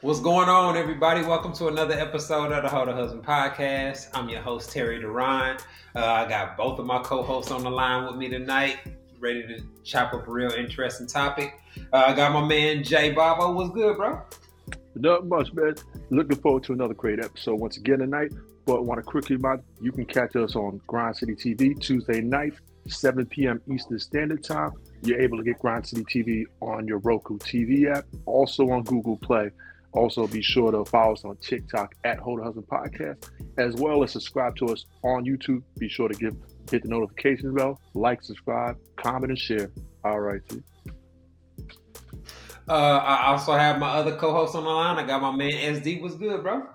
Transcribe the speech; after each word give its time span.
What's 0.00 0.20
going 0.20 0.48
on, 0.48 0.76
everybody? 0.76 1.22
Welcome 1.22 1.52
to 1.54 1.66
another 1.66 1.94
episode 1.94 2.52
of 2.52 2.62
the 2.62 2.68
Hold 2.68 2.86
a 2.86 2.92
Husband 2.92 3.24
podcast. 3.24 4.06
I'm 4.14 4.28
your 4.28 4.40
host, 4.40 4.70
Terry 4.70 5.00
Duran. 5.00 5.56
Uh, 5.92 6.04
I 6.04 6.28
got 6.28 6.56
both 6.56 6.78
of 6.78 6.86
my 6.86 7.00
co 7.00 7.20
hosts 7.20 7.50
on 7.50 7.64
the 7.64 7.70
line 7.70 8.06
with 8.06 8.14
me 8.14 8.28
tonight, 8.28 8.78
ready 9.18 9.42
to 9.42 9.60
chop 9.82 10.14
up 10.14 10.28
a 10.28 10.30
real 10.30 10.52
interesting 10.52 11.08
topic. 11.08 11.58
Uh, 11.92 12.04
I 12.06 12.14
got 12.14 12.32
my 12.32 12.46
man, 12.46 12.84
Jay 12.84 13.10
Babo. 13.10 13.50
What's 13.50 13.70
good, 13.70 13.96
bro? 13.96 14.22
Not 14.94 15.26
much, 15.26 15.52
man. 15.52 15.74
Looking 16.10 16.38
forward 16.38 16.62
to 16.64 16.74
another 16.74 16.94
great 16.94 17.18
episode 17.18 17.58
once 17.58 17.76
again 17.76 17.98
tonight. 17.98 18.32
But 18.66 18.86
want 18.86 18.98
to 19.00 19.02
quickly 19.02 19.34
remind 19.34 19.64
you 19.80 19.90
can 19.90 20.04
catch 20.04 20.36
us 20.36 20.54
on 20.54 20.80
Grind 20.86 21.16
City 21.16 21.34
TV 21.34 21.76
Tuesday 21.80 22.20
night, 22.20 22.54
7 22.86 23.26
p.m. 23.26 23.60
Eastern 23.68 23.98
Standard 23.98 24.44
Time. 24.44 24.70
You're 25.02 25.20
able 25.20 25.38
to 25.38 25.42
get 25.42 25.58
Grind 25.58 25.88
City 25.88 26.04
TV 26.04 26.44
on 26.60 26.86
your 26.86 26.98
Roku 26.98 27.36
TV 27.38 27.92
app, 27.92 28.04
also 28.26 28.70
on 28.70 28.84
Google 28.84 29.16
Play. 29.16 29.50
Also, 29.92 30.26
be 30.26 30.42
sure 30.42 30.70
to 30.70 30.84
follow 30.84 31.14
us 31.14 31.24
on 31.24 31.36
TikTok 31.38 31.94
at 32.04 32.18
Hold 32.18 32.40
a 32.40 32.44
Husband 32.44 32.66
Podcast, 32.66 33.30
as 33.56 33.74
well 33.76 34.02
as 34.02 34.12
subscribe 34.12 34.54
to 34.56 34.66
us 34.66 34.84
on 35.02 35.24
YouTube. 35.24 35.62
Be 35.78 35.88
sure 35.88 36.08
to 36.08 36.14
give 36.14 36.36
hit 36.70 36.82
the 36.82 36.88
notification 36.88 37.54
bell, 37.54 37.80
like, 37.94 38.22
subscribe, 38.22 38.76
comment, 38.96 39.30
and 39.30 39.38
share. 39.38 39.70
All 40.04 40.20
right, 40.20 40.40
T. 40.48 40.62
Uh, 42.68 42.72
I 42.72 43.28
also 43.28 43.52
have 43.52 43.78
my 43.78 43.88
other 43.88 44.16
co-host 44.16 44.54
on 44.54 44.64
the 44.64 44.70
line. 44.70 44.98
I 44.98 45.06
got 45.06 45.22
my 45.22 45.34
man 45.34 45.52
SD. 45.52 46.02
What's 46.02 46.16
good, 46.16 46.42
bro? 46.42 46.66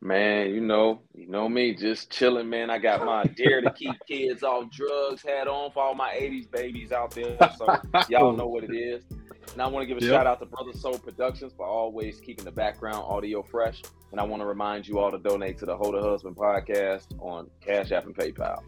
Man, 0.00 0.50
you 0.50 0.60
know, 0.60 1.02
you 1.14 1.26
know 1.26 1.48
me, 1.48 1.74
just 1.74 2.10
chilling, 2.10 2.48
man. 2.48 2.70
I 2.70 2.78
got 2.78 3.04
my 3.04 3.24
dare 3.24 3.60
to 3.60 3.70
keep 3.72 3.94
kids 4.06 4.42
off 4.42 4.70
drugs 4.70 5.22
hat 5.22 5.48
on 5.48 5.72
for 5.72 5.82
all 5.82 5.94
my 5.94 6.10
80s 6.10 6.50
babies 6.50 6.92
out 6.92 7.10
there. 7.10 7.36
So 7.58 7.76
y'all 8.08 8.32
know 8.32 8.46
what 8.46 8.64
it 8.64 8.74
is. 8.74 9.02
And 9.52 9.62
I 9.62 9.66
want 9.66 9.82
to 9.82 9.86
give 9.86 9.98
a 9.98 10.04
Yep. 10.04 10.10
shout 10.14 10.26
out 10.26 10.38
to 10.40 10.46
Brother 10.46 10.72
Soul 10.72 10.98
Productions 10.98 11.52
for 11.56 11.66
always 11.66 12.20
keeping 12.20 12.44
the 12.44 12.50
background 12.52 13.04
audio 13.06 13.42
fresh. 13.42 13.82
And 14.12 14.20
I 14.20 14.24
want 14.24 14.40
to 14.42 14.46
remind 14.46 14.86
you 14.86 14.98
all 14.98 15.10
to 15.10 15.18
donate 15.18 15.58
to 15.58 15.66
the 15.66 15.76
Hold 15.76 15.94
a 15.94 16.02
Husband 16.02 16.36
podcast 16.36 17.06
on 17.20 17.48
Cash 17.60 17.92
App 17.92 18.04
and 18.06 18.14
PayPal. 18.14 18.62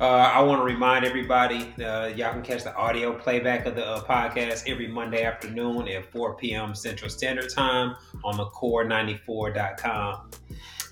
Uh, 0.00 0.04
I 0.06 0.40
want 0.42 0.60
to 0.60 0.64
remind 0.64 1.04
everybody, 1.04 1.74
uh, 1.84 2.06
y'all 2.16 2.32
can 2.32 2.40
catch 2.42 2.64
the 2.64 2.74
audio 2.74 3.12
playback 3.12 3.66
of 3.66 3.74
the 3.74 3.84
uh, 3.86 4.02
podcast 4.04 4.66
every 4.66 4.86
Monday 4.88 5.24
afternoon 5.24 5.88
at 5.88 6.10
4 6.10 6.36
p.m. 6.36 6.74
Central 6.74 7.10
Standard 7.10 7.50
Time 7.52 7.96
on 8.24 8.36
the 8.38 8.46
core94.com. 8.46 10.30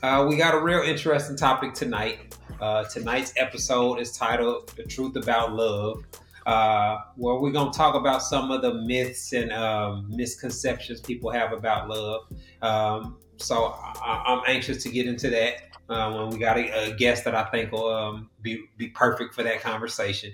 Uh, 0.02 0.26
we 0.28 0.36
got 0.36 0.54
a 0.54 0.60
real 0.60 0.82
interesting 0.82 1.36
topic 1.36 1.72
tonight. 1.74 2.36
Uh, 2.60 2.84
tonight's 2.84 3.32
episode 3.36 3.98
is 3.98 4.12
titled 4.16 4.68
The 4.76 4.82
Truth 4.84 5.16
About 5.16 5.54
Love, 5.54 6.04
uh, 6.48 6.98
where 7.16 7.34
we're 7.34 7.52
going 7.52 7.70
to 7.70 7.76
talk 7.76 7.94
about 7.94 8.22
some 8.22 8.50
of 8.50 8.62
the 8.62 8.72
myths 8.72 9.34
and 9.34 9.52
um, 9.52 10.06
misconceptions 10.08 10.98
people 10.98 11.30
have 11.30 11.52
about 11.52 11.90
love. 11.90 12.22
Um, 12.62 13.18
so 13.36 13.74
I- 13.76 14.24
I'm 14.26 14.42
anxious 14.46 14.82
to 14.84 14.88
get 14.88 15.06
into 15.06 15.28
that 15.28 15.54
uh, 15.90 16.10
when 16.10 16.30
we 16.30 16.38
got 16.38 16.56
a, 16.56 16.90
a 16.90 16.96
guest 16.96 17.24
that 17.24 17.34
I 17.34 17.44
think 17.50 17.70
will 17.70 17.90
um, 17.94 18.30
be 18.40 18.64
be 18.78 18.88
perfect 18.88 19.34
for 19.34 19.42
that 19.42 19.60
conversation. 19.60 20.32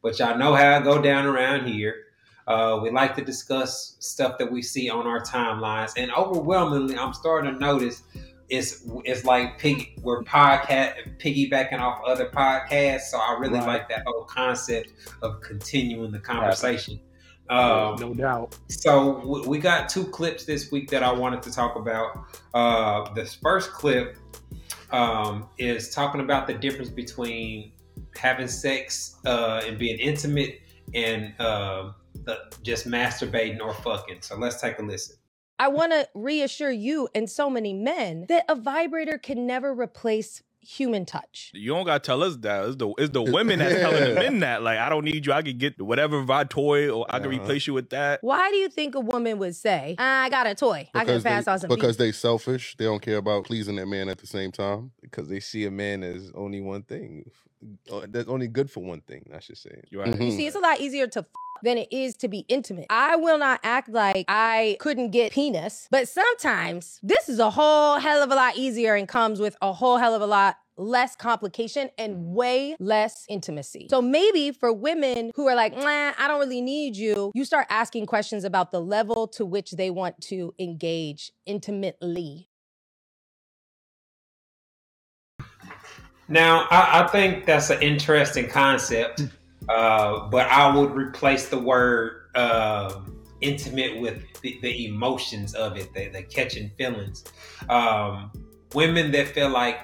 But 0.00 0.16
y'all 0.20 0.38
know 0.38 0.54
how 0.54 0.76
I 0.78 0.80
go 0.80 1.02
down 1.02 1.26
around 1.26 1.66
here. 1.66 2.04
Uh, 2.46 2.78
we 2.80 2.90
like 2.90 3.16
to 3.16 3.24
discuss 3.24 3.96
stuff 3.98 4.38
that 4.38 4.50
we 4.50 4.62
see 4.62 4.88
on 4.88 5.08
our 5.08 5.20
timelines, 5.20 5.92
and 5.96 6.12
overwhelmingly, 6.12 6.96
I'm 6.96 7.12
starting 7.12 7.52
to 7.52 7.58
notice 7.58 8.04
it's 8.50 8.84
it's 9.04 9.24
like 9.24 9.58
pig, 9.58 9.98
we're 10.02 10.22
podcast 10.22 11.18
piggybacking 11.18 11.78
off 11.80 12.00
other 12.06 12.30
podcasts. 12.30 13.02
So 13.10 13.18
I 13.18 13.36
really 13.38 13.58
Right. 13.58 13.66
like 13.66 13.88
that 13.90 14.02
whole 14.06 14.24
concept 14.24 14.92
of 15.22 15.40
continuing 15.40 16.12
the 16.12 16.18
conversation. 16.20 17.00
Um, 17.50 17.96
no 17.98 18.12
doubt. 18.12 18.58
so 18.68 19.20
w- 19.20 19.48
we 19.48 19.58
got 19.58 19.88
two 19.88 20.04
clips 20.04 20.44
this 20.44 20.70
week 20.70 20.90
that 20.90 21.02
I 21.02 21.10
wanted 21.12 21.42
to 21.44 21.50
talk 21.50 21.76
about. 21.76 22.24
Uh, 22.52 23.12
this 23.14 23.34
first 23.34 23.72
clip 23.72 24.16
um, 24.90 25.48
is 25.58 25.94
talking 25.94 26.20
about 26.20 26.46
the 26.46 26.54
difference 26.54 26.90
between 26.90 27.72
having 28.16 28.48
sex 28.48 29.16
uh, 29.26 29.62
and 29.66 29.78
being 29.78 29.98
intimate 29.98 30.60
and 30.94 31.32
uh, 31.40 31.92
the, 32.24 32.38
just 32.62 32.86
masturbating 32.88 33.60
or 33.60 33.72
fucking. 33.74 34.18
So 34.20 34.36
let's 34.38 34.60
take 34.60 34.78
a 34.78 34.82
listen. 34.82 35.16
I 35.58 35.68
want 35.68 35.92
to 35.92 36.08
reassure 36.14 36.70
you 36.70 37.08
and 37.14 37.28
so 37.28 37.50
many 37.50 37.72
men 37.72 38.26
that 38.28 38.44
a 38.48 38.54
vibrator 38.54 39.18
can 39.18 39.46
never 39.46 39.74
replace 39.74 40.42
human 40.60 41.06
touch. 41.06 41.50
You 41.54 41.72
don't 41.72 41.86
gotta 41.86 42.00
tell 42.00 42.22
us 42.22 42.36
that. 42.38 42.64
It's 42.66 42.76
the 42.76 42.92
it's 42.98 43.10
the 43.12 43.22
women 43.36 43.58
that's 43.58 43.76
telling 43.76 44.04
the 44.04 44.20
men 44.20 44.40
that. 44.40 44.62
Like, 44.62 44.78
I 44.78 44.88
don't 44.88 45.04
need 45.04 45.24
you. 45.24 45.32
I 45.32 45.40
can 45.42 45.56
get 45.56 45.80
whatever 45.80 46.22
vibe 46.22 46.50
toy, 46.50 46.90
or 46.90 47.06
I 47.08 47.18
can 47.20 47.28
Uh-huh. 47.28 47.40
replace 47.40 47.66
you 47.66 47.72
with 47.74 47.90
that. 47.90 48.18
Why 48.22 48.50
do 48.50 48.56
you 48.56 48.68
think 48.68 48.94
a 48.94 49.00
woman 49.00 49.38
would 49.38 49.56
say, 49.56 49.96
I 49.98 50.28
got 50.28 50.46
a 50.46 50.54
toy. 50.54 50.88
I 50.94 51.04
can 51.04 51.22
pass 51.22 51.46
they, 51.46 51.50
on 51.52 51.58
some 51.58 51.68
because 51.68 51.96
beats." 51.96 51.98
they 51.98 52.12
selfish. 52.12 52.76
They 52.76 52.84
don't 52.84 53.00
care 53.00 53.16
about 53.16 53.44
pleasing 53.46 53.76
their 53.76 53.86
man 53.86 54.08
at 54.08 54.18
the 54.18 54.26
same 54.26 54.52
time. 54.52 54.90
because 55.00 55.28
they 55.28 55.40
see 55.40 55.64
a 55.64 55.70
man 55.70 56.02
as 56.02 56.30
only 56.34 56.60
one 56.60 56.82
thing. 56.82 57.30
That's 58.08 58.28
only 58.28 58.48
good 58.48 58.70
for 58.70 58.80
one 58.80 59.00
thing, 59.02 59.28
I 59.34 59.40
should 59.40 59.58
say. 59.58 59.82
You're 59.90 60.04
right. 60.04 60.14
Mhm. 60.14 60.26
You 60.26 60.30
see, 60.32 60.46
it's 60.46 60.56
a 60.56 60.60
lot 60.60 60.80
easier 60.80 61.06
to 61.08 61.20
f- 61.20 61.26
than 61.62 61.76
it 61.76 61.88
is 61.90 62.16
to 62.18 62.28
be 62.28 62.44
intimate. 62.48 62.86
I 62.88 63.16
will 63.16 63.36
not 63.38 63.58
act 63.64 63.88
like 63.88 64.24
I 64.28 64.76
couldn't 64.78 65.10
get 65.10 65.32
penis, 65.32 65.88
but 65.90 66.06
sometimes 66.08 67.00
this 67.02 67.28
is 67.28 67.40
a 67.40 67.50
whole 67.50 67.98
hell 67.98 68.22
of 68.22 68.30
a 68.30 68.34
lot 68.36 68.56
easier 68.56 68.94
and 68.94 69.08
comes 69.08 69.40
with 69.40 69.56
a 69.60 69.72
whole 69.72 69.96
hell 69.98 70.14
of 70.14 70.22
a 70.22 70.26
lot 70.26 70.56
less 70.76 71.16
complication 71.16 71.90
and 71.98 72.26
way 72.26 72.76
less 72.78 73.24
intimacy. 73.28 73.88
So 73.90 74.00
maybe 74.00 74.52
for 74.52 74.72
women 74.72 75.32
who 75.34 75.48
are 75.48 75.56
like, 75.56 75.76
nah, 75.76 76.12
I 76.16 76.28
don't 76.28 76.38
really 76.38 76.60
need 76.60 76.94
you, 76.96 77.32
you 77.34 77.44
start 77.44 77.66
asking 77.68 78.06
questions 78.06 78.44
about 78.44 78.70
the 78.70 78.80
level 78.80 79.26
to 79.28 79.44
which 79.44 79.72
they 79.72 79.90
want 79.90 80.20
to 80.28 80.54
engage 80.60 81.32
intimately. 81.46 82.47
Now, 86.28 86.66
I, 86.70 87.02
I 87.02 87.06
think 87.08 87.46
that's 87.46 87.70
an 87.70 87.82
interesting 87.82 88.48
concept, 88.48 89.22
uh, 89.68 90.28
but 90.28 90.46
I 90.46 90.74
would 90.74 90.94
replace 90.94 91.48
the 91.48 91.58
word 91.58 92.26
uh, 92.34 93.00
intimate 93.40 94.00
with 94.00 94.22
the, 94.42 94.58
the 94.60 94.86
emotions 94.86 95.54
of 95.54 95.76
it, 95.76 95.92
the, 95.94 96.08
the 96.08 96.22
catching 96.22 96.70
feelings. 96.76 97.24
Um, 97.70 98.30
women 98.74 99.10
that 99.12 99.28
feel 99.28 99.48
like 99.48 99.80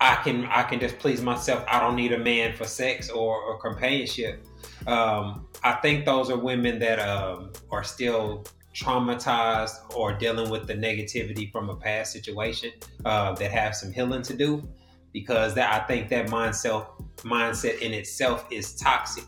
I 0.00 0.16
can 0.16 0.46
I 0.46 0.62
can 0.62 0.80
just 0.80 0.98
please 0.98 1.22
myself. 1.22 1.64
I 1.68 1.80
don't 1.80 1.96
need 1.96 2.12
a 2.12 2.18
man 2.18 2.54
for 2.54 2.64
sex 2.64 3.10
or, 3.10 3.40
or 3.40 3.58
companionship. 3.58 4.44
Um, 4.86 5.46
I 5.62 5.72
think 5.74 6.04
those 6.04 6.30
are 6.30 6.36
women 6.36 6.78
that 6.80 6.98
um, 6.98 7.52
are 7.70 7.84
still 7.84 8.44
traumatized 8.74 9.94
or 9.94 10.12
dealing 10.12 10.50
with 10.50 10.66
the 10.66 10.74
negativity 10.74 11.50
from 11.52 11.70
a 11.70 11.76
past 11.76 12.12
situation 12.12 12.72
uh, 13.04 13.32
that 13.34 13.52
have 13.52 13.76
some 13.76 13.92
healing 13.92 14.22
to 14.22 14.34
do 14.34 14.66
because 15.14 15.54
that 15.54 15.72
I 15.72 15.86
think 15.86 16.10
that 16.10 16.26
mindset 16.26 16.86
mindset 17.18 17.78
in 17.78 17.94
itself 17.94 18.46
is 18.50 18.74
toxic. 18.74 19.24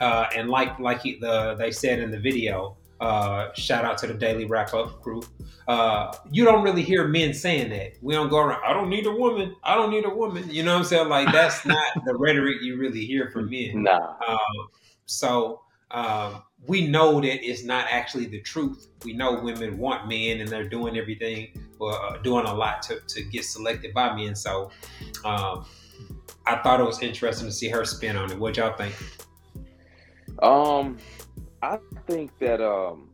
Uh, 0.00 0.26
and 0.34 0.50
like 0.50 0.76
like 0.80 1.02
he, 1.02 1.18
the 1.20 1.54
they 1.54 1.70
said 1.70 2.00
in 2.00 2.10
the 2.10 2.18
video, 2.18 2.76
uh, 3.00 3.52
shout 3.54 3.84
out 3.84 3.98
to 3.98 4.08
the 4.08 4.14
Daily 4.14 4.46
Wrap 4.46 4.74
Up 4.74 5.00
crew. 5.02 5.22
Uh, 5.68 6.12
you 6.30 6.44
don't 6.44 6.64
really 6.64 6.82
hear 6.82 7.06
men 7.06 7.34
saying 7.34 7.70
that. 7.70 7.92
We 8.00 8.14
don't 8.14 8.28
go 8.28 8.38
around. 8.38 8.62
I 8.64 8.72
don't 8.72 8.88
need 8.88 9.06
a 9.06 9.12
woman. 9.12 9.54
I 9.62 9.74
don't 9.74 9.90
need 9.90 10.04
a 10.04 10.10
woman. 10.10 10.48
You 10.50 10.64
know 10.64 10.72
what 10.72 10.80
I'm 10.80 10.84
saying? 10.84 11.08
Like 11.08 11.30
that's 11.32 11.64
not 11.66 11.86
the 12.04 12.16
rhetoric 12.16 12.62
you 12.62 12.76
really 12.76 13.04
hear 13.04 13.30
from 13.30 13.50
men. 13.50 13.84
Nah. 13.84 14.14
Um, 14.26 14.68
so 15.04 15.60
um, 15.90 16.42
we 16.66 16.86
know 16.88 17.20
that 17.20 17.46
it's 17.46 17.62
not 17.62 17.86
actually 17.90 18.26
the 18.26 18.40
truth. 18.40 18.88
We 19.04 19.12
know 19.12 19.40
women 19.40 19.76
want 19.78 20.08
men, 20.08 20.40
and 20.40 20.48
they're 20.48 20.68
doing 20.68 20.96
everything 20.96 21.48
or 21.78 21.92
uh, 21.92 22.18
doing 22.18 22.46
a 22.46 22.54
lot 22.54 22.82
to, 22.82 23.00
to 23.06 23.22
get 23.24 23.44
selected 23.44 23.94
by 23.94 24.14
me. 24.14 24.26
And 24.26 24.36
So 24.36 24.70
um, 25.24 25.64
I 26.46 26.56
thought 26.62 26.80
it 26.80 26.84
was 26.84 27.02
interesting 27.02 27.46
to 27.46 27.52
see 27.52 27.68
her 27.68 27.84
spin 27.84 28.16
on 28.16 28.30
it. 28.30 28.38
What 28.38 28.56
y'all 28.56 28.76
think? 28.76 28.94
Um, 30.42 30.98
I 31.62 31.78
think 32.06 32.38
that 32.38 32.60
um, 32.60 33.08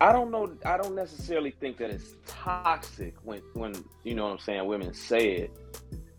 I 0.00 0.12
don't 0.12 0.30
know. 0.30 0.56
I 0.64 0.76
don't 0.76 0.94
necessarily 0.94 1.52
think 1.52 1.78
that 1.78 1.90
it's 1.90 2.14
toxic 2.26 3.14
when 3.22 3.40
when 3.54 3.72
you 4.04 4.14
know 4.14 4.24
what 4.24 4.32
I'm 4.32 4.38
saying. 4.38 4.66
Women 4.66 4.94
say 4.94 5.32
it 5.32 5.50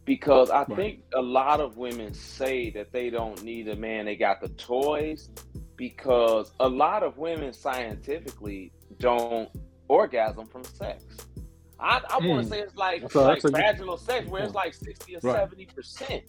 because 0.06 0.50
I 0.50 0.63
Right. 0.63 0.75
think 0.75 1.03
a 1.13 1.21
lot 1.21 1.59
of 1.59 1.77
women 1.77 2.13
say 2.13 2.69
that 2.71 2.91
they 2.91 3.09
don't 3.09 3.44
need 3.44 3.68
a 3.68 3.75
man. 3.75 4.06
They 4.06 4.15
got 4.15 4.41
the 4.41 4.50
toys 4.50 5.30
because 5.75 6.51
a 6.59 6.68
lot 6.68 7.03
of 7.03 7.18
women 7.18 7.53
scientifically 7.53 8.71
don't 8.97 9.50
orgasm 9.88 10.45
from 10.47 10.63
sex. 10.63 11.03
I, 11.81 12.01
I 12.09 12.17
want 12.17 12.41
Mm. 12.41 12.43
to 12.43 12.49
say 12.49 12.59
it's 12.59 12.75
like, 12.75 13.01
That's 13.01 13.15
like 13.15 13.27
that's 13.41 13.45
a 13.45 13.47
good 13.51 13.57
vaginal 13.61 13.97
sex 13.97 14.27
where 14.27 14.43
it's 14.43 14.53
like 14.53 14.73
60 14.73 15.15
or 15.15 15.19
Right. 15.23 15.35
70 15.37 15.65
percent 15.67 16.23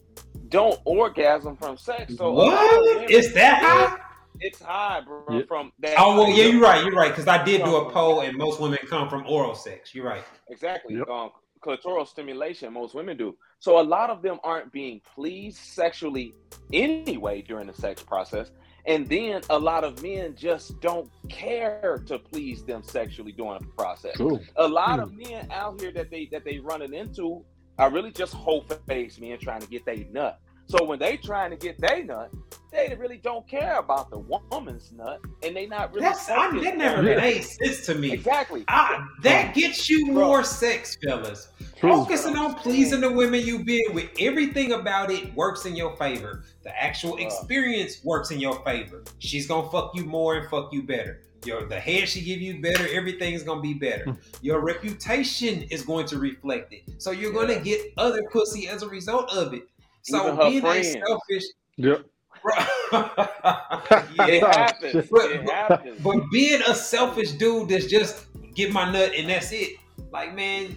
don't 0.48 0.78
orgasm 0.84 1.56
from 1.56 1.76
sex. 1.76 2.16
So 2.16 2.26
a 2.26 2.30
lot 2.30 2.46
of 2.48 2.52
What? 2.52 2.84
women- 2.96 3.06
It's 3.10 3.32
that 3.34 3.62
high? 3.62 3.98
it's 4.40 4.60
high, 4.60 5.00
bro. 5.00 5.24
Yeah. 5.30 5.42
From 5.46 5.72
that. 5.80 5.94
Oh 5.98 6.16
well, 6.18 6.30
yeah, 6.30 6.44
you're 6.46 6.60
right. 6.62 6.84
You're 6.84 6.94
right 6.94 7.10
because 7.10 7.28
I 7.28 7.42
did 7.44 7.64
do 7.64 7.76
a 7.76 7.90
poll, 7.90 8.20
and 8.20 8.36
most 8.36 8.60
women 8.60 8.78
come 8.88 9.08
from 9.08 9.24
oral 9.28 9.54
sex. 9.54 9.94
You're 9.94 10.06
right. 10.06 10.24
Exactly. 10.48 10.96
Yep. 10.96 11.08
Um, 11.08 11.30
clitoral 11.62 12.06
stimulation, 12.08 12.72
most 12.72 12.94
women 12.94 13.16
do. 13.18 13.36
So 13.58 13.80
a 13.80 13.82
lot 13.82 14.08
of 14.08 14.22
them 14.22 14.38
aren't 14.42 14.72
being 14.72 15.00
pleased 15.14 15.58
sexually 15.58 16.34
anyway 16.72 17.42
during 17.42 17.66
the 17.66 17.74
sex 17.74 18.02
process. 18.02 18.50
And 18.90 19.08
then 19.08 19.42
a 19.50 19.56
lot 19.58 19.84
of 19.84 20.02
men 20.02 20.34
just 20.34 20.80
don't 20.80 21.08
care 21.28 22.02
to 22.06 22.18
please 22.18 22.64
them 22.64 22.82
sexually 22.82 23.30
during 23.30 23.60
the 23.60 23.66
process. 23.66 24.16
True. 24.16 24.40
A 24.56 24.66
lot 24.66 24.98
of 24.98 25.12
hmm. 25.12 25.18
men 25.18 25.48
out 25.52 25.80
here 25.80 25.92
that 25.92 26.10
they 26.10 26.28
that 26.32 26.44
they 26.44 26.58
running 26.58 26.92
into 26.92 27.44
are 27.78 27.88
really 27.88 28.10
just 28.10 28.34
whole 28.34 28.64
face 28.88 29.20
men 29.20 29.38
trying 29.38 29.60
to 29.60 29.68
get 29.68 29.84
their 29.86 30.04
nut. 30.10 30.40
So 30.66 30.82
when 30.84 30.98
they 30.98 31.16
trying 31.18 31.50
to 31.50 31.56
get 31.56 31.78
their 31.78 32.02
nut, 32.04 32.32
they 32.72 32.96
really 32.98 33.18
don't 33.18 33.46
care 33.46 33.78
about 33.78 34.10
the 34.10 34.18
woman's 34.18 34.90
nut, 34.90 35.20
and 35.44 35.54
they 35.54 35.66
not 35.66 35.92
really. 35.92 36.06
That's 36.06 36.28
I, 36.28 36.46
focused 36.46 36.64
that 36.64 36.76
never 36.76 36.98
on 36.98 37.06
it. 37.06 37.16
made 37.16 37.44
sense 37.44 37.86
to 37.86 37.94
me. 37.94 38.10
Exactly. 38.10 38.64
I, 38.66 39.06
that 39.22 39.54
hmm. 39.54 39.60
gets 39.60 39.88
you 39.88 40.06
more 40.06 40.42
sex, 40.42 40.96
fellas. 41.00 41.48
Focusing 41.80 42.36
on 42.36 42.54
pleasing 42.56 43.00
the 43.00 43.10
women 43.10 43.40
you 43.44 43.64
been 43.64 43.94
with, 43.94 44.10
everything 44.18 44.72
about 44.72 45.10
it 45.10 45.34
works 45.34 45.64
in 45.66 45.74
your 45.74 45.96
favor. 45.96 46.44
The 46.62 46.82
actual 46.82 47.16
experience 47.16 48.04
works 48.04 48.30
in 48.30 48.38
your 48.40 48.62
favor. 48.64 49.02
She's 49.18 49.46
gonna 49.46 49.68
fuck 49.70 49.94
you 49.94 50.04
more 50.04 50.36
and 50.36 50.48
fuck 50.50 50.72
you 50.72 50.82
better. 50.82 51.22
Your 51.44 51.66
the 51.66 51.80
head 51.80 52.06
she 52.08 52.20
give 52.20 52.40
you 52.40 52.60
better, 52.60 52.86
everything's 52.92 53.42
gonna 53.42 53.62
be 53.62 53.72
better. 53.74 54.04
Hmm. 54.04 54.12
Your 54.42 54.60
reputation 54.60 55.62
is 55.70 55.82
going 55.82 56.06
to 56.08 56.18
reflect 56.18 56.72
it. 56.74 56.82
So 56.98 57.12
you're 57.12 57.32
gonna 57.32 57.58
get 57.60 57.80
other 57.96 58.22
pussy 58.30 58.68
as 58.68 58.82
a 58.82 58.88
result 58.88 59.32
of 59.34 59.54
it. 59.54 59.62
So 60.02 60.36
being 60.36 60.64
a 60.66 60.82
selfish 60.84 61.44
Yep. 61.76 62.04
It 62.92 64.42
happens. 64.42 65.08
But- 65.10 65.30
It 65.30 65.48
happens. 65.50 66.00
But 66.02 66.30
being 66.30 66.60
a 66.66 66.74
selfish 66.74 67.32
dude 67.32 67.70
that's 67.70 67.86
just 67.86 68.26
get 68.54 68.72
my 68.72 68.90
nut 68.92 69.12
and 69.16 69.28
that's 69.30 69.52
it, 69.52 69.76
like 70.10 70.34
man, 70.34 70.76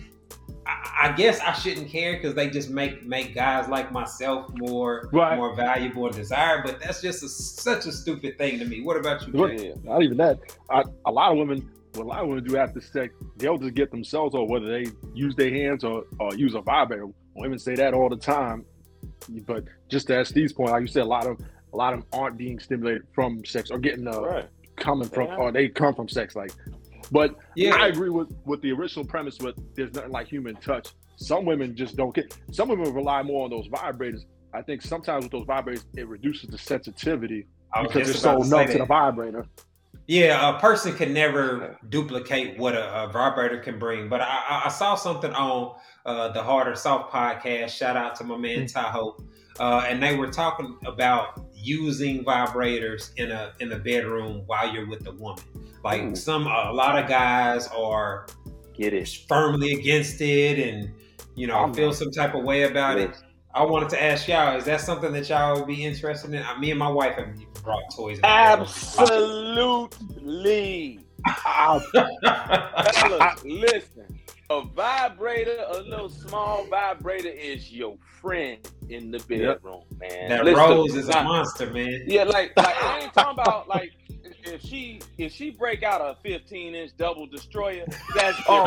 I, 0.65 1.10
I 1.10 1.12
guess 1.12 1.39
I 1.42 1.54
shouldn't 1.54 1.89
care 1.89 2.13
because 2.13 2.33
they 2.36 2.50
just 2.50 2.69
make 2.69 3.06
make 3.06 3.36
guys 3.36 3.68
like 3.68 3.92
myself 3.92 4.50
more 4.56 5.10
Right. 5.12 5.36
more 5.38 5.56
valuable 5.56 6.06
and 6.07 6.15
desired. 6.15 6.63
But 6.65 6.80
that's 6.80 7.01
just 7.01 7.24
a, 7.24 7.27
such 7.30 7.86
a 7.86 7.92
stupid 7.92 8.38
thing 8.38 8.60
to 8.60 8.65
me. 8.65 8.81
What 8.81 8.98
about 8.98 9.25
you? 9.27 9.33
What? 9.33 9.57
Jay? 9.57 9.68
Yeah. 9.69 9.74
Not 9.83 10.04
even 10.04 10.18
that. 10.18 10.39
I, 10.69 10.83
a 11.06 11.12
lot 11.12 11.31
of 11.31 11.38
women, 11.38 11.69
what 11.95 12.06
a 12.06 12.07
lot 12.07 12.21
of 12.24 12.27
women 12.30 12.44
do 12.44 12.57
after 12.57 12.80
sex, 12.81 13.13
they'll 13.38 13.57
just 13.57 13.74
get 13.74 13.92
themselves, 13.92 14.33
or 14.36 14.48
whether 14.48 14.68
they 14.68 14.89
use 15.13 15.36
their 15.36 15.50
hands 15.51 15.83
or, 15.83 16.06
or 16.19 16.33
use 16.36 16.54
a 16.56 16.62
vibrator. 16.62 17.07
Women 17.36 17.59
say 17.59 17.75
that 17.75 17.94
all 17.94 18.09
the 18.09 18.16
time. 18.18 18.66
But 19.45 19.66
just 19.89 20.07
to 20.07 20.24
Steve's 20.25 20.54
point, 20.54 20.71
like 20.71 20.81
you 20.81 20.88
said, 20.88 21.04
a 21.04 21.06
lot 21.06 21.27
of 21.27 21.39
a 21.74 21.75
lot 21.77 21.94
of 21.94 22.01
them 22.01 22.07
aren't 22.13 22.38
being 22.38 22.59
stimulated 22.59 23.04
from 23.13 23.44
sex 23.45 23.71
or 23.71 23.80
getting 23.80 24.07
uh, 24.07 24.21
Right. 24.21 24.45
coming 24.75 25.07
from, 25.09 25.27
Yeah. 25.27 25.38
or 25.38 25.51
they 25.51 25.68
come 25.69 25.95
from 25.95 26.07
sex. 26.07 26.36
Like, 26.36 26.51
but 27.13 27.38
Yeah. 27.56 27.75
I 27.75 27.88
agree 27.88 28.10
with 28.10 28.36
with 28.45 28.62
the 28.62 28.71
original 28.71 29.06
premise. 29.06 29.38
With 29.39 29.56
there's 29.75 29.94
nothing 29.94 30.12
like 30.12 30.27
human 30.27 30.56
touch. 30.57 30.89
Some 31.15 31.45
women 31.45 31.75
just 31.75 31.95
don't 31.95 32.13
get. 32.13 32.38
Some 32.51 32.69
women 32.69 32.94
rely 32.94 33.21
more 33.21 33.45
on 33.45 33.51
those 33.51 33.68
vibrators. 33.69 34.25
I 34.54 34.62
think 34.62 34.81
sometimes 34.81 35.24
with 35.25 35.31
those 35.31 35.45
vibrators, 35.45 35.86
it 35.95 36.07
reduces 36.07 36.50
the 36.50 36.57
sensitivity 36.57 37.48
because 37.81 38.10
it's 38.10 38.19
so 38.19 38.42
to 38.42 38.48
numb 38.48 38.68
to 38.68 38.80
the 38.80 38.86
vibrator. 38.86 39.45
Yeah, 40.07 40.57
a 40.57 40.60
person 40.60 40.94
can 40.95 41.13
never 41.13 41.77
duplicate 41.89 42.57
what 42.57 42.75
a, 42.75 43.04
a 43.04 43.07
vibrator 43.07 43.59
can 43.59 43.80
bring. 43.80 44.09
But 44.09 44.21
I, 44.21 44.63
I, 44.66 44.69
saw 44.69 44.95
something 44.95 45.31
on 45.31 45.75
uh, 46.06 46.30
the 46.33 46.44
Hard 46.44 46.68
or 46.68 46.75
Soft 46.75 47.13
podcast. 47.13 47.69
Shout 47.69 47.95
out 47.95 48.16
to 48.18 48.25
my 48.25 48.36
man 48.36 48.68
Tahoe, 48.68 49.16
uh, 49.62 49.86
and 49.88 50.04
they 50.04 50.18
were 50.18 50.27
talking 50.30 50.77
about 50.86 51.43
using 51.63 52.24
vibrators 52.25 53.12
in 53.18 53.31
a 53.31 53.54
in 53.60 53.71
a 53.71 53.80
bedroom 53.80 54.44
while 54.45 54.71
you're 54.74 54.86
with 54.88 55.04
the 55.04 55.12
woman. 55.13 55.44
Like 55.83 56.01
Ooh. 56.04 56.15
some, 56.15 56.45
a 56.48 56.71
lot 56.71 56.98
of 57.01 57.07
guys 57.10 57.68
are 57.68 58.27
Get 58.74 58.94
it. 58.94 59.10
firmly 59.27 59.74
against 59.74 60.21
it, 60.21 60.60
and 60.60 60.92
you 61.36 61.48
know 61.48 61.57
I'm 61.57 61.74
feel 61.74 61.88
not. 61.88 61.95
some 61.95 62.12
type 62.12 62.36
of 62.36 62.44
way 62.44 62.63
about 62.63 62.98
it. 63.00 63.15
I 63.56 63.63
wanted 63.63 63.89
to 63.89 64.01
ask 64.01 64.27
y'all: 64.27 64.56
Is 64.57 64.65
that 64.65 64.81
something 64.81 65.12
that 65.13 65.30
y'all 65.30 65.56
would 65.57 65.68
be 65.68 65.83
interested 65.86 66.33
in? 66.33 66.44
Me 66.60 66.69
and 66.71 66.80
my 66.80 66.89
wife 66.89 67.15
have 67.15 67.30
brought 67.63 67.83
toys. 67.95 68.18
in. 68.19 68.25
Absolutely. 68.25 69.89
I, 71.25 71.80
Fellas, 72.94 73.44
listen. 73.45 74.19
A 74.53 74.61
vibrator, 74.61 75.65
a 75.67 75.81
little 75.81 76.09
small 76.09 76.65
vibrator 76.67 77.29
is 77.29 77.71
your 77.71 77.97
friend 78.21 78.59
in 78.88 79.09
the 79.09 79.17
bedroom, 79.17 79.81
man. 80.00 80.29
That 80.29 80.45
Listen, 80.45 80.59
Rose 80.59 80.94
is 80.95 81.09
a 81.09 81.23
monster, 81.23 81.71
man. 81.71 82.03
Yeah, 82.05 82.23
like 82.25 82.53
like 82.55 82.83
I 82.83 83.00
ain't 83.00 83.13
talking 83.15 83.33
about 83.41 83.67
like 83.67 83.94
if 84.45 84.61
she 84.61 85.01
if 85.17 85.31
she 85.31 85.50
break 85.50 85.81
out 85.81 86.01
a 86.01 86.17
15 86.21 86.75
inch 86.75 86.91
double 86.97 87.25
destroyer, 87.25 87.85
that's. 88.13 88.38
Oh. 88.47 88.63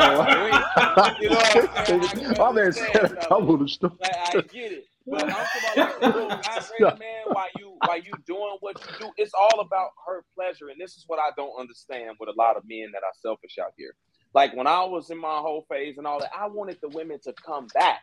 you 1.20 1.30
know 1.30 1.36
what 1.36 1.56
I'm 1.56 1.84
saying? 1.86 2.02
I 2.02 2.06
can 2.08 2.28
My 2.30 2.50
man 2.50 2.64
understand 2.64 2.92
said 2.92 3.10
that. 3.20 3.28
double 3.28 3.68
story. 3.68 3.92
Like, 4.00 4.16
I 4.16 4.40
get 4.40 4.72
it. 4.72 4.86
But 5.06 5.22
I'm 5.22 5.30
talking 5.30 5.62
about 5.72 6.02
like 6.02 6.14
a 6.14 6.18
little 6.18 6.28
vibrator, 6.28 6.96
man. 6.98 7.22
While 7.28 7.46
you 7.58 7.76
while 7.86 7.98
you 7.98 8.12
doing 8.26 8.56
what 8.58 8.76
you 8.80 9.06
do, 9.06 9.12
it's 9.18 9.32
all 9.34 9.60
about 9.60 9.90
her 10.04 10.24
pleasure. 10.34 10.66
And 10.68 10.80
this 10.80 10.96
is 10.96 11.04
what 11.06 11.20
I 11.20 11.30
don't 11.36 11.54
understand 11.60 12.16
with 12.18 12.28
a 12.28 12.34
lot 12.36 12.56
of 12.56 12.64
men 12.66 12.90
that 12.92 13.04
are 13.04 13.14
selfish 13.22 13.58
out 13.62 13.70
here. 13.76 13.94
Like 14.36 14.54
when 14.54 14.66
I 14.66 14.84
was 14.84 15.08
in 15.08 15.16
my 15.18 15.38
whole 15.38 15.64
phase 15.66 15.96
and 15.96 16.06
all 16.06 16.20
that, 16.20 16.30
I 16.38 16.46
wanted 16.46 16.76
the 16.82 16.90
women 16.90 17.18
to 17.24 17.32
come 17.32 17.68
back. 17.72 18.02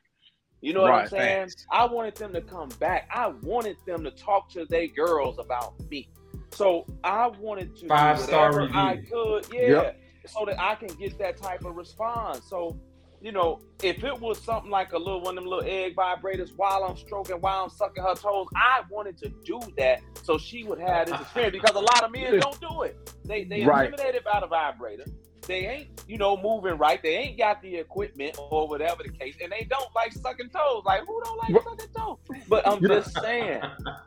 You 0.62 0.74
know 0.74 0.82
what 0.82 0.92
I'm 0.92 1.08
saying? 1.08 1.50
Facts. 1.50 1.68
I 1.72 1.86
wanted 1.86 2.16
them 2.16 2.34
to 2.34 2.42
come 2.42 2.70
back. 2.80 3.08
I 3.14 3.28
wanted 3.44 3.78
them 3.86 4.04
to 4.04 4.10
talk 4.10 4.50
to 4.54 4.66
their 4.66 4.88
girls 4.88 5.38
about 5.38 5.74
me. 5.92 6.10
So 6.54 6.88
I 7.04 7.28
wanted 7.28 7.76
to 7.76 7.82
do 7.82 7.88
Five-star 7.90 8.52
whatever 8.52 8.70
I 8.74 8.96
could, 9.12 9.46
yeah, 9.54 9.70
Yep. 9.70 10.02
so 10.26 10.46
that 10.46 10.60
I 10.60 10.74
can 10.74 10.88
get 10.88 11.20
that 11.20 11.38
type 11.38 11.66
of 11.66 11.76
response. 11.76 12.50
So 12.50 12.76
you 13.22 13.32
know, 13.32 13.60
if 13.84 14.04
it 14.04 14.20
was 14.20 14.44
something 14.44 14.72
like 14.72 14.92
a 14.94 14.98
little 14.98 15.22
one 15.22 15.38
of 15.38 15.44
them 15.44 15.50
little 15.50 15.70
egg 15.70 15.96
vibrators 15.96 16.50
while 16.58 16.84
I'm 16.84 16.98
stroking, 16.98 17.38
while 17.42 17.64
I'm 17.64 17.70
sucking 17.70 18.04
her 18.04 18.16
toes, 18.16 18.48
I 18.56 18.82
wanted 18.90 19.18
to 19.20 19.30
do 19.46 19.60
that 19.78 20.02
so 20.24 20.38
she 20.38 20.64
would 20.64 20.80
have 20.80 21.08
this 21.08 21.22
experience 21.22 21.54
because 21.62 21.76
a 21.76 21.80
lot 21.80 22.04
of 22.04 22.12
men 22.12 22.38
don't 22.40 22.60
do 22.60 22.82
it. 22.82 22.98
They 23.24 23.44
they 23.44 23.64
Right. 23.64 23.86
intimidated 23.94 24.24
by 24.24 24.40
the 24.42 24.48
vibrator. 24.48 25.06
They 25.48 25.68
ain't, 25.68 26.04
you 26.08 26.18
know, 26.18 26.38
moving 26.38 26.78
right. 26.78 27.02
They 27.02 27.16
ain't 27.16 27.38
got 27.38 27.62
the 27.62 27.76
equipment 27.76 28.38
or 28.38 28.68
whatever 28.68 29.04
the 29.04 29.10
case, 29.10 29.36
and 29.42 29.52
they 29.52 29.66
don't 29.70 29.94
like 29.96 30.14
sucking 30.14 30.50
toes. 30.50 30.84
Like 30.86 31.02
who 31.02 31.22
don't 31.24 31.38
like 31.38 31.64
sucking 31.64 31.94
toes? 31.96 32.18
But 32.48 32.68
I'm 32.68 32.82
just 32.88 33.18
saying, 33.20 33.62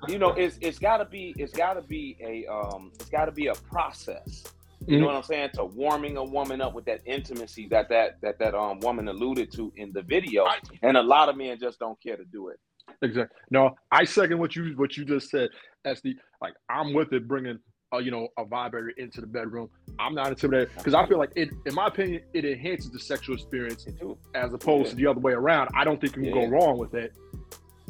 you 0.09 0.19
know, 0.19 0.31
it's 0.31 0.59
it's 0.61 0.79
gotta 0.79 1.05
be 1.05 1.35
it's 1.39 1.53
gotta 1.53 1.83
be 1.83 2.17
a 2.21 2.47
um 2.53 2.93
it's 2.95 3.11
gotta 3.11 3.33
be 3.33 3.49
a 3.49 3.55
process. 3.55 4.45
You 4.87 5.01
know 5.01 5.07
what 5.07 5.17
I'm 5.17 5.23
saying? 5.25 5.51
To 5.55 5.65
warming 5.65 6.17
a 6.17 6.23
woman 6.23 6.61
up 6.61 6.73
with 6.73 6.85
that 6.85 7.01
intimacy 7.07 7.67
that 7.69 7.89
that 7.89 8.21
that 8.21 8.39
that 8.39 8.55
um 8.55 8.79
woman 8.81 9.09
alluded 9.09 9.51
to 9.53 9.73
in 9.77 9.93
the 9.93 10.03
video, 10.03 10.47
and 10.83 10.97
a 10.97 11.03
lot 11.03 11.29
of 11.29 11.37
men 11.37 11.59
just 11.59 11.79
don't 11.81 12.01
care 12.01 12.17
to 12.17 12.25
do 12.25 12.49
it. 12.49 12.61
Exactly. 13.03 13.37
No, 13.51 13.75
I 13.91 14.05
second 14.05 14.39
what 14.39 14.55
you 14.55 14.75
what 14.77 14.97
you 14.97 15.05
just 15.05 15.31
said. 15.31 15.49
As 15.85 16.01
the 16.03 16.17
like, 16.41 16.55
I'm 16.69 16.93
with 16.93 17.13
it, 17.13 17.27
bringing 17.27 17.59
uh, 17.93 17.99
you 17.99 18.11
know 18.11 18.29
a 18.39 18.45
vibrator 18.45 18.91
into 18.97 19.21
the 19.21 19.27
bedroom. 19.27 19.69
I'm 19.99 20.15
not 20.15 20.29
intimidated 20.29 20.71
because 20.77 20.95
I 20.95 21.07
feel 21.07 21.19
like 21.19 21.31
it. 21.37 21.51
In 21.67 21.75
my 21.75 21.87
opinion, 21.87 22.23
it 22.33 22.45
enhances 22.45 22.91
the 22.91 22.99
sexual 22.99 23.35
experience 23.35 23.87
as 24.35 24.53
opposed 24.53 24.91
to 24.91 24.97
the 24.97 25.07
other 25.07 25.21
way 25.21 25.33
around. 25.33 25.71
I 25.75 25.85
don't 25.85 26.01
think 26.01 26.17
you 26.17 26.23
can 26.23 26.35
Yeah. 26.35 26.47
go 26.47 26.51
wrong 26.57 26.79
with 26.79 26.95
it. 26.95 27.13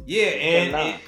Yeah, 0.04 0.24
and 0.26 0.70
Cannot. 0.72 0.86
it, 0.86 1.00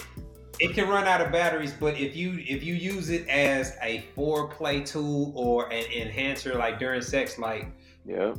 it 0.71 0.75
can 0.75 0.89
run 0.89 1.05
out 1.07 1.21
of 1.21 1.31
batteries, 1.31 1.73
but 1.79 1.99
if 1.99 2.17
you 2.17 2.35
if 2.47 2.63
you 2.65 2.75
use 2.75 3.11
it 3.11 3.29
as 3.29 3.77
a 3.83 4.05
foreplay 4.17 4.85
tool 4.85 5.33
or 5.37 5.71
an 5.73 5.85
enhancer, 5.93 6.55
like 6.55 6.79
during 6.79 7.03
sex, 7.03 7.39
like 7.39 7.67
Yeah. 8.07 8.35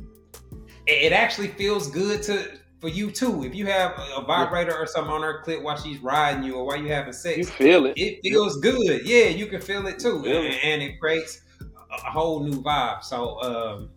it, 0.86 0.92
it 1.06 1.12
actually 1.12 1.48
feels 1.48 1.90
good 1.90 2.22
to 2.24 2.58
for 2.80 2.88
you 2.88 3.10
too. 3.10 3.44
If 3.44 3.54
you 3.54 3.66
have 3.66 3.92
a 4.16 4.22
vibrator 4.22 4.74
or 4.76 4.86
something 4.86 5.12
on 5.12 5.22
her 5.22 5.42
clit 5.44 5.62
while 5.62 5.76
she's 5.76 5.98
riding 5.98 6.42
you 6.42 6.54
or 6.56 6.64
while 6.66 6.76
you're 6.78 6.94
having 6.94 7.12
sex, 7.12 7.36
You 7.38 7.44
feel 7.44 7.86
it. 7.86 7.94
it 7.96 8.20
feels 8.22 8.56
good. 8.58 9.06
Yeah, 9.06 9.26
you 9.26 9.46
can 9.46 9.60
feel 9.60 9.86
it 9.86 9.98
too, 9.98 10.22
Feel 10.22 10.36
and, 10.38 10.46
it. 10.46 10.64
and 10.64 10.82
it 10.82 10.98
creates 11.00 11.42
a 11.90 12.10
whole 12.10 12.42
new 12.44 12.62
vibe. 12.62 13.02
So 13.02 13.40
um, 13.42 13.90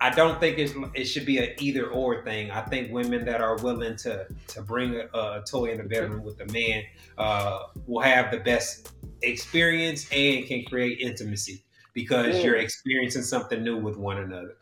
I 0.00 0.10
don't 0.10 0.38
think 0.40 0.58
it's, 0.58 0.74
it 0.94 1.04
should 1.04 1.24
be 1.24 1.38
an 1.38 1.50
either 1.58 1.86
or 1.86 2.22
thing. 2.24 2.50
I 2.50 2.60
think 2.62 2.92
women 2.92 3.24
that 3.24 3.40
are 3.40 3.56
willing 3.58 3.96
to 3.98 4.26
to 4.48 4.62
bring 4.62 4.96
a, 4.96 5.06
a 5.18 5.42
toy 5.48 5.66
in 5.72 5.78
the 5.78 5.84
bedroom 5.84 6.22
with 6.24 6.40
a 6.40 6.52
man 6.52 6.82
uh, 7.16 7.60
will 7.86 8.02
have 8.02 8.30
the 8.30 8.38
best 8.38 8.92
experience 9.22 10.06
and 10.12 10.44
can 10.46 10.64
create 10.64 10.98
intimacy 11.00 11.64
because 11.94 12.36
Yeah. 12.36 12.42
you're 12.44 12.56
experiencing 12.56 13.22
something 13.22 13.62
new 13.62 13.78
with 13.78 13.96
one 13.96 14.18
another. 14.18 14.56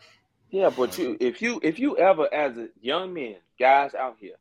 Yeah, 0.53 0.69
but 0.69 0.99
you 0.99 1.17
if 1.19 1.41
you 1.41 1.61
if 1.63 1.79
you 1.79 1.97
ever 1.97 2.33
as 2.33 2.59
a 2.59 2.69
young 2.83 3.15
man, 3.15 3.37
guys 3.59 3.95
out 3.95 4.17
here, 4.21 4.37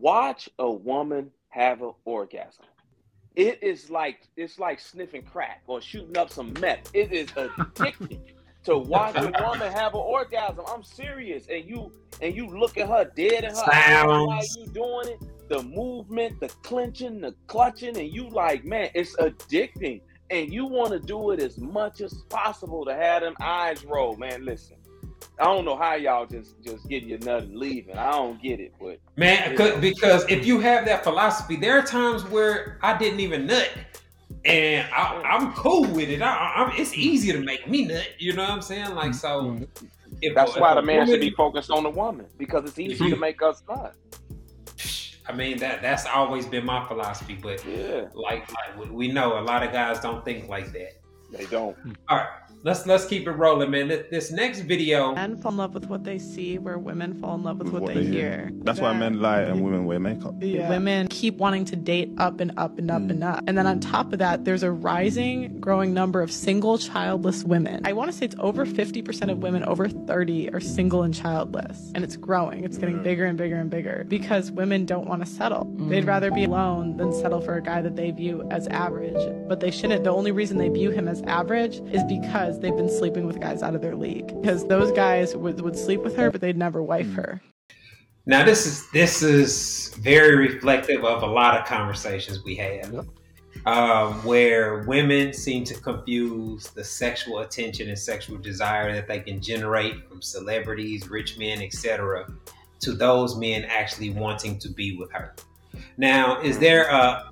watch 0.00 0.50
a 0.58 0.68
woman 0.68 1.30
have 1.48 1.80
an 1.80 1.92
orgasm. 2.04 2.64
It 3.36 3.62
is 3.62 3.88
like 3.88 4.28
it's 4.36 4.58
like 4.58 4.80
sniffing 4.80 5.22
crack 5.22 5.62
or 5.68 5.80
shooting 5.80 6.18
up 6.18 6.30
some 6.30 6.52
meth. 6.60 6.90
It 6.92 7.12
is 7.12 7.28
addicting 7.30 8.18
to 8.64 8.76
watch 8.76 9.14
a 9.14 9.30
woman 9.40 9.72
have 9.72 9.94
an 9.94 10.00
orgasm. 10.00 10.64
I'm 10.66 10.82
serious. 10.82 11.46
And 11.48 11.64
you 11.64 11.92
and 12.20 12.34
you 12.34 12.48
look 12.48 12.76
at 12.76 12.88
her 12.88 13.04
dead 13.04 13.44
in 13.44 13.54
her 13.54 13.72
eyes 13.72 14.04
while 14.04 14.42
Sounds. 14.42 14.56
you 14.56 14.66
doing 14.72 15.08
it, 15.08 15.48
the 15.48 15.62
movement, 15.62 16.40
the 16.40 16.48
clenching, 16.48 17.20
the 17.20 17.32
clutching, 17.46 17.96
and 17.96 18.12
you 18.12 18.28
like, 18.28 18.64
man, 18.64 18.90
it's 18.92 19.14
addicting. 19.16 20.00
And 20.30 20.52
you 20.52 20.66
want 20.66 20.90
to 20.90 20.98
do 20.98 21.30
it 21.30 21.38
as 21.40 21.58
much 21.58 22.00
as 22.00 22.12
possible 22.28 22.84
to 22.86 22.94
have 22.94 23.22
them 23.22 23.36
eyes 23.40 23.84
roll. 23.84 24.16
Man, 24.16 24.44
listen. 24.44 24.78
I 25.42 25.46
don't 25.46 25.64
know 25.64 25.76
how 25.76 25.94
y'all 25.94 26.24
just 26.26 26.62
just 26.62 26.88
getting 26.88 27.08
your 27.08 27.18
nut 27.18 27.42
and 27.42 27.56
leaving. 27.56 27.96
I 27.98 28.12
don't 28.12 28.40
get 28.40 28.60
it, 28.60 28.72
but 28.80 28.98
Man, 29.16 29.50
Yeah. 29.58 29.90
cause- 30.00 30.24
if 30.28 30.46
you 30.46 30.60
have 30.60 30.84
that 30.84 31.02
philosophy, 31.02 31.56
there 31.56 31.76
are 31.78 31.82
times 31.82 32.24
where 32.24 32.78
I 32.82 32.96
didn't 32.96 33.18
even 33.20 33.46
nut. 33.46 33.70
and 34.44 34.86
I, 34.92 35.20
I'm 35.24 35.52
cool 35.54 35.82
with 35.82 36.08
it. 36.08 36.20
I, 36.22 36.52
I'm, 36.56 36.72
it's 36.80 36.94
easy 36.94 37.32
to 37.32 37.40
make 37.40 37.68
me 37.68 37.84
nut. 37.86 38.08
You 38.18 38.32
know 38.34 38.42
what 38.42 38.50
I'm 38.50 38.62
saying? 38.62 38.94
Like 38.94 39.14
so. 39.14 39.42
Mm-hmm. 39.42 39.86
If, 40.20 40.34
That's 40.36 40.54
if 40.54 40.60
why 40.60 40.72
a 40.72 40.74
the 40.76 40.82
man 40.82 41.06
should 41.06 41.20
be 41.20 41.30
focused 41.30 41.70
on 41.70 41.82
the 41.82 41.90
woman 41.90 42.26
because 42.38 42.64
it's 42.68 42.78
easy 42.78 43.10
to 43.10 43.16
make 43.16 43.42
us 43.42 43.62
nut. 43.68 43.94
I 45.28 45.32
mean 45.32 45.58
that 45.58 45.82
that's 45.82 46.06
always 46.06 46.46
been 46.46 46.64
my 46.64 46.86
philosophy, 46.86 47.38
but 47.40 47.64
Yeah, 47.66 48.06
like, 48.14 48.48
like 48.52 48.78
we- 48.78 48.90
we 48.90 49.08
know 49.08 49.38
a 49.38 49.42
lot 49.42 49.62
of 49.62 49.72
guys 49.72 49.98
don't 50.00 50.24
think 50.24 50.48
like 50.48 50.72
that. 50.72 51.01
They 51.32 51.46
don't. 51.46 51.76
Hmm. 51.78 51.92
All 52.08 52.18
right, 52.18 52.28
let's 52.62 52.86
let's 52.86 53.04
keep 53.06 53.26
it 53.26 53.32
rolling, 53.32 53.70
man. 53.70 53.88
This, 53.88 54.06
this 54.10 54.30
next 54.30 54.60
video, 54.60 55.14
Men 55.14 55.36
fall 55.36 55.52
in 55.52 55.58
love 55.58 55.74
with 55.74 55.86
what 55.86 56.04
they 56.04 56.18
see, 56.18 56.58
where 56.58 56.78
women 56.78 57.14
fall 57.14 57.34
in 57.34 57.42
love 57.42 57.58
with 57.58 57.68
what, 57.68 57.82
What 57.82 57.94
they, 57.94 58.00
they 58.00 58.06
hear. 58.06 58.30
hear. 58.30 58.50
That's 58.62 58.80
why 58.80 58.92
men 58.92 59.20
lie 59.20 59.40
and 59.40 59.62
women 59.62 59.84
wear 59.84 59.98
makeup. 59.98 60.34
Women 60.34 61.08
keep 61.08 61.36
wanting 61.36 61.64
to 61.66 61.76
date 61.76 62.10
up 62.18 62.40
and 62.40 62.52
up 62.56 62.78
and 62.78 62.90
up 62.90 63.02
and 63.02 63.22
mm. 63.22 63.34
up. 63.34 63.44
And 63.46 63.56
then 63.56 63.66
on 63.66 63.80
mm. 63.80 63.90
top 63.90 64.12
of 64.12 64.18
that, 64.18 64.44
there's 64.44 64.62
a 64.62 64.70
rising, 64.70 65.60
growing 65.60 65.92
number 65.94 66.22
of 66.22 66.30
single, 66.30 66.78
childless 66.78 67.44
women. 67.44 67.80
I 67.84 67.92
want 67.92 68.10
to 68.10 68.16
say 68.16 68.26
it's 68.26 68.36
over 68.38 68.64
50% 68.64 69.30
of 69.30 69.38
women 69.38 69.64
over 69.64 69.88
30 69.88 70.50
are 70.50 70.60
single 70.60 71.02
and 71.02 71.14
childless. 71.14 71.90
And 71.94 72.04
it's 72.04 72.16
growing. 72.16 72.64
It's 72.64 72.78
getting 72.78 73.02
bigger 73.02 73.24
and 73.24 73.36
bigger 73.36 73.56
and 73.56 73.70
bigger 73.70 74.04
because 74.08 74.50
women 74.50 74.86
don't 74.86 75.06
want 75.06 75.24
to 75.24 75.30
settle. 75.30 75.64
They'd 75.88 76.04
mm. 76.04 76.08
rather 76.08 76.30
be 76.30 76.44
alone 76.44 76.96
than 76.96 77.12
settle 77.12 77.40
for 77.40 77.56
a 77.56 77.62
guy 77.62 77.82
that 77.82 77.96
they 77.96 78.10
view 78.10 78.46
as 78.50 78.66
average. 78.68 79.48
But 79.48 79.60
they 79.60 79.70
shouldn't. 79.70 80.04
The 80.04 80.10
only 80.10 80.32
reason 80.32 80.58
they 80.58 80.68
view 80.68 80.90
him 80.90 81.08
as 81.08 81.21
average 81.26 81.76
is 81.92 82.02
because 82.04 82.60
they've 82.60 82.76
been 82.76 82.88
sleeping 82.88 83.26
with 83.26 83.40
guys 83.40 83.62
out 83.62 83.74
of 83.74 83.80
their 83.80 83.96
league. 83.96 84.28
Because 84.40 84.66
those 84.66 84.92
guys 84.92 85.36
would, 85.36 85.60
would 85.60 85.76
sleep 85.76 86.02
with 86.02 86.16
her, 86.16 86.30
but 86.30 86.40
they'd 86.40 86.56
never 86.56 86.82
wife 86.82 87.12
her. 87.14 87.40
now 88.26 88.44
this 88.44 88.66
is 88.66 88.90
this 88.90 89.22
is 89.22 89.94
very 90.00 90.36
reflective 90.36 91.04
of 91.04 91.22
a 91.22 91.26
lot 91.26 91.58
of 91.58 91.66
conversations 91.66 92.42
we 92.44 92.54
have, 92.56 93.06
um, 93.66 94.14
where 94.24 94.84
women 94.84 95.32
seem 95.32 95.64
to 95.64 95.74
confuse 95.74 96.68
the 96.68 96.84
sexual 96.84 97.40
attention 97.40 97.88
and 97.88 97.98
sexual 97.98 98.38
desire 98.38 98.92
that 98.94 99.08
they 99.08 99.20
can 99.20 99.40
generate 99.40 100.08
from 100.08 100.20
celebrities, 100.22 101.08
rich 101.08 101.38
men, 101.38 101.62
etc., 101.62 102.26
to 102.80 102.92
those 102.92 103.36
men 103.36 103.64
actually 103.64 104.10
wanting 104.10 104.58
to 104.58 104.68
be 104.68 104.96
with 104.96 105.10
her. 105.12 105.34
Now, 105.96 106.40
is 106.40 106.58
there 106.58 106.88
a, 106.88 107.30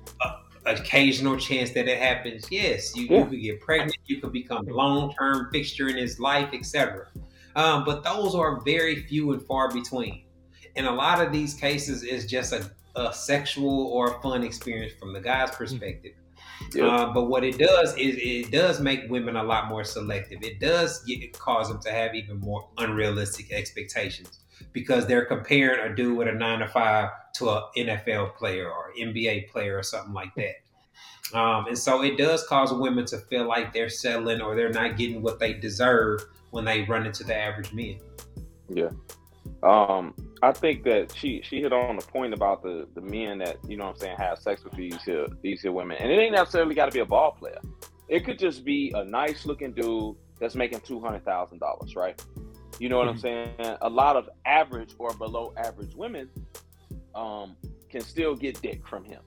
occasional 0.65 1.37
chance 1.37 1.71
that 1.71 1.87
it 1.87 1.97
happens? 1.97 2.47
Yes, 2.51 2.95
you, 2.95 3.03
you 3.03 3.25
could 3.25 3.41
get 3.41 3.61
pregnant, 3.61 3.97
you 4.05 4.21
could 4.21 4.31
become 4.31 4.67
a 4.67 4.73
long-term 4.73 5.49
fixture 5.51 5.87
in 5.87 5.97
his 5.97 6.19
life, 6.19 6.49
etc. 6.53 7.07
Um, 7.55 7.83
but 7.85 8.03
those 8.03 8.35
are 8.35 8.61
very 8.61 9.03
few 9.03 9.33
and 9.33 9.41
far 9.43 9.71
between. 9.71 10.23
In 10.75 10.85
a 10.85 10.91
lot 10.91 11.25
of 11.25 11.31
these 11.31 11.53
cases, 11.53 12.03
it's 12.03 12.25
just 12.25 12.53
a, 12.53 12.69
a 12.95 13.13
sexual 13.13 13.87
or 13.87 14.15
a 14.15 14.21
fun 14.21 14.43
experience 14.43 14.93
from 14.99 15.13
the 15.13 15.19
guy's 15.19 15.51
perspective. 15.51 16.13
Yeah. 16.73 16.85
Uh, 16.85 17.13
but 17.13 17.25
what 17.25 17.43
it 17.43 17.57
does 17.57 17.91
is 17.97 18.15
it 18.17 18.51
does 18.51 18.79
make 18.79 19.09
women 19.09 19.35
a 19.35 19.43
lot 19.43 19.67
more 19.67 19.83
selective. 19.83 20.43
It 20.43 20.59
does 20.59 21.03
get, 21.03 21.37
cause 21.37 21.69
them 21.69 21.81
to 21.81 21.91
have 21.91 22.15
even 22.15 22.39
more 22.39 22.69
unrealistic 22.77 23.51
expectations 23.51 24.39
because 24.73 25.05
they're 25.05 25.25
comparing 25.25 25.91
a 25.91 25.95
dude 25.95 26.17
with 26.17 26.27
a 26.27 26.31
nine 26.31 26.59
to 26.59 26.67
five 26.67 27.09
to 27.35 27.49
an 27.49 27.63
NFL 27.77 28.35
player 28.35 28.69
or 28.69 28.93
NBA 28.99 29.49
player 29.49 29.77
or 29.77 29.83
something 29.83 30.13
like 30.13 30.33
that. 30.35 31.37
Um, 31.37 31.67
and 31.67 31.77
so 31.77 32.03
it 32.03 32.17
does 32.17 32.45
cause 32.47 32.73
women 32.73 33.05
to 33.05 33.17
feel 33.17 33.47
like 33.47 33.73
they're 33.73 33.89
settling 33.89 34.41
or 34.41 34.55
they're 34.55 34.69
not 34.71 34.97
getting 34.97 35.21
what 35.21 35.39
they 35.39 35.53
deserve 35.53 36.25
when 36.49 36.65
they 36.65 36.83
run 36.83 37.05
into 37.05 37.23
the 37.23 37.35
average 37.35 37.71
men. 37.73 37.99
Yeah. 38.69 38.89
Um, 39.63 40.13
I 40.41 40.51
think 40.51 40.83
that 40.83 41.13
she 41.15 41.41
she 41.43 41.61
hit 41.61 41.71
on 41.71 41.95
the 41.95 42.01
point 42.01 42.33
about 42.33 42.63
the 42.63 42.87
the 42.95 43.01
men 43.01 43.37
that 43.39 43.57
you 43.67 43.77
know 43.77 43.85
what 43.85 43.95
I'm 43.95 43.99
saying 43.99 44.17
have 44.17 44.39
sex 44.39 44.63
with 44.63 44.73
these 44.73 45.01
here 45.03 45.27
these 45.41 45.61
here 45.61 45.71
women, 45.71 45.97
and 45.99 46.11
it 46.11 46.15
ain't 46.15 46.33
necessarily 46.33 46.73
got 46.73 46.87
to 46.87 46.91
be 46.91 46.99
a 46.99 47.05
ball 47.05 47.31
player. 47.31 47.59
It 48.07 48.25
could 48.25 48.39
just 48.39 48.65
be 48.65 48.91
a 48.95 49.03
nice 49.05 49.45
looking 49.45 49.71
dude 49.73 50.15
that's 50.39 50.55
making 50.55 50.81
two 50.81 50.99
hundred 50.99 51.23
thousand 51.23 51.59
dollars, 51.59 51.95
right? 51.95 52.21
You 52.81 52.89
know 52.89 52.97
what 52.97 53.09
I'm 53.09 53.17
saying? 53.19 53.49
A 53.83 53.87
lot 53.87 54.15
of 54.15 54.27
average 54.43 54.95
or 54.97 55.13
below 55.13 55.53
average 55.55 55.93
women 55.93 56.27
um, 57.13 57.55
can 57.91 58.01
still 58.01 58.35
get 58.35 58.59
dick 58.59 58.87
from 58.87 59.03
him. 59.03 59.21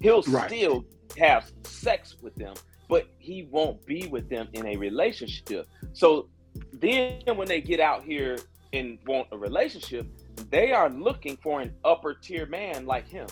He'll 0.00 0.20
Right. 0.24 0.50
still 0.50 0.84
have 1.16 1.50
sex 1.64 2.18
with 2.20 2.34
them, 2.34 2.52
but 2.90 3.08
he 3.16 3.44
won't 3.44 3.86
be 3.86 4.06
with 4.08 4.28
them 4.28 4.50
in 4.52 4.66
a 4.66 4.76
relationship. 4.76 5.66
So 5.94 6.28
then 6.74 7.22
when 7.36 7.48
they 7.48 7.62
get 7.62 7.80
out 7.80 8.04
here 8.04 8.36
and 8.74 8.98
want 9.06 9.28
a 9.32 9.38
relationship, 9.38 10.06
they 10.50 10.72
are 10.72 10.90
looking 10.90 11.38
for 11.38 11.62
an 11.62 11.74
upper 11.82 12.12
tier 12.12 12.44
man 12.44 12.84
like 12.84 13.08
him. 13.08 13.28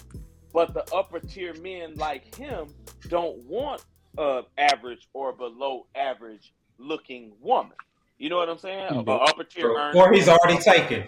But 0.51 0.73
the 0.73 0.91
upper 0.95 1.21
tier 1.21 1.53
men 1.61 1.95
like 1.97 2.35
him 2.35 2.69
don't 3.11 3.37
want 3.41 3.85
a 4.17 4.45
average 4.57 5.11
or 5.13 5.35
below 5.35 5.89
average 5.95 6.55
looking 6.79 7.33
woman. 7.39 7.77
You 8.19 8.29
know 8.29 8.37
what 8.37 8.49
I'm 8.49 8.59
saying? 8.59 8.87
A- 8.91 9.11
a 9.11 9.17
upper 9.17 9.45
tier 9.45 9.73
earner. 9.73 9.97
Or 9.97 10.13
he's 10.13 10.29
already 10.29 10.59
taken. 10.59 11.07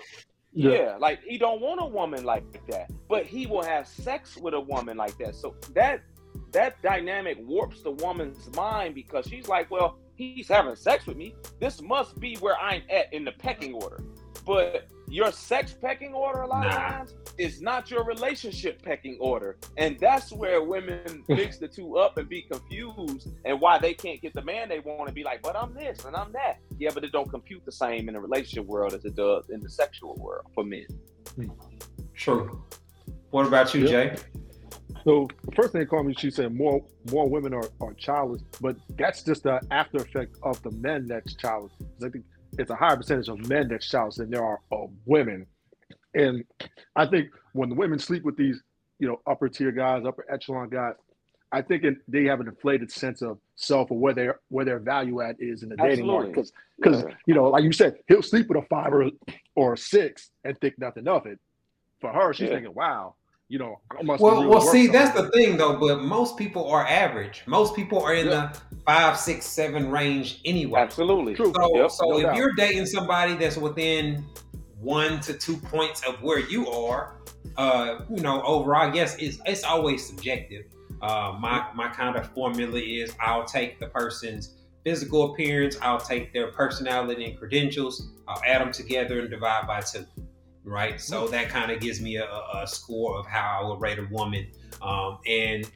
Yeah, 0.52 0.96
like 0.98 1.22
he 1.22 1.38
don't 1.38 1.60
want 1.60 1.80
a 1.80 1.86
woman 1.86 2.24
like 2.24 2.66
that, 2.68 2.90
but 3.08 3.24
he 3.24 3.46
will 3.46 3.62
have 3.62 3.86
sex 3.86 4.36
with 4.36 4.54
a 4.54 4.60
woman 4.60 4.96
like 4.96 5.16
that. 5.18 5.36
So 5.36 5.54
that 5.74 6.00
that 6.52 6.82
dynamic 6.82 7.38
warps 7.40 7.82
the 7.82 7.92
woman's 7.92 8.52
mind 8.56 8.94
because 8.94 9.26
she's 9.26 9.46
like, 9.46 9.70
well, 9.70 9.98
he's 10.16 10.48
having 10.48 10.74
sex 10.74 11.06
with 11.06 11.16
me. 11.16 11.34
This 11.60 11.80
must 11.80 12.18
be 12.18 12.36
where 12.36 12.56
I'm 12.58 12.82
at 12.90 13.12
in 13.12 13.24
the 13.24 13.32
pecking 13.32 13.74
order. 13.74 14.02
But 14.44 14.88
your 15.10 15.32
sex 15.32 15.74
pecking 15.80 16.14
order 16.14 16.42
a 16.42 16.46
lot 16.46 16.66
of 16.66 16.72
times 16.72 17.14
is 17.36 17.60
not 17.60 17.90
your 17.90 18.04
relationship 18.04 18.80
pecking 18.82 19.18
order. 19.20 19.56
And 19.76 19.98
that's 19.98 20.32
where 20.32 20.62
women 20.62 21.24
mix 21.28 21.58
the 21.58 21.66
two 21.68 21.96
up 21.98 22.16
and 22.16 22.28
be 22.28 22.42
confused 22.42 23.28
and 23.44 23.60
why 23.60 23.78
they 23.78 23.92
can't 23.92 24.22
get 24.22 24.32
the 24.34 24.42
man 24.42 24.68
they 24.68 24.78
want 24.78 25.08
to 25.08 25.12
be 25.12 25.24
like, 25.24 25.42
but 25.42 25.56
I'm 25.56 25.74
this 25.74 26.04
and 26.04 26.14
I'm 26.14 26.32
that. 26.32 26.58
Yeah, 26.78 26.90
but 26.94 27.02
it 27.04 27.10
don't 27.12 27.28
compute 27.28 27.64
the 27.64 27.72
same 27.72 28.08
in 28.08 28.14
the 28.14 28.20
relationship 28.20 28.66
world 28.66 28.94
as 28.94 29.04
it 29.04 29.16
does 29.16 29.50
in 29.50 29.60
the 29.60 29.68
sexual 29.68 30.14
world 30.16 30.46
for 30.54 30.62
men. 30.64 30.86
True. 32.14 32.62
What 33.30 33.46
about 33.46 33.74
you, 33.74 33.86
Yep. 33.86 34.16
Jay? 34.16 34.22
So 35.04 35.28
the 35.44 35.52
first 35.52 35.72
thing 35.72 35.80
that 35.80 35.88
caught 35.88 36.04
me, 36.04 36.14
she 36.16 36.30
said 36.30 36.54
more 36.54 36.82
more 37.10 37.26
women 37.28 37.54
are, 37.54 37.68
are 37.80 37.94
childless, 37.94 38.42
but 38.60 38.76
that's 38.98 39.22
just 39.22 39.44
the 39.44 39.58
after 39.70 39.98
effect 39.98 40.36
of 40.42 40.62
the 40.62 40.70
men 40.72 41.06
that's 41.06 41.34
childless. 41.34 41.72
'Cause 41.78 42.04
I 42.04 42.10
think 42.10 42.24
it's 42.58 42.70
a 42.70 42.74
higher 42.74 42.96
percentage 42.96 43.28
of 43.28 43.38
men 43.48 43.68
that 43.68 43.82
shouts 43.82 44.16
than 44.16 44.30
there 44.30 44.44
are 44.44 44.60
of 44.72 44.90
women. 45.06 45.46
And 46.14 46.44
I 46.96 47.06
think 47.06 47.28
when 47.52 47.68
the 47.68 47.74
women 47.74 47.98
sleep 47.98 48.24
with 48.24 48.36
these, 48.36 48.60
you 48.98 49.08
know, 49.08 49.20
upper 49.26 49.48
tier 49.48 49.72
guys, 49.72 50.04
upper 50.06 50.24
echelon 50.30 50.68
guys, 50.68 50.94
I 51.52 51.62
think 51.62 51.82
it, 51.84 51.96
they 52.06 52.24
have 52.24 52.40
an 52.40 52.46
inflated 52.48 52.92
sense 52.92 53.22
of 53.22 53.38
self 53.56 53.90
or 53.90 53.98
where 53.98 54.14
their 54.14 54.40
where 54.48 54.64
their 54.64 54.78
value 54.78 55.20
at 55.20 55.36
is 55.40 55.62
in 55.62 55.68
the 55.68 55.76
dating 55.76 56.06
market. 56.06 56.30
Absolutely. 56.38 56.52
Because 56.78 57.02
Yeah. 57.02 57.14
you 57.26 57.34
know, 57.34 57.44
like 57.48 57.64
you 57.64 57.72
said, 57.72 57.98
he'll 58.06 58.22
sleep 58.22 58.48
with 58.48 58.58
a 58.62 58.66
five 58.68 58.92
or, 58.92 59.10
or 59.56 59.72
a 59.72 59.76
six 59.76 60.30
and 60.44 60.58
think 60.60 60.78
nothing 60.78 61.08
of 61.08 61.26
it. 61.26 61.38
For 62.00 62.12
her, 62.12 62.32
she's 62.32 62.48
Yeah. 62.48 62.54
thinking, 62.56 62.74
"Wow, 62.74 63.16
you 63.48 63.58
know, 63.58 63.80
I 63.98 64.02
must." 64.02 64.22
Well, 64.22 64.34
really 64.36 64.46
well, 64.46 64.60
work 64.60 64.72
see, 64.72 64.86
that's 64.86 65.20
the 65.20 65.28
thing 65.30 65.56
though. 65.56 65.76
But 65.76 66.02
most 66.02 66.36
people 66.36 66.68
are 66.70 66.86
average. 66.86 67.42
Most 67.46 67.74
people 67.74 68.00
are 68.00 68.14
in 68.14 68.26
Yeah. 68.26 68.52
the 68.52 68.69
five, 68.86 69.16
six, 69.18 69.46
seven 69.46 69.90
range 69.90 70.40
anyway. 70.44 70.80
Absolutely. 70.80 71.34
True. 71.34 71.52
So, 71.54 71.76
Yep, 71.76 71.90
so 71.90 72.08
no 72.10 72.16
if 72.18 72.22
doubt. 72.24 72.36
you're 72.36 72.52
dating 72.52 72.86
somebody 72.86 73.34
that's 73.34 73.56
within 73.56 74.24
one 74.78 75.20
to 75.20 75.34
two 75.34 75.56
points 75.56 76.02
of 76.06 76.22
where 76.22 76.38
you 76.38 76.68
are, 76.68 77.16
uh, 77.56 78.00
you 78.08 78.22
know, 78.22 78.42
overall, 78.42 78.88
I 78.88 78.90
guess 78.90 79.16
it's 79.18 79.38
it's 79.46 79.64
always 79.64 80.06
subjective. 80.06 80.64
Uh, 81.02 81.36
my 81.40 81.66
my 81.74 81.88
kind 81.88 82.16
of 82.16 82.30
formula 82.32 82.78
is 82.78 83.14
I'll 83.20 83.44
take 83.44 83.78
the 83.78 83.86
person's 83.86 84.56
physical 84.84 85.32
appearance, 85.32 85.76
I'll 85.82 86.00
take 86.00 86.32
their 86.32 86.52
personality 86.52 87.24
and 87.26 87.38
credentials, 87.38 88.08
I'll 88.26 88.42
add 88.46 88.62
them 88.62 88.72
together 88.72 89.20
and 89.20 89.30
divide 89.30 89.66
by 89.66 89.80
two. 89.80 90.06
Right, 90.62 91.00
so 91.00 91.26
that 91.28 91.48
kind 91.48 91.70
of 91.70 91.80
gives 91.80 92.00
me 92.02 92.16
a, 92.16 92.26
a 92.54 92.66
score 92.66 93.18
of 93.18 93.26
how 93.26 93.60
I 93.62 93.68
would 93.68 93.80
rate 93.80 93.98
a 93.98 94.06
woman, 94.10 94.46
um, 94.82 95.18
and 95.26 95.70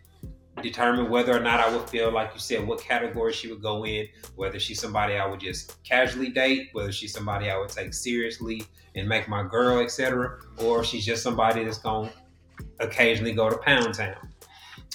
determine 0.63 1.11
whether 1.11 1.37
or 1.37 1.41
not 1.41 1.61
I 1.61 1.75
would 1.75 1.89
feel 1.91 2.11
like 2.13 2.31
you 2.35 2.41
said 2.41 2.67
what 2.67 2.81
category 2.81 3.33
she 3.33 3.51
would 3.51 3.63
go 3.63 3.85
in, 3.85 4.07
whether 4.37 4.59
she's 4.59 4.81
somebody 4.81 5.15
I 5.17 5.27
would 5.27 5.41
just 5.41 5.83
casually 5.85 6.29
date, 6.31 6.69
whether 6.73 6.93
she's 6.93 7.13
somebody 7.13 7.51
I 7.51 7.59
would 7.59 7.69
take 7.71 7.93
seriously 7.95 8.63
and 8.95 9.09
make 9.09 9.29
my 9.29 9.43
girl, 9.43 9.81
etc., 9.81 10.39
or 10.59 10.85
she's 10.85 11.05
just 11.05 11.23
somebody 11.23 11.65
that's 11.65 11.79
going 11.79 12.09
to 12.09 12.65
occasionally 12.87 13.33
go 13.33 13.51
to 13.51 13.57
Pound 13.59 13.95
Town. 13.95 14.15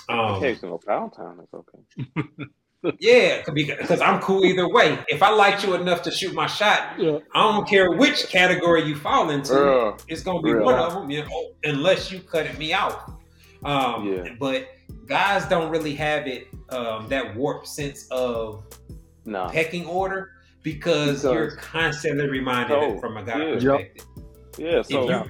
Um, 0.07 0.35
Occasional 0.35 0.79
pound 0.79 1.13
town 1.13 1.39
is 1.39 1.49
okay. 1.53 2.27
yeah, 2.99 3.43
because 3.53 4.01
I'm 4.01 4.19
cool 4.21 4.43
either 4.43 4.67
way. 4.67 4.97
If 5.07 5.21
I 5.21 5.29
liked 5.29 5.63
you 5.63 5.75
enough 5.75 6.01
to 6.03 6.11
shoot 6.11 6.33
my 6.33 6.47
shot, 6.47 6.95
Yeah. 6.97 7.19
I 7.35 7.51
don't 7.51 7.67
care 7.67 7.91
which 7.91 8.27
category 8.29 8.83
you 8.85 8.95
fall 8.95 9.29
into. 9.29 9.53
Yeah. 9.53 9.97
It's 10.07 10.23
gonna 10.23 10.41
be 10.41 10.49
Yeah. 10.49 10.61
one 10.61 10.75
of 10.75 10.93
them, 10.93 11.11
you 11.11 11.23
know, 11.25 11.51
unless 11.63 12.11
you 12.11 12.21
cut 12.21 12.57
me 12.57 12.73
out. 12.73 13.11
Um, 13.63 14.07
Yeah. 14.11 14.33
But 14.39 14.67
guys 15.09 15.45
don't 15.47 15.69
really 15.71 15.95
have 15.95 16.27
it 16.27 16.47
um, 16.69 17.07
that 17.09 17.35
warped 17.35 17.67
sense 17.67 18.07
of 18.11 18.63
No. 19.25 19.49
pecking 19.49 19.85
order 19.87 20.31
because, 20.63 21.21
Because- 21.21 21.33
you're 21.33 21.55
constantly 21.57 22.27
reminded 22.29 22.77
Oh, 22.77 22.99
from 22.99 23.17
a 23.17 23.23
guy 23.23 23.37
yeah. 23.43 23.53
perspective. 23.55 24.05
Yeah, 24.57 24.81
so 24.83 25.09
you, 25.09 25.25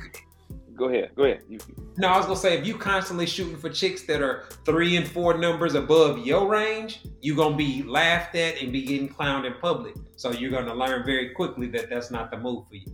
Go 0.76 0.88
ahead. 0.88 1.12
Go 1.16 1.24
ahead. 1.26 1.42
You, 1.50 1.60
No, 1.98 2.08
I 2.08 2.18
was 2.18 2.26
gonna 2.26 2.38
say 2.40 2.58
if 2.58 2.66
you 2.66 2.76
constantly 2.76 3.26
shooting 3.26 3.58
for 3.58 3.70
chicks 3.70 4.04
that 4.04 4.22
are 4.22 4.44
three 4.66 4.96
and 4.96 5.06
four 5.06 5.38
numbers 5.38 5.76
above 5.76 6.26
your 6.26 6.48
range, 6.48 7.02
you're 7.22 7.36
gonna 7.36 7.58
be 7.58 7.84
laughed 7.84 8.34
at 8.36 8.62
and 8.62 8.72
be 8.72 8.84
getting 8.86 9.10
clowned 9.10 9.46
in 9.46 9.54
public. 9.62 9.96
So 10.16 10.32
you're 10.32 10.52
gonna 10.52 10.74
learn 10.74 11.06
very 11.06 11.30
quickly 11.32 11.68
that 11.68 11.90
that's 11.90 12.12
not 12.12 12.32
the 12.32 12.38
move 12.38 12.66
for 12.70 12.76
you. 12.76 12.88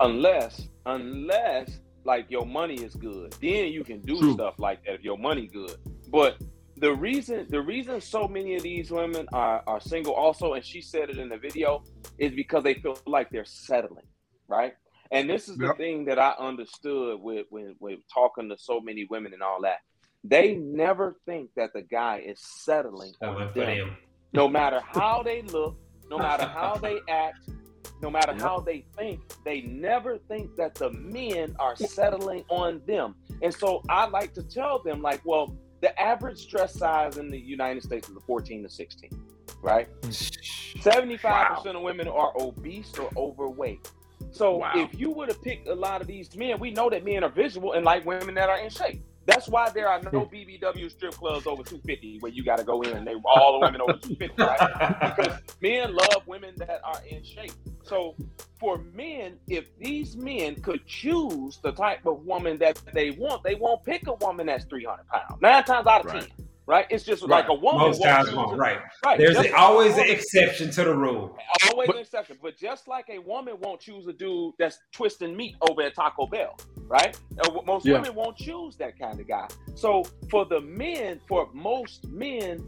unless 0.00 0.68
unless 0.86 1.78
like 2.04 2.28
your 2.30 2.46
money 2.46 2.74
is 2.76 2.94
good 2.94 3.32
then 3.40 3.66
you 3.72 3.84
can 3.84 4.00
do 4.00 4.18
True. 4.18 4.32
stuff 4.34 4.54
like 4.58 4.82
that 4.84 4.94
if 4.94 5.02
your 5.02 5.18
money 5.18 5.46
good 5.46 5.76
but 6.12 6.38
the 6.76 6.92
reason 6.94 7.46
the 7.50 7.60
reason 7.60 8.00
so 8.00 8.28
many 8.28 8.54
of 8.56 8.62
these 8.62 8.90
women 8.90 9.26
are, 9.32 9.62
are 9.66 9.80
single 9.80 10.14
also 10.14 10.54
and 10.54 10.64
she 10.64 10.80
said 10.80 11.10
it 11.10 11.18
in 11.18 11.28
the 11.28 11.36
video 11.38 11.82
is 12.18 12.32
because 12.32 12.62
they 12.64 12.74
feel 12.74 12.96
like 13.06 13.28
they're 13.30 13.44
settling 13.44 14.06
right 14.48 14.74
and 15.10 15.28
this 15.28 15.48
is 15.48 15.56
the 15.58 15.66
Yep. 15.68 15.76
thing 15.76 16.04
that 16.06 16.18
i 16.18 16.30
understood 16.38 17.20
with, 17.20 17.46
with 17.50 17.72
with 17.80 18.00
talking 18.12 18.48
to 18.48 18.56
so 18.58 18.80
many 18.80 19.06
women 19.10 19.32
and 19.32 19.42
all 19.42 19.60
that 19.62 19.78
they 20.24 20.54
never 20.54 21.16
think 21.26 21.50
that 21.56 21.70
the 21.74 21.82
guy 21.82 22.18
is 22.24 22.40
settling 22.40 23.12
That 23.20 23.28
on 23.30 23.52
for 23.52 23.60
them 23.60 23.76
them. 23.78 23.96
no 24.32 24.48
matter 24.48 24.80
how 24.80 25.22
they 25.22 25.42
look, 25.42 25.76
no 26.10 26.18
matter 26.18 26.44
how 26.46 26.76
they 26.86 27.00
act, 27.08 27.38
no 28.00 28.10
matter 28.10 28.32
Yep. 28.32 28.40
how 28.40 28.60
they 28.60 28.84
think, 28.96 29.20
they 29.44 29.62
never 29.62 30.18
think 30.30 30.54
that 30.56 30.74
the 30.76 30.90
men 30.92 31.54
are 31.58 31.76
settling 31.76 32.44
on 32.48 32.80
them. 32.86 33.14
And 33.42 33.52
so 33.52 33.82
I 33.88 34.06
like 34.08 34.32
to 34.34 34.42
tell 34.42 34.80
them, 34.82 35.02
like, 35.02 35.20
well, 35.24 35.54
the 35.82 36.00
average 36.00 36.46
dress 36.48 36.72
size 36.72 37.18
in 37.18 37.28
the 37.28 37.38
United 37.38 37.82
States 37.82 38.08
is 38.08 38.16
a 38.16 38.20
14 38.20 38.62
to 38.62 38.68
16, 38.70 39.10
right? 39.62 39.88
75% 40.02 41.66
of 41.76 41.82
women 41.82 42.06
are 42.08 42.32
obese 42.40 42.92
or 42.98 43.10
overweight. 43.16 43.90
So 44.30 44.58
Wow. 44.58 44.72
if 44.76 44.98
you 44.98 45.10
were 45.10 45.26
to 45.26 45.34
pick 45.34 45.66
a 45.66 45.74
lot 45.74 46.00
of 46.00 46.06
these 46.06 46.34
men, 46.36 46.58
we 46.60 46.70
know 46.70 46.88
that 46.88 47.04
men 47.04 47.24
are 47.24 47.28
visual 47.28 47.72
and 47.72 47.84
like 47.84 48.06
women 48.06 48.34
that 48.36 48.48
are 48.48 48.58
in 48.58 48.70
shape. 48.70 49.02
That's 49.26 49.48
why 49.48 49.70
there 49.70 49.88
are 49.88 50.00
no 50.02 50.26
BBW 50.26 50.90
strip 50.90 51.12
clubs 51.14 51.46
over 51.46 51.62
250 51.62 52.18
where 52.20 52.32
you 52.32 52.44
got 52.44 52.58
to 52.58 52.64
go 52.64 52.82
in 52.82 52.96
and 52.96 53.06
they 53.06 53.14
all 53.24 53.60
the 53.60 53.66
women 53.66 53.80
over 53.80 53.92
250, 53.94 54.42
right? 54.42 55.14
Because 55.16 55.38
men 55.60 55.94
love 55.94 56.26
women 56.26 56.54
that 56.56 56.80
are 56.84 57.00
in 57.08 57.22
shape. 57.22 57.52
So 57.84 58.16
for 58.58 58.78
men, 58.94 59.38
if 59.48 59.66
these 59.78 60.16
men 60.16 60.56
could 60.56 60.86
choose 60.86 61.58
the 61.62 61.72
type 61.72 62.04
of 62.06 62.24
woman 62.24 62.58
that 62.58 62.80
they 62.92 63.10
want, 63.12 63.42
they 63.42 63.54
won't 63.54 63.84
pick 63.84 64.06
a 64.06 64.14
woman 64.14 64.46
that's 64.46 64.64
300 64.64 65.06
pounds. 65.08 65.40
Nine 65.40 65.64
times 65.64 65.86
out 65.86 66.06
of 66.06 66.12
Right. 66.12 66.28
10, 66.36 66.48
right? 66.66 66.86
It's 66.90 67.04
just 67.04 67.22
like 67.22 67.48
a 67.48 67.54
woman. 67.54 67.80
Most 67.80 68.00
won't 68.00 68.10
guys 68.10 68.24
choose 68.26 68.34
won't, 68.34 68.58
right? 68.58 68.78
right. 69.04 69.18
There's 69.18 69.34
just 69.36 69.48
a 69.48 69.56
always 69.56 69.96
an 69.98 70.08
exception 70.08 70.70
to 70.72 70.84
the 70.84 70.94
rule. 70.94 71.36
Always 71.70 71.86
But- 71.88 71.96
an 71.96 72.02
exception, 72.02 72.38
but 72.42 72.56
just 72.56 72.88
like 72.88 73.06
a 73.10 73.18
woman 73.18 73.56
won't 73.60 73.80
choose 73.80 74.06
a 74.06 74.12
dude 74.12 74.54
that's 74.58 74.78
twisting 74.92 75.36
meat 75.36 75.56
over 75.68 75.82
at 75.82 75.94
Taco 75.94 76.26
Bell, 76.26 76.56
right? 76.86 77.18
Uh, 77.44 77.60
Most 77.64 77.86
Yeah. 77.86 77.94
women 77.94 78.14
won't 78.14 78.36
choose 78.36 78.76
that 78.76 78.98
kind 78.98 79.18
of 79.20 79.26
guy. 79.26 79.48
So 79.74 80.04
for 80.30 80.44
the 80.44 80.60
men, 80.60 81.20
for 81.28 81.48
most 81.52 82.06
men, 82.08 82.64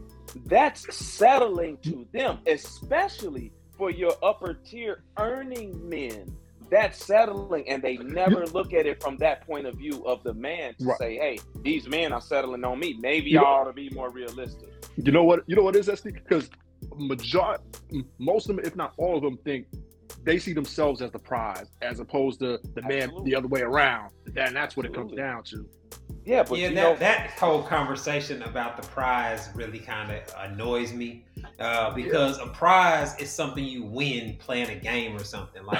that's 0.47 0.93
settling 0.95 1.77
to 1.83 2.05
them, 2.11 2.39
especially 2.47 3.51
for 3.77 3.89
your 3.89 4.13
upper 4.23 4.53
tier 4.53 5.03
earning 5.17 5.87
men. 5.87 6.35
That's 6.69 7.05
settling, 7.05 7.67
and 7.69 7.81
they 7.81 7.97
never 7.97 8.45
look 8.47 8.73
at 8.73 8.85
it 8.85 9.01
from 9.01 9.17
that 9.17 9.45
point 9.45 9.65
of 9.67 9.75
view 9.75 10.03
of 10.05 10.23
the 10.23 10.33
man 10.33 10.73
to 10.79 10.85
Right. 10.85 10.97
say, 10.97 11.15
"Hey, 11.17 11.39
these 11.61 11.87
men 11.87 12.11
are 12.11 12.21
settling 12.21 12.63
on 12.63 12.79
me. 12.79 12.97
Maybe 12.99 13.31
You 13.31 13.39
I 13.39 13.43
ought 13.43 13.63
to 13.65 13.73
be 13.73 13.89
more 13.91 14.09
realistic." 14.09 14.69
You 14.97 15.11
know 15.11 15.23
what? 15.23 15.43
You 15.47 15.55
know 15.55 15.63
what 15.63 15.75
is 15.75 15.85
that 15.87 16.03
Because 16.03 16.49
major, 16.97 17.57
most 18.17 18.49
of 18.49 18.55
them, 18.55 18.65
if 18.65 18.75
not 18.75 18.93
all 18.97 19.15
of 19.17 19.23
them, 19.23 19.37
think 19.43 19.67
they 20.23 20.39
see 20.39 20.53
themselves 20.53 21.01
as 21.01 21.11
the 21.11 21.19
prize, 21.19 21.67
as 21.81 21.99
opposed 21.99 22.39
to 22.39 22.59
the 22.73 22.81
man 22.81 23.03
Absolutely. 23.03 23.31
the 23.31 23.35
other 23.35 23.47
way 23.47 23.61
around. 23.61 24.11
And 24.35 24.55
that's 24.55 24.75
what 24.75 24.85
it 24.85 24.93
comes 24.93 25.13
down 25.13 25.43
to. 25.45 25.67
Yeah, 26.25 26.43
but 26.43 26.57
yeah, 26.57 26.69
you 26.69 26.75
that, 26.75 26.81
know, 26.81 26.95
that 26.97 27.29
whole 27.31 27.61
conversation 27.61 28.41
about 28.43 28.81
the 28.81 28.87
prize 28.87 29.49
really 29.53 29.77
kind 29.79 30.11
of 30.11 30.21
annoys 30.39 30.91
me 30.91 31.23
uh, 31.59 31.93
because 31.93 32.39
a 32.39 32.47
prize 32.47 33.15
is 33.19 33.29
something 33.29 33.63
you 33.63 33.83
win 33.83 34.35
playing 34.39 34.69
a 34.69 34.75
game 34.75 35.15
or 35.15 35.23
something 35.23 35.63
like 35.63 35.79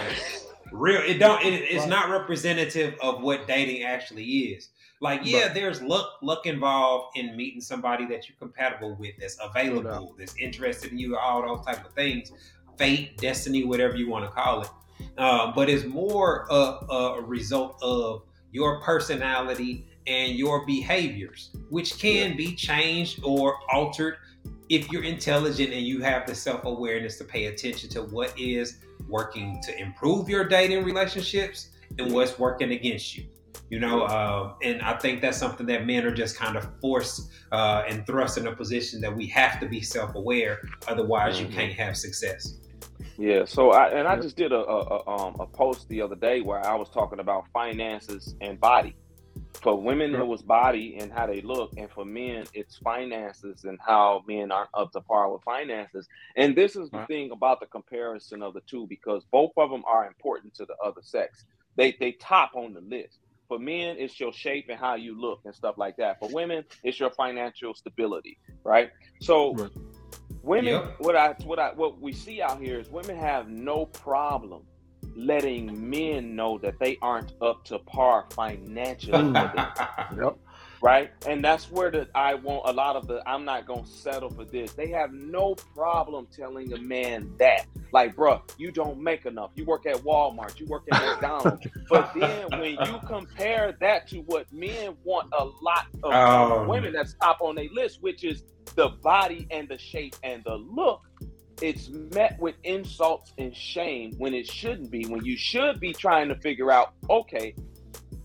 real. 0.71 1.01
It 1.01 1.17
don't. 1.19 1.43
It, 1.43 1.53
it's 1.63 1.81
Right. 1.81 1.89
not 1.89 2.09
representative 2.11 2.93
of 3.01 3.21
what 3.21 3.47
dating 3.47 3.83
actually 3.83 4.23
is. 4.25 4.69
Like, 5.01 5.21
yeah, 5.23 5.45
Right. 5.45 5.53
there's 5.53 5.81
luck 5.81 6.19
luck 6.21 6.45
involved 6.45 7.17
in 7.17 7.35
meeting 7.35 7.59
somebody 7.59 8.05
that 8.05 8.29
you're 8.29 8.37
compatible 8.37 8.95
with, 8.99 9.15
that's 9.19 9.37
available, 9.43 10.15
that's 10.17 10.35
interested 10.37 10.91
in 10.91 10.99
you, 10.99 11.17
all 11.17 11.41
those 11.41 11.65
type 11.65 11.83
of 11.85 11.91
things. 11.93 12.31
Fate, 12.77 13.17
destiny, 13.17 13.63
whatever 13.63 13.95
you 13.95 14.09
want 14.09 14.25
to 14.25 14.31
call 14.31 14.61
it. 14.61 14.69
Uh, 15.17 15.51
but 15.53 15.69
it's 15.69 15.85
more 15.85 16.45
a, 16.49 16.53
a 16.53 17.21
result 17.21 17.77
of 17.81 18.23
your 18.51 18.81
personality 18.81 19.87
and 20.07 20.33
your 20.35 20.65
behaviors, 20.65 21.51
which 21.69 21.97
can 21.99 22.35
be 22.37 22.53
changed 22.55 23.19
or 23.23 23.57
altered 23.71 24.17
if 24.69 24.91
you're 24.91 25.03
intelligent 25.03 25.71
and 25.73 25.85
you 25.85 26.01
have 26.01 26.25
the 26.25 26.35
self 26.35 26.65
awareness 26.65 27.17
to 27.17 27.23
pay 27.23 27.45
attention 27.47 27.89
to 27.89 28.01
what 28.03 28.33
is 28.39 28.79
working 29.07 29.61
to 29.61 29.77
improve 29.79 30.27
your 30.29 30.47
dating 30.47 30.83
relationships 30.83 31.69
and 31.99 32.11
what's 32.11 32.37
working 32.39 32.71
against 32.71 33.15
you. 33.17 33.25
You 33.69 33.79
know, 33.79 34.03
uh, 34.03 34.53
and 34.63 34.81
I 34.81 34.95
think 34.97 35.21
that's 35.21 35.37
something 35.37 35.65
that 35.67 35.85
men 35.87 36.05
are 36.05 36.13
just 36.13 36.35
kind 36.37 36.55
of 36.55 36.67
forced 36.81 37.31
uh, 37.51 37.83
and 37.87 38.05
thrust 38.05 38.37
in 38.37 38.45
a 38.47 38.55
position 38.55 39.01
that 39.01 39.15
we 39.15 39.25
have 39.27 39.59
to 39.59 39.67
be 39.67 39.81
self 39.81 40.13
aware, 40.15 40.61
otherwise, 40.87 41.37
Mhm. 41.37 41.41
you 41.41 41.47
can't 41.47 41.73
have 41.73 41.97
success. 41.97 42.57
Yeah, 43.17 43.45
so 43.45 43.71
I 43.71 43.89
and 43.89 44.07
I 44.07 44.17
just 44.17 44.35
did 44.35 44.51
a, 44.51 44.57
a, 44.57 44.79
a 44.97 45.09
um 45.09 45.35
a 45.39 45.47
post 45.47 45.87
the 45.89 46.01
other 46.01 46.15
day 46.15 46.41
where 46.41 46.59
I 46.65 46.75
was 46.75 46.89
talking 46.89 47.19
about 47.19 47.45
finances 47.53 48.35
and 48.41 48.59
body. 48.59 48.95
For 49.63 49.81
women, 49.81 50.13
Yep. 50.13 50.21
it 50.21 50.27
was 50.27 50.41
body 50.43 50.97
and 50.99 51.11
how 51.13 51.27
they 51.27 51.41
look, 51.41 51.73
and 51.77 51.91
for 51.91 52.05
men, 52.05 52.47
it's 52.53 52.77
finances 52.77 53.65
and 53.65 53.79
how 53.85 54.23
men 54.27 54.51
aren't 54.51 54.69
up 54.73 54.91
to 54.93 55.01
par 55.01 55.31
with 55.31 55.43
finances. 55.43 56.07
And 56.37 56.55
this 56.55 56.77
is 56.77 56.91
the 56.91 56.99
Right. 56.99 57.09
thing 57.09 57.31
about 57.31 57.59
the 57.59 57.67
comparison 57.67 58.43
of 58.43 58.53
the 58.53 58.61
two 58.69 58.87
because 58.87 59.25
both 59.31 59.51
of 59.57 59.71
them 59.71 59.83
are 59.87 60.07
important 60.07 60.55
to 60.55 60.65
the 60.65 60.75
other 60.83 61.01
sex. 61.03 61.45
They 61.77 61.95
they 61.99 62.13
top 62.13 62.51
on 62.55 62.73
the 62.73 62.81
list. 62.81 63.19
For 63.49 63.59
men, 63.59 63.97
it's 63.99 64.19
your 64.19 64.33
shape 64.33 64.67
and 64.69 64.79
how 64.79 64.95
you 64.95 65.19
look 65.19 65.41
and 65.45 65.55
stuff 65.55 65.75
like 65.77 65.97
that. 65.97 66.19
For 66.19 66.29
women, 66.29 66.63
it's 66.83 66.99
your 66.99 67.11
financial 67.11 67.73
stability, 67.75 68.39
right? 68.65 68.91
So 69.19 69.57
Right. 69.57 69.71
women 70.43 70.81
Yep. 70.81 70.85
what 70.97 71.15
I 71.17 71.35
what 71.43 71.59
I 71.59 71.71
what 71.75 72.01
we 72.01 72.13
see 72.13 72.41
out 72.41 72.61
here 72.61 72.79
is 72.79 72.89
women 72.89 73.17
have 73.17 73.49
no 73.49 73.87
problem 73.87 74.63
letting 75.15 75.89
men 75.89 76.35
know 76.35 76.57
that 76.59 76.79
they 76.79 76.97
aren't 77.01 77.33
up 77.41 77.63
to 77.65 77.79
par 77.79 78.25
financially 78.31 79.33
Yep. 80.17 80.37
right? 80.81 81.11
And 81.27 81.43
that's 81.43 81.71
where 81.71 81.89
the 81.91 82.07
I 82.13 82.35
want 82.35 82.63
a 82.65 82.73
lot 82.73 82.95
of 82.95 83.07
the 83.07 83.21
I'm 83.27 83.45
not 83.45 83.65
gonna 83.65 83.85
settle 83.87 84.29
for 84.29 84.45
this. 84.45 84.73
They 84.73 84.89
have 84.89 85.13
no 85.13 85.55
problem 85.75 86.27
telling 86.35 86.73
a 86.73 86.77
man 86.77 87.31
that. 87.39 87.65
Like, 87.93 88.15
bruh, 88.17 88.41
you 88.57 88.71
don't 88.71 88.99
make 88.99 89.25
enough. 89.25 89.51
You 89.55 89.63
work 89.63 89.85
at 89.85 89.95
Walmart, 89.97 90.59
you 90.59 90.65
work 90.65 90.83
at 90.91 91.01
McDonald's. 91.01 91.65
but 91.89 92.11
then 92.13 92.47
when 92.59 92.71
you 92.71 92.99
compare 93.07 93.73
that 93.79 94.07
to 94.09 94.17
what 94.23 94.51
men 94.51 94.97
want 95.05 95.29
a 95.37 95.45
lot 95.45 95.87
of 96.03 96.11
Oh. 96.13 96.67
women 96.67 96.91
that's 96.91 97.13
top 97.21 97.37
on 97.41 97.55
their 97.55 97.69
list, 97.71 98.01
which 98.01 98.25
is 98.25 98.43
the 98.75 98.89
body 99.01 99.47
and 99.49 99.69
the 99.69 99.77
shape 99.77 100.15
and 100.23 100.43
the 100.43 100.55
look, 100.55 101.03
it's 101.61 101.89
met 101.89 102.39
with 102.39 102.55
insults 102.63 103.33
and 103.37 103.55
shame 103.55 104.13
when 104.17 104.33
it 104.33 104.47
shouldn't 104.47 104.91
be. 104.91 105.05
When 105.05 105.23
you 105.23 105.37
should 105.37 105.79
be 105.79 105.93
trying 105.93 106.27
to 106.29 106.35
figure 106.35 106.71
out, 106.71 106.93
okay, 107.09 107.55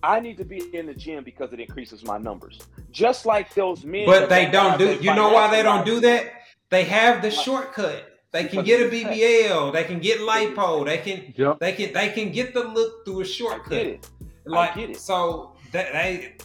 I 0.03 0.21
need 0.21 0.39
to 0.39 0.45
be 0.45 0.75
in 0.75 0.87
the 0.87 0.95
gym 0.95 1.25
because 1.25 1.53
it 1.53 1.61
increases 1.61 2.05
my 2.05 2.19
numbers. 2.19 2.59
Just 2.91 3.27
like 3.27 3.55
those 3.55 3.85
men. 3.85 4.07
But 4.07 4.29
they 4.29 4.51
don't 4.51 4.79
do. 4.79 4.99
You 5.01 5.15
know 5.15 5.33
why 5.33 5.51
they 5.51 5.63
don't 5.63 5.85
do 5.85 6.01
that? 6.01 6.33
They 6.71 6.85
have 6.85 7.23
the 7.23 7.31
shortcut. 7.31 8.07
They 8.33 8.45
can 8.45 8.65
get 8.65 8.81
a. 8.81 8.91
BBL. 8.91 9.73
They 9.73 9.85
can 9.85 10.01
get 10.01 10.21
lipo. 10.21 10.85
They 10.85 10.99
can. 10.99 11.35
Yep. 11.37 11.59
They 11.59 11.73
can. 11.73 11.93
They 11.93 12.09
can 12.11 12.33
get 12.33 12.55
the 12.55 12.65
look 12.65 13.05
through 13.05 13.21
a 13.21 13.25
shortcut. 13.25 13.71
get 13.71 13.87
it. 13.87 14.11
Like 14.47 14.77
get 14.77 14.91
it. 14.91 14.97
so 15.01 15.53
that 15.73 15.93
they, 15.93 16.37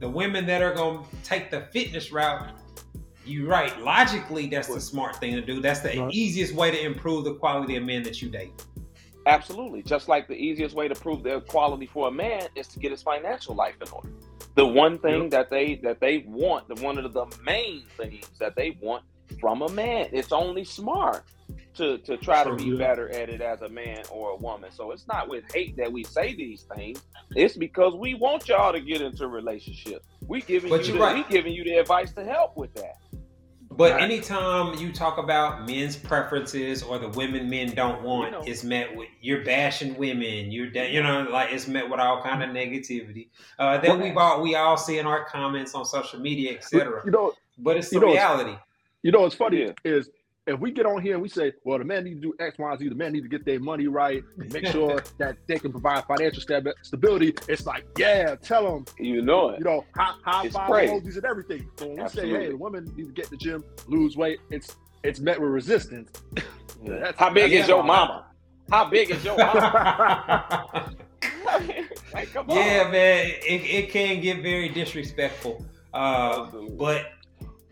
the 0.00 0.08
women 0.08 0.46
that 0.46 0.62
are 0.62 0.74
gonna 0.74 1.02
take 1.24 1.50
the 1.50 1.62
fitness 1.72 2.12
route. 2.12 2.50
You're 3.24 3.48
right. 3.48 3.78
Logically, 3.80 4.46
that's 4.48 4.68
the 4.68 4.80
smart 4.80 5.16
thing 5.16 5.34
to 5.34 5.40
do. 5.40 5.60
That's 5.60 5.80
the 5.80 5.98
Right. 5.98 6.12
easiest 6.12 6.54
way 6.54 6.70
to 6.70 6.80
improve 6.80 7.24
the 7.24 7.34
quality 7.34 7.76
of 7.76 7.84
men 7.84 8.02
that 8.02 8.20
you 8.20 8.28
date. 8.28 8.52
Absolutely. 9.26 9.82
Just 9.82 10.08
like 10.08 10.26
the 10.26 10.34
easiest 10.34 10.74
way 10.74 10.88
to 10.88 10.94
prove 10.94 11.22
their 11.22 11.40
quality 11.40 11.86
for 11.86 12.08
a 12.08 12.10
man 12.10 12.48
is 12.56 12.66
to 12.68 12.80
get 12.80 12.90
his 12.90 13.02
financial 13.02 13.54
life 13.54 13.76
in 13.80 13.88
order. 13.90 14.08
The 14.56 14.66
one 14.66 14.98
thing 14.98 15.22
Yep. 15.22 15.30
that 15.30 15.50
they 15.50 15.76
that 15.76 16.00
they 16.00 16.18
want, 16.26 16.66
the 16.68 16.74
one 16.84 16.98
of 16.98 17.12
the 17.12 17.26
main 17.44 17.84
things 17.96 18.28
that 18.40 18.56
they 18.56 18.76
want 18.82 19.04
from 19.40 19.62
a 19.62 19.68
man. 19.68 20.08
It's 20.12 20.32
only 20.32 20.64
smart 20.64 21.22
to 21.74 21.98
to 21.98 22.16
try 22.18 22.42
to 22.44 22.54
be 22.56 22.76
better 22.76 23.08
at 23.10 23.30
it 23.30 23.40
as 23.40 23.62
a 23.62 23.68
man 23.68 24.02
or 24.10 24.30
a 24.30 24.36
woman. 24.36 24.70
So 24.72 24.90
it's 24.90 25.06
not 25.06 25.28
with 25.28 25.44
hate 25.54 25.76
that 25.76 25.90
we 25.90 26.02
say 26.04 26.34
these 26.34 26.64
things. 26.74 27.00
It's 27.36 27.56
because 27.56 27.94
we 27.94 28.14
want 28.14 28.48
y'all 28.48 28.72
to 28.72 28.80
get 28.80 29.00
into 29.00 29.28
relationships. 29.28 30.04
We 30.26 30.42
giving 30.42 30.68
But 30.68 30.86
you 30.86 30.94
the, 30.94 30.98
right. 30.98 31.14
we 31.26 31.32
giving 31.32 31.52
you 31.54 31.64
the 31.64 31.76
advice 31.78 32.12
to 32.14 32.24
help 32.24 32.56
with 32.56 32.74
that. 32.74 32.96
But 33.76 34.00
anytime 34.00 34.74
you 34.74 34.92
talk 34.92 35.18
about 35.18 35.66
men's 35.66 35.96
preferences 35.96 36.82
or 36.82 36.98
the 36.98 37.08
women 37.10 37.48
men 37.48 37.74
don't 37.74 38.02
want, 38.02 38.32
You 38.32 38.38
know. 38.38 38.44
it's 38.46 38.64
met 38.64 38.94
with 38.96 39.08
you're 39.20 39.44
bashing 39.44 39.96
women. 39.96 40.50
You're 40.52 40.70
da- 40.70 40.92
you 40.92 41.02
know 41.02 41.22
like 41.30 41.52
it's 41.52 41.66
met 41.68 41.88
with 41.88 42.00
all 42.00 42.22
kind 42.22 42.42
of 42.42 42.50
negativity. 42.50 43.28
Uh, 43.58 43.78
then 43.78 44.00
we've 44.00 44.16
all 44.16 44.40
we 44.42 44.54
all 44.54 44.76
see 44.76 44.98
in 44.98 45.06
our 45.06 45.24
comments 45.24 45.74
on 45.74 45.84
social 45.84 46.20
media, 46.20 46.52
etc. 46.54 47.02
You 47.04 47.10
know, 47.10 47.32
But 47.58 47.76
it's 47.76 47.88
the 47.90 47.96
you 47.96 48.00
know, 48.00 48.08
it's- 48.12 48.22
reality. 48.22 48.58
You 49.02 49.10
know 49.12 49.20
what's 49.22 49.34
funny 49.34 49.62
Yeah. 49.62 49.72
is 49.84 50.10
if 50.46 50.58
we 50.58 50.72
get 50.72 50.86
on 50.86 51.00
here 51.00 51.14
and 51.14 51.22
we 51.22 51.28
say, 51.28 51.52
well, 51.64 51.78
the 51.78 51.84
men 51.84 52.04
need 52.04 52.14
to 52.14 52.20
do 52.20 52.34
X, 52.40 52.58
Y, 52.58 52.76
Z, 52.76 52.88
the 52.88 52.94
men 52.94 53.12
need 53.12 53.22
to 53.22 53.28
get 53.28 53.44
their 53.44 53.60
money 53.60 53.86
right, 53.86 54.22
and 54.38 54.52
make 54.52 54.66
sure 54.72 55.00
that 55.18 55.36
they 55.46 55.58
can 55.58 55.70
provide 55.70 56.04
financial 56.04 56.42
stabi- 56.42 56.72
stability. 56.82 57.34
It's 57.48 57.64
like, 57.64 57.84
yeah, 57.96 58.34
tell 58.36 58.64
them, 58.72 58.84
You 58.98 59.22
know 59.22 59.50
it. 59.50 59.58
you 59.60 59.64
know, 59.64 59.84
high, 59.94 60.14
high 60.24 60.46
It's 60.46 60.54
five 60.56 60.68
praise. 60.68 60.90
emojis 60.90 61.16
and 61.16 61.24
everything. 61.24 61.68
But 61.76 61.88
when 61.90 62.02
we 62.02 62.08
say, 62.08 62.28
hey, 62.28 62.48
the 62.48 62.56
women 62.56 62.92
need 62.96 63.06
to 63.06 63.12
get 63.12 63.26
in 63.26 63.30
the 63.30 63.36
gym, 63.36 63.64
lose 63.86 64.16
weight, 64.16 64.40
it's 64.50 64.76
it's 65.04 65.18
met 65.20 65.40
with 65.40 65.50
resistance. 65.50 66.10
That's- 66.84 67.14
How 67.16 67.30
big 67.30 67.44
that's- 67.50 67.62
is 67.64 67.68
your 67.68 67.82
mama? 67.84 68.26
How 68.70 68.88
big 68.88 69.10
is 69.10 69.24
your 69.24 69.36
mama? 69.36 70.96
like, 72.14 72.32
come 72.32 72.50
on. 72.50 72.56
yeah, 72.56 72.88
man, 72.90 73.26
it, 73.46 73.62
it 73.86 73.90
can 73.90 74.20
get 74.20 74.42
very 74.42 74.68
disrespectful. 74.68 75.64
Uh, 75.92 76.46
but 76.78 77.06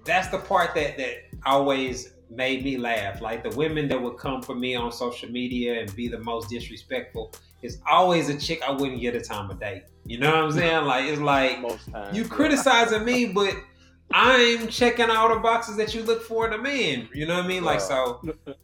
that's 0.05 0.29
the 0.29 0.39
part 0.39 0.75
that 0.75 0.97
that 0.99 1.15
always 1.47 2.13
made 2.31 2.65
me 2.65 2.77
laugh. 2.77 3.21
Like 3.21 3.43
the 3.43 3.57
women 3.57 3.89
that 3.89 4.01
would 4.01 4.17
come 4.17 4.43
for 4.43 4.55
me 4.55 4.75
on 4.75 4.93
social 4.93 5.31
media 5.31 5.81
and 5.81 5.95
be 5.95 6.09
the 6.09 6.19
most 6.19 6.49
disrespectful 6.49 7.33
is 7.63 7.81
always 7.89 8.29
a 8.29 8.39
chick 8.39 8.63
I 8.67 8.71
wouldn't 8.71 9.01
get 9.01 9.15
a 9.15 9.21
time 9.21 9.51
of 9.51 9.61
day. 9.61 9.83
You 10.05 10.19
know 10.19 10.31
what 10.31 10.45
I'm 10.45 10.53
saying? 10.53 10.85
Like 10.87 11.05
it's 11.05 11.21
like 11.21 11.61
most 11.63 11.91
times. 11.91 12.17
you 12.17 12.23
yeah. 12.23 12.29
criticizing 12.29 13.05
me, 13.05 13.27
but 13.27 13.55
I'm 14.13 14.69
checking 14.69 15.11
all 15.11 15.29
the 15.29 15.41
boxes 15.41 15.77
that 15.77 15.95
you 15.95 16.03
look 16.03 16.23
for 16.23 16.47
in 16.47 16.53
a 16.53 16.59
man. 16.59 17.09
You 17.15 17.27
know 17.27 17.37
what 17.37 17.45
I 17.45 17.49
mean? 17.49 17.65
Like 17.65 17.81
so. 17.81 18.21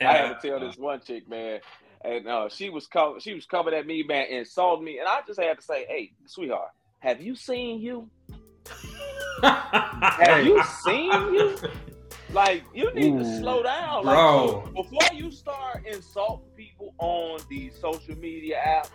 I 0.00 0.16
had 0.16 0.40
to 0.40 0.48
tell 0.48 0.58
this 0.58 0.76
one 0.76 1.00
chick, 1.00 1.28
man, 1.28 1.60
and 2.04 2.26
uh, 2.26 2.48
she 2.48 2.70
was 2.70 2.88
co- 2.88 3.20
she 3.20 3.34
was 3.34 3.46
coming 3.46 3.72
at 3.72 3.86
me, 3.86 4.02
man, 4.02 4.26
insulting 4.26 4.84
me, 4.84 4.98
and 4.98 5.06
I 5.06 5.20
just 5.24 5.38
had 5.38 5.58
to 5.58 5.62
say, 5.62 5.86
"Hey, 5.88 6.12
sweetheart, 6.26 6.70
have 6.98 7.20
you 7.20 7.36
seen 7.36 7.80
you? 7.80 8.10
Have 9.42 10.44
you 10.44 10.62
seen 10.84 11.12
you? 11.34 11.58
Like, 12.32 12.64
you 12.74 12.92
need 12.94 13.18
to 13.18 13.24
hmm. 13.24 13.38
slow 13.40 13.62
down, 13.62 14.04
like, 14.04 14.14
Bro. 14.16 14.70
before 14.74 15.14
you 15.14 15.30
start 15.30 15.84
insulting 15.86 16.48
people 16.56 16.94
on 16.98 17.40
these 17.48 17.74
social 17.78 18.16
media 18.16 18.58
apps. 18.66 18.90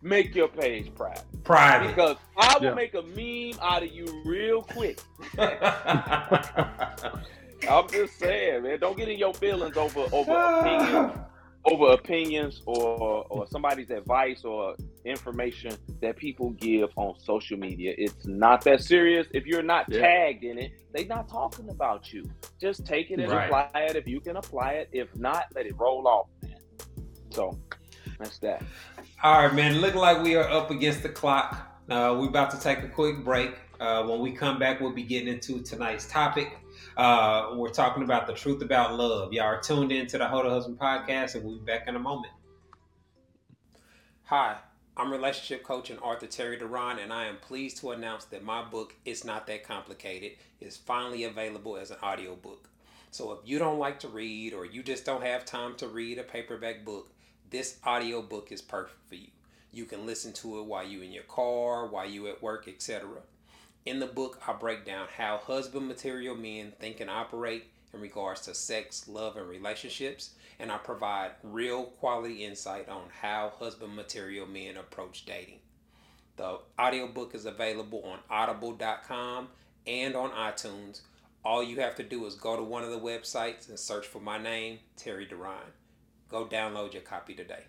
Make 0.00 0.34
your 0.34 0.48
page 0.48 0.94
private 0.94 1.24
Private. 1.44 1.88
because 1.88 2.16
I 2.36 2.58
will 2.58 2.64
Yeah. 2.66 2.74
make 2.74 2.92
a 2.94 3.00
meme 3.02 3.58
out 3.62 3.82
of 3.82 3.90
you 3.90 4.04
real 4.26 4.60
quick. 4.62 4.98
I'm 7.68 7.88
just 7.88 8.18
saying, 8.18 8.64
man. 8.64 8.78
Don't 8.80 8.96
get 8.98 9.08
in 9.08 9.18
your 9.18 9.32
feelings 9.32 9.78
over 9.78 10.00
over 10.12 10.32
opinions, 10.60 11.16
over 11.66 11.92
opinions 11.92 12.62
or 12.66 13.24
or 13.30 13.46
somebody's 13.46 13.90
advice 13.90 14.44
or 14.44 14.74
information 15.04 15.72
that 16.00 16.16
people 16.16 16.50
give 16.50 16.90
on 16.96 17.18
social 17.18 17.58
media. 17.58 17.94
It's 17.96 18.26
not 18.26 18.62
that 18.62 18.82
serious. 18.82 19.26
If 19.32 19.46
you're 19.46 19.62
not 19.62 19.86
Yeah. 19.90 20.00
tagged 20.00 20.44
in 20.44 20.58
it, 20.58 20.72
they're 20.92 21.06
not 21.06 21.28
talking 21.28 21.68
about 21.68 22.12
you. 22.12 22.24
Just 22.60 22.86
take 22.86 23.10
it 23.10 23.18
and 23.20 23.30
Right. 23.30 23.46
apply 23.46 23.80
it 23.88 23.96
if 23.96 24.06
you 24.06 24.20
can 24.20 24.36
apply 24.36 24.72
it. 24.74 24.88
If 24.92 25.14
not, 25.16 25.46
let 25.54 25.66
it 25.66 25.74
roll 25.78 26.06
off, 26.06 26.26
man. 26.42 26.56
So 27.30 27.58
that's 28.18 28.38
that. 28.38 28.62
All 29.22 29.42
right, 29.46 29.54
man. 29.54 29.80
Looking 29.80 30.00
like 30.00 30.22
we 30.22 30.36
are 30.36 30.48
up 30.48 30.70
against 30.70 31.02
the 31.02 31.08
clock. 31.08 31.70
Uh, 31.90 32.16
we're 32.18 32.28
about 32.28 32.50
to 32.50 32.60
take 32.60 32.78
a 32.78 32.88
quick 32.88 33.24
break. 33.24 33.56
Uh, 33.80 34.04
when 34.04 34.20
we 34.20 34.32
come 34.32 34.58
back, 34.58 34.80
we'll 34.80 34.92
be 34.92 35.02
getting 35.02 35.28
into 35.28 35.60
tonight's 35.62 36.06
topic. 36.06 36.56
Uh, 36.96 37.54
we're 37.56 37.70
talking 37.70 38.04
about 38.04 38.26
the 38.26 38.32
truth 38.32 38.62
about 38.62 38.94
love. 38.94 39.32
Y'all 39.32 39.46
are 39.46 39.60
tuned 39.60 39.90
in 39.90 40.06
to 40.06 40.18
the 40.18 40.28
Hold 40.28 40.46
a 40.46 40.50
Husband 40.50 40.78
podcast, 40.78 41.34
and 41.34 41.44
we'll 41.44 41.58
be 41.58 41.64
back 41.64 41.88
in 41.88 41.96
a 41.96 41.98
moment. 41.98 42.32
Hi, 44.24 44.58
I'm 44.96 45.10
relationship 45.10 45.64
coach 45.64 45.90
and 45.90 45.98
author 45.98 46.28
Terry 46.28 46.56
Duran, 46.56 47.00
and 47.00 47.12
I 47.12 47.26
am 47.26 47.38
pleased 47.38 47.78
to 47.78 47.90
announce 47.90 48.26
that 48.26 48.44
my 48.44 48.62
book, 48.62 48.94
It's 49.04 49.24
Not 49.24 49.48
That 49.48 49.64
Complicated, 49.64 50.32
is 50.60 50.76
finally 50.76 51.24
available 51.24 51.76
as 51.76 51.90
an 51.90 51.96
audiobook. 52.00 52.68
So 53.10 53.32
if 53.32 53.40
you 53.44 53.58
don't 53.58 53.80
like 53.80 53.98
to 54.00 54.08
read 54.08 54.54
or 54.54 54.64
you 54.64 54.84
just 54.84 55.04
don't 55.04 55.24
have 55.24 55.44
time 55.44 55.74
to 55.76 55.88
read 55.88 56.18
a 56.18 56.22
paperback 56.22 56.84
book, 56.84 57.10
this 57.50 57.78
audiobook 57.84 58.52
is 58.52 58.62
perfect 58.62 59.08
for 59.08 59.16
you. 59.16 59.28
You 59.72 59.84
can 59.84 60.06
listen 60.06 60.32
to 60.34 60.60
it 60.60 60.66
while 60.66 60.86
you're 60.86 61.02
in 61.02 61.12
your 61.12 61.24
car, 61.24 61.88
while 61.88 62.08
you 62.08 62.28
at 62.28 62.40
work, 62.40 62.68
etc. 62.68 63.22
In 63.86 64.00
the 64.00 64.06
book, 64.06 64.40
I 64.48 64.54
break 64.54 64.86
down 64.86 65.08
how 65.14 65.36
husband 65.36 65.86
material 65.86 66.34
men 66.34 66.72
think 66.80 67.00
and 67.00 67.10
operate 67.10 67.64
in 67.92 68.00
regards 68.00 68.40
to 68.42 68.54
sex, 68.54 69.06
love, 69.08 69.36
and 69.36 69.46
relationships, 69.46 70.30
and 70.58 70.72
I 70.72 70.78
provide 70.78 71.32
real 71.42 71.84
quality 71.84 72.44
insight 72.44 72.88
on 72.88 73.02
how 73.20 73.52
husband 73.58 73.94
material 73.94 74.46
men 74.46 74.78
approach 74.78 75.26
dating. 75.26 75.58
The 76.36 76.60
audiobook 76.80 77.34
is 77.34 77.44
available 77.44 78.02
on 78.04 78.20
audible.com 78.30 79.48
and 79.86 80.16
on 80.16 80.30
iTunes. 80.30 81.02
All 81.44 81.62
you 81.62 81.80
have 81.80 81.94
to 81.96 82.02
do 82.02 82.24
is 82.24 82.36
go 82.36 82.56
to 82.56 82.62
one 82.62 82.84
of 82.84 82.90
the 82.90 82.98
websites 82.98 83.68
and 83.68 83.78
search 83.78 84.06
for 84.06 84.18
my 84.18 84.38
name, 84.38 84.78
Terry 84.96 85.26
Duran. 85.26 85.72
Go 86.30 86.46
download 86.46 86.94
your 86.94 87.02
copy 87.02 87.34
today. 87.34 87.64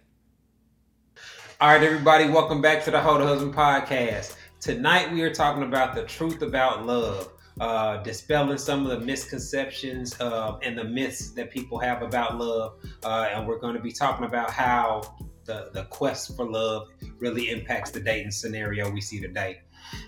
All 1.59 1.69
right, 1.69 1.83
everybody, 1.83 2.29
welcome 2.29 2.61
back 2.61 2.85
to 2.85 2.91
the 2.91 3.01
Hold 3.01 3.21
a 3.21 3.25
Husband 3.25 3.53
podcast. 3.53 4.35
Tonight 4.65 5.13
we 5.13 5.21
are 5.21 5.31
talking 5.31 5.61
about 5.61 5.93
the 5.93 6.01
truth 6.05 6.41
about 6.41 6.87
love, 6.87 7.33
uh, 7.61 7.97
dispelling 7.97 8.57
some 8.57 8.83
of 8.83 8.99
the 8.99 9.05
misconceptions 9.05 10.19
uh, 10.19 10.57
and 10.63 10.75
the 10.75 10.83
myths 10.83 11.29
that 11.33 11.51
people 11.51 11.77
have 11.77 12.01
about 12.01 12.39
love, 12.39 12.79
uh, 13.03 13.29
and 13.31 13.47
we're 13.47 13.59
going 13.59 13.75
to 13.75 13.79
be 13.79 13.91
talking 13.91 14.25
about 14.25 14.49
how 14.49 15.17
the 15.43 15.69
the 15.71 15.83
quest 15.91 16.35
for 16.35 16.49
love 16.49 16.87
really 17.19 17.51
impacts 17.51 17.91
the 17.91 17.99
dating 17.99 18.31
scenario 18.31 18.89
we 18.89 19.01
see 19.01 19.21
today. 19.21 19.61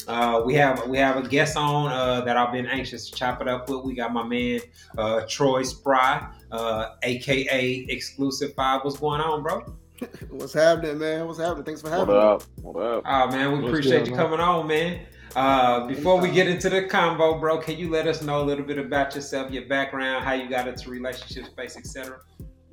Uh, 0.08 0.41
we 0.43 0.56
have 0.56 0.88
we 0.88 0.98
have 0.98 1.24
a 1.24 1.28
guest 1.28 1.56
on 1.56 1.91
uh, 1.91 2.22
that 2.22 2.36
I've 2.36 2.52
been 2.52 2.65
anxious 2.65 3.12
to 3.12 3.15
chop 3.15 3.39
it 3.41 3.48
up 3.48 3.70
with. 3.70 3.86
We 3.86 3.93
got 3.93 4.12
my 4.12 4.24
man 4.24 4.62
uh, 4.98 5.22
Troy 5.30 5.62
Spry, 5.62 6.28
uh, 6.52 6.96
aka 7.04 7.86
Exclusive 7.89 8.56
Five. 8.56 8.84
What's 8.84 8.98
going 8.98 9.22
on, 9.22 9.43
bro? 9.43 9.77
What's 10.29 10.53
happening, 10.53 10.97
man? 10.97 11.25
What's 11.27 11.39
happening? 11.39 11.63
Thanks 11.63 11.81
for 11.81 11.89
What 11.89 11.99
having 11.99 12.15
me. 12.15 12.21
up? 12.21 12.43
What 12.62 12.81
up? 12.81 13.03
Oh 13.05 13.27
man, 13.31 13.51
we 13.51 13.57
What's 13.60 13.67
appreciate 13.69 13.99
good, 13.99 14.07
you 14.07 14.15
man? 14.15 14.25
coming 14.25 14.39
on, 14.39 14.67
man. 14.67 15.05
Uh, 15.36 15.86
before 15.88 16.19
we 16.19 16.31
get 16.31 16.47
into 16.47 16.69
the 16.69 16.83
combo, 16.83 17.38
bro, 17.39 17.60
can 17.60 17.77
you 17.77 17.89
let 17.89 18.07
us 18.07 18.21
know 18.21 18.41
a 18.41 18.45
little 18.45 18.65
bit 18.65 18.77
about 18.77 19.13
yourself, 19.13 19.51
your 19.51 19.65
background, 19.67 20.23
how 20.23 20.33
you 20.33 20.49
got 20.49 20.67
into 20.67 20.89
relationship 20.89 21.45
space, 21.45 21.77
etc. 21.77 22.19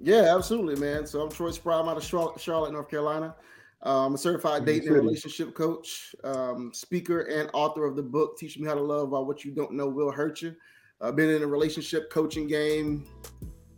Yeah, 0.00 0.34
absolutely, 0.34 0.76
man. 0.76 1.06
So 1.06 1.22
I'm 1.22 1.30
Troy 1.30 1.50
Spry. 1.50 1.78
I'm 1.78 1.88
out 1.88 1.96
of 1.96 2.04
Charlotte, 2.04 2.40
Charlotte 2.40 2.72
North 2.72 2.88
Carolina. 2.88 3.34
Um, 3.82 4.06
I'm 4.06 4.14
a 4.14 4.18
certified 4.18 4.64
Good 4.64 4.72
dating 4.72 4.88
and 4.88 4.96
relationship 4.96 5.54
coach, 5.54 6.14
um, 6.24 6.72
speaker, 6.72 7.22
and 7.22 7.50
author 7.52 7.84
of 7.84 7.96
the 7.96 8.02
book 8.02 8.38
"Teach 8.38 8.58
Me 8.58 8.66
How 8.66 8.74
to 8.74 8.82
Love 8.82 9.10
While 9.10 9.26
What 9.26 9.44
You 9.44 9.52
Don't 9.52 9.72
Know 9.72 9.88
Will 9.88 10.10
Hurt 10.10 10.40
You." 10.42 10.54
I've 11.00 11.16
been 11.16 11.28
in 11.28 11.40
the 11.40 11.46
relationship 11.46 12.08
coaching 12.10 12.46
game, 12.46 13.04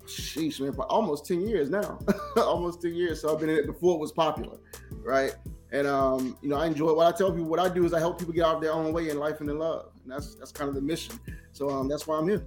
sheesh, 0.07 0.61
man, 0.61 0.75
almost 0.89 1.27
ten 1.27 1.41
years 1.47 1.71
now. 1.71 1.99
almost 2.37 2.83
ten 2.83 2.95
years. 2.95 3.21
So 3.21 3.33
I've 3.33 3.41
been 3.41 3.49
in 3.49 3.57
it 3.57 3.67
before 3.67 3.97
it 3.97 4.01
was 4.01 4.13
popular, 4.13 4.59
right? 5.03 5.35
And 5.73 5.87
um, 5.87 6.37
you 6.43 6.49
know, 6.49 6.57
I 6.57 6.67
enjoy 6.67 6.95
what 6.95 7.13
I 7.13 7.17
tell 7.17 7.31
people. 7.31 7.47
What 7.49 7.61
I 7.61 7.69
do 7.69 7.85
is 7.85 7.93
I 7.93 7.99
help 7.99 8.19
people 8.19 8.35
get 8.35 8.45
out 8.45 8.57
of 8.57 8.63
their 8.63 8.73
own 8.73 8.93
way 8.93 9.09
in 9.11 9.19
life 9.19 9.41
and 9.41 9.51
in 9.51 9.59
love, 9.59 9.91
and 10.03 10.13
that's 10.13 10.35
that's 10.37 10.53
kind 10.53 10.69
of 10.69 10.75
the 10.75 10.81
mission. 10.81 11.19
So 11.53 11.71
um, 11.71 11.89
that's 11.89 12.07
why 12.07 12.19
I'm 12.19 12.29
here. 12.29 12.47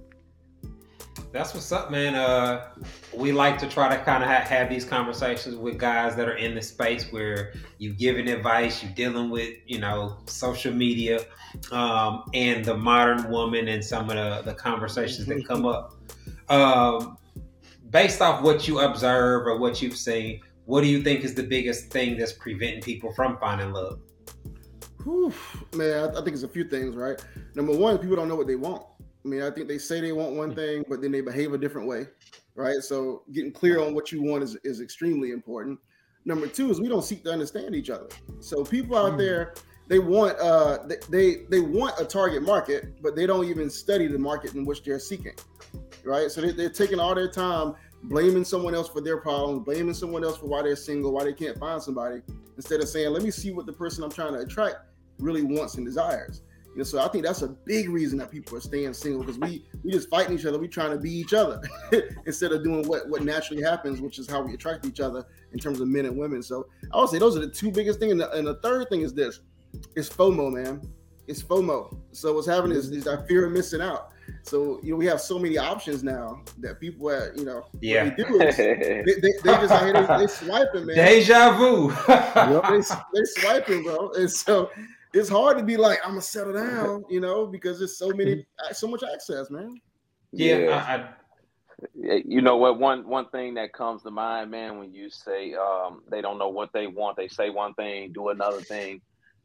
That's 1.32 1.54
what's 1.54 1.70
up, 1.70 1.92
man. 1.92 2.16
Uh, 2.16 2.72
we 3.14 3.30
like 3.30 3.56
to 3.58 3.68
try 3.68 3.94
to 3.94 4.02
kind 4.02 4.24
of 4.24 4.28
ha- 4.28 4.44
have 4.44 4.68
these 4.68 4.84
conversations 4.84 5.54
with 5.54 5.78
guys 5.78 6.16
that 6.16 6.28
are 6.28 6.36
in 6.36 6.56
the 6.56 6.62
space 6.62 7.12
where 7.12 7.52
you 7.78 7.92
giving 7.92 8.28
advice, 8.28 8.82
you 8.82 8.88
dealing 8.88 9.30
with, 9.30 9.54
you 9.64 9.78
know, 9.78 10.18
social 10.26 10.72
media, 10.72 11.20
um, 11.70 12.24
and 12.34 12.64
the 12.64 12.76
modern 12.76 13.30
woman 13.30 13.68
and 13.68 13.84
some 13.84 14.10
of 14.10 14.16
the, 14.16 14.50
the 14.50 14.54
conversations 14.56 15.26
that 15.26 15.46
come 15.46 15.66
up. 15.66 15.94
Um, 16.50 17.16
based 17.90 18.20
off 18.20 18.42
what 18.42 18.66
you 18.68 18.80
observe 18.80 19.46
or 19.46 19.58
what 19.58 19.82
you've 19.82 19.96
seen, 19.96 20.40
what 20.66 20.82
do 20.82 20.86
you 20.86 21.02
think 21.02 21.24
is 21.24 21.34
the 21.34 21.42
biggest 21.42 21.90
thing 21.90 22.16
that's 22.16 22.32
preventing 22.32 22.80
people 22.82 23.12
from 23.12 23.36
finding 23.38 23.72
love? 23.72 24.00
Whew, 25.04 25.32
man, 25.74 25.98
I, 25.98 26.20
I 26.20 26.22
think 26.22 26.28
it's 26.34 26.42
a 26.42 26.48
few 26.48 26.64
things, 26.64 26.94
right? 26.94 27.22
Number 27.54 27.76
one, 27.76 27.98
people 27.98 28.16
don't 28.16 28.28
know 28.28 28.36
what 28.36 28.46
they 28.46 28.56
want. 28.56 28.84
I 29.24 29.28
mean, 29.28 29.42
I 29.42 29.50
think 29.50 29.68
they 29.68 29.78
say 29.78 30.00
they 30.00 30.12
want 30.12 30.32
one 30.32 30.54
thing, 30.54 30.84
but 30.88 31.02
then 31.02 31.12
they 31.12 31.20
behave 31.20 31.52
a 31.52 31.58
different 31.58 31.88
way, 31.88 32.06
right? 32.54 32.80
So 32.82 33.22
getting 33.32 33.52
clear 33.52 33.80
on 33.80 33.94
what 33.94 34.12
you 34.12 34.22
want 34.22 34.42
is, 34.42 34.56
is 34.62 34.80
extremely 34.80 35.32
important. 35.32 35.78
Number 36.24 36.46
two 36.46 36.70
is 36.70 36.80
we 36.80 36.88
don't 36.88 37.02
seek 37.02 37.24
to 37.24 37.32
understand 37.32 37.74
each 37.74 37.90
other. 37.90 38.08
So 38.40 38.64
people 38.64 38.96
out 38.96 39.14
Mm. 39.14 39.18
there, 39.18 39.54
they 39.88 39.98
want 39.98 40.38
uh 40.38 40.78
they, 40.86 40.96
they 41.08 41.36
they 41.50 41.60
want 41.60 41.98
a 41.98 42.04
target 42.04 42.42
market, 42.42 43.02
but 43.02 43.16
they 43.16 43.26
don't 43.26 43.46
even 43.46 43.68
study 43.68 44.06
the 44.06 44.18
market 44.18 44.54
in 44.54 44.64
which 44.64 44.84
they're 44.84 44.98
seeking, 45.00 45.34
right? 46.04 46.30
So 46.30 46.40
they, 46.40 46.52
they're 46.52 46.70
taking 46.70 47.00
all 47.00 47.14
their 47.14 47.30
time 47.30 47.74
blaming 48.04 48.44
someone 48.44 48.74
else 48.74 48.88
for 48.88 49.00
their 49.00 49.18
problems, 49.18 49.64
blaming 49.64 49.94
someone 49.94 50.24
else 50.24 50.38
for 50.38 50.46
why 50.46 50.62
they're 50.62 50.76
single, 50.76 51.12
why 51.12 51.24
they 51.24 51.32
can't 51.32 51.58
find 51.58 51.82
somebody, 51.82 52.22
instead 52.56 52.80
of 52.80 52.88
saying, 52.88 53.10
let 53.10 53.22
me 53.22 53.30
see 53.30 53.50
what 53.50 53.66
the 53.66 53.72
person 53.72 54.02
I'm 54.04 54.10
trying 54.10 54.32
to 54.32 54.40
attract 54.40 54.76
really 55.18 55.42
wants 55.42 55.74
and 55.74 55.84
desires. 55.84 56.42
You 56.72 56.78
know, 56.78 56.84
so 56.84 57.00
I 57.00 57.08
think 57.08 57.24
that's 57.24 57.42
a 57.42 57.48
big 57.48 57.88
reason 57.88 58.16
that 58.18 58.30
people 58.30 58.56
are 58.56 58.60
staying 58.60 58.94
single 58.94 59.22
because 59.22 59.40
we 59.40 59.66
we 59.82 59.90
just 59.90 60.08
fighting 60.08 60.38
each 60.38 60.46
other. 60.46 60.56
We 60.56 60.68
trying 60.68 60.92
to 60.92 60.98
be 60.98 61.12
each 61.12 61.34
other 61.34 61.60
instead 62.26 62.52
of 62.52 62.62
doing 62.62 62.86
what 62.86 63.08
what 63.08 63.24
naturally 63.24 63.60
happens, 63.60 64.00
which 64.00 64.20
is 64.20 64.28
how 64.28 64.40
we 64.42 64.54
attract 64.54 64.86
each 64.86 65.00
other 65.00 65.26
in 65.52 65.58
terms 65.58 65.80
of 65.80 65.88
men 65.88 66.04
and 66.04 66.16
women. 66.16 66.44
So 66.44 66.68
I 66.92 67.00
would 67.00 67.08
say 67.08 67.18
those 67.18 67.36
are 67.36 67.40
the 67.40 67.50
two 67.50 67.72
biggest 67.72 67.98
things. 67.98 68.12
And 68.12 68.20
the, 68.20 68.30
and 68.30 68.46
the 68.46 68.54
third 68.56 68.88
thing 68.88 69.00
is 69.00 69.12
this: 69.12 69.40
it's 69.96 70.08
FOMO, 70.08 70.52
man. 70.52 70.80
It's 71.26 71.42
FOMO. 71.42 71.96
So 72.12 72.34
what's 72.34 72.46
happening 72.46 72.76
is, 72.76 72.88
is 72.90 73.02
that 73.02 73.26
fear 73.26 73.46
of 73.46 73.52
missing 73.52 73.80
out. 73.80 74.12
So 74.42 74.80
you 74.82 74.90
know 74.92 74.96
we 74.96 75.06
have 75.06 75.20
so 75.20 75.38
many 75.38 75.58
options 75.58 76.02
now 76.02 76.42
that 76.58 76.80
people, 76.80 77.08
uh, 77.08 77.26
you 77.36 77.44
know, 77.44 77.62
Yeah. 77.80 78.04
what 78.04 78.16
they 78.16 78.24
do 78.24 78.40
is 78.40 78.56
they, 78.56 79.02
they, 79.04 79.14
they 79.20 79.32
just 79.44 79.70
out 79.72 79.84
here 79.84 79.92
they, 80.06 80.18
they 80.18 80.26
swiping, 80.26 80.86
man. 80.86 80.96
Deja 80.96 81.56
vu. 81.56 81.90
they, 82.06 82.80
they 83.14 83.24
swiping, 83.24 83.82
bro. 83.84 84.10
And 84.12 84.30
so 84.30 84.70
it's 85.12 85.28
hard 85.28 85.58
to 85.58 85.64
be 85.64 85.76
like, 85.76 85.98
I'm 86.04 86.12
gonna 86.12 86.22
settle 86.22 86.52
down, 86.52 87.04
you 87.08 87.20
know, 87.20 87.46
because 87.46 87.78
there's 87.78 87.98
so 87.98 88.10
many, 88.10 88.46
so 88.72 88.86
much 88.86 89.02
access, 89.02 89.50
man. 89.50 89.80
yeah, 90.32 90.84
I, 90.88 90.94
I, 90.94 91.08
you 92.26 92.42
know 92.42 92.56
what 92.56 92.78
one 92.78 93.08
one 93.08 93.28
thing 93.30 93.54
that 93.54 93.72
comes 93.72 94.02
to 94.02 94.10
mind 94.10 94.50
man 94.50 94.78
when 94.78 94.92
you 94.92 95.08
say 95.10 95.54
um, 95.54 96.02
they 96.10 96.20
don't 96.20 96.38
know 96.38 96.50
what 96.50 96.70
they 96.74 96.86
want 96.86 97.16
they 97.16 97.26
say 97.26 97.48
one 97.48 97.72
thing 97.74 98.12
do 98.12 98.28
another 98.28 98.60
thing 98.60 99.00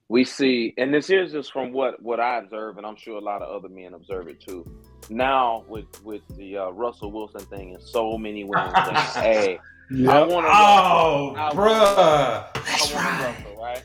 we 0.09 0.23
see 0.23 0.73
and 0.77 0.93
this 0.93 1.09
is 1.09 1.31
just 1.31 1.51
from 1.51 1.71
what 1.71 2.01
what 2.01 2.19
i 2.19 2.37
observe 2.37 2.77
and 2.77 2.85
i'm 2.85 2.95
sure 2.95 3.17
a 3.17 3.21
lot 3.21 3.41
of 3.41 3.49
other 3.49 3.69
men 3.73 3.93
observe 3.93 4.27
it 4.27 4.39
too 4.39 4.65
now 5.09 5.63
with 5.67 5.85
with 6.03 6.21
the 6.37 6.57
uh, 6.57 6.69
russell 6.69 7.11
wilson 7.11 7.41
thing 7.41 7.73
and 7.73 7.83
so 7.83 8.17
many 8.17 8.43
women 8.43 8.71
saying 9.13 9.57
hey 9.91 10.07
i 10.09 10.21
want 10.21 10.45
to 10.45 10.51
oh, 10.51 11.35
I 11.37 11.51
bruh. 11.53 12.53
That's 12.65 12.93
right. 12.93 13.35
Russell, 13.37 13.61
right? 13.61 13.83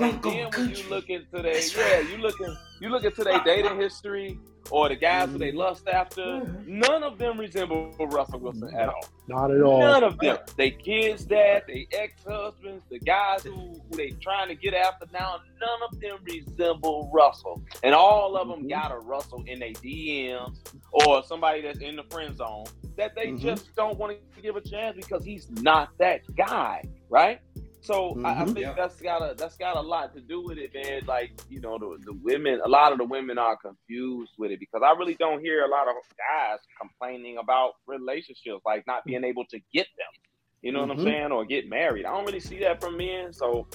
And 0.00 0.22
then 0.22 0.50
when 0.50 0.70
you 0.74 0.88
look 0.88 1.08
into 1.08 1.42
their 1.42 1.58
yeah, 1.58 2.00
you 2.00 2.18
looking 2.18 2.56
you 2.80 2.88
look 2.88 3.04
into 3.04 3.24
their 3.24 3.40
dating 3.44 3.76
history 3.80 4.38
or 4.70 4.88
the 4.88 4.96
guys 4.96 5.30
who 5.30 5.38
they 5.38 5.50
lust 5.50 5.88
after, 5.88 6.42
none 6.66 7.02
of 7.02 7.18
them 7.18 7.38
resemble 7.40 7.92
Russell 7.98 8.38
Wilson 8.40 8.74
at 8.76 8.88
all. 8.88 9.04
Not 9.26 9.50
at 9.50 9.62
all. 9.62 9.80
None 9.80 10.04
of 10.04 10.18
them. 10.18 10.38
They 10.56 10.70
kids' 10.70 11.24
dad, 11.24 11.64
they 11.66 11.86
ex-husbands, 11.92 12.84
the 12.90 12.98
guys 12.98 13.42
who, 13.44 13.52
who 13.90 13.96
they 13.96 14.10
trying 14.20 14.48
to 14.48 14.54
get 14.54 14.74
after 14.74 15.06
now, 15.12 15.40
none 15.60 15.88
of 15.90 15.98
them 16.00 16.18
resemble 16.24 17.10
Russell. 17.12 17.62
And 17.82 17.94
all 17.94 18.36
of 18.36 18.48
them 18.48 18.68
got 18.68 18.92
a 18.92 18.98
Russell 18.98 19.42
in 19.46 19.58
their 19.60 19.72
DMs 19.72 20.58
or 20.92 21.24
somebody 21.24 21.62
that's 21.62 21.78
in 21.80 21.96
the 21.96 22.04
friend 22.04 22.36
zone 22.36 22.66
that 22.96 23.14
they 23.14 23.28
Mhm. 23.28 23.40
just 23.40 23.74
don't 23.74 23.96
want 23.98 24.18
to 24.36 24.42
give 24.42 24.56
a 24.56 24.60
chance 24.60 24.96
because 24.96 25.24
he's 25.24 25.50
not 25.62 25.90
that 25.98 26.20
guy, 26.36 26.82
right? 27.08 27.40
So 27.80 28.20
I, 28.24 28.30
I 28.30 28.44
Mhm. 28.44 28.46
think 28.54 28.58
Yeah. 28.58 28.74
that's 28.76 29.00
got 29.00 29.22
a 29.22 29.34
that's 29.34 29.56
got 29.56 29.76
a 29.76 29.80
lot 29.80 30.12
to 30.14 30.20
do 30.20 30.42
with 30.44 30.58
it, 30.58 30.72
man. 30.74 31.02
Like 31.06 31.30
you 31.48 31.60
know, 31.60 31.78
the, 31.78 31.98
the 32.04 32.12
women, 32.22 32.60
a 32.64 32.68
lot 32.68 32.92
of 32.92 32.98
the 32.98 33.04
women 33.04 33.38
are 33.38 33.56
confused 33.56 34.32
with 34.36 34.50
it 34.50 34.60
because 34.60 34.82
I 34.84 34.92
really 34.98 35.14
don't 35.14 35.40
hear 35.40 35.64
a 35.64 35.68
lot 35.68 35.88
of 35.88 35.94
guys 36.16 36.58
complaining 36.78 37.38
about 37.38 37.72
relationships, 37.86 38.60
like 38.66 38.86
not 38.86 39.04
being 39.04 39.24
able 39.24 39.44
to 39.46 39.58
get 39.72 39.86
them. 39.96 40.22
You 40.62 40.72
know 40.72 40.80
what 40.80 40.90
I'm 40.90 40.98
Mhm. 40.98 41.04
saying, 41.04 41.32
or 41.32 41.44
get 41.44 41.68
married. 41.68 42.04
I 42.04 42.10
don't 42.10 42.26
really 42.26 42.40
see 42.40 42.58
that 42.60 42.80
from 42.80 42.96
men. 42.96 43.32
So, 43.32 43.66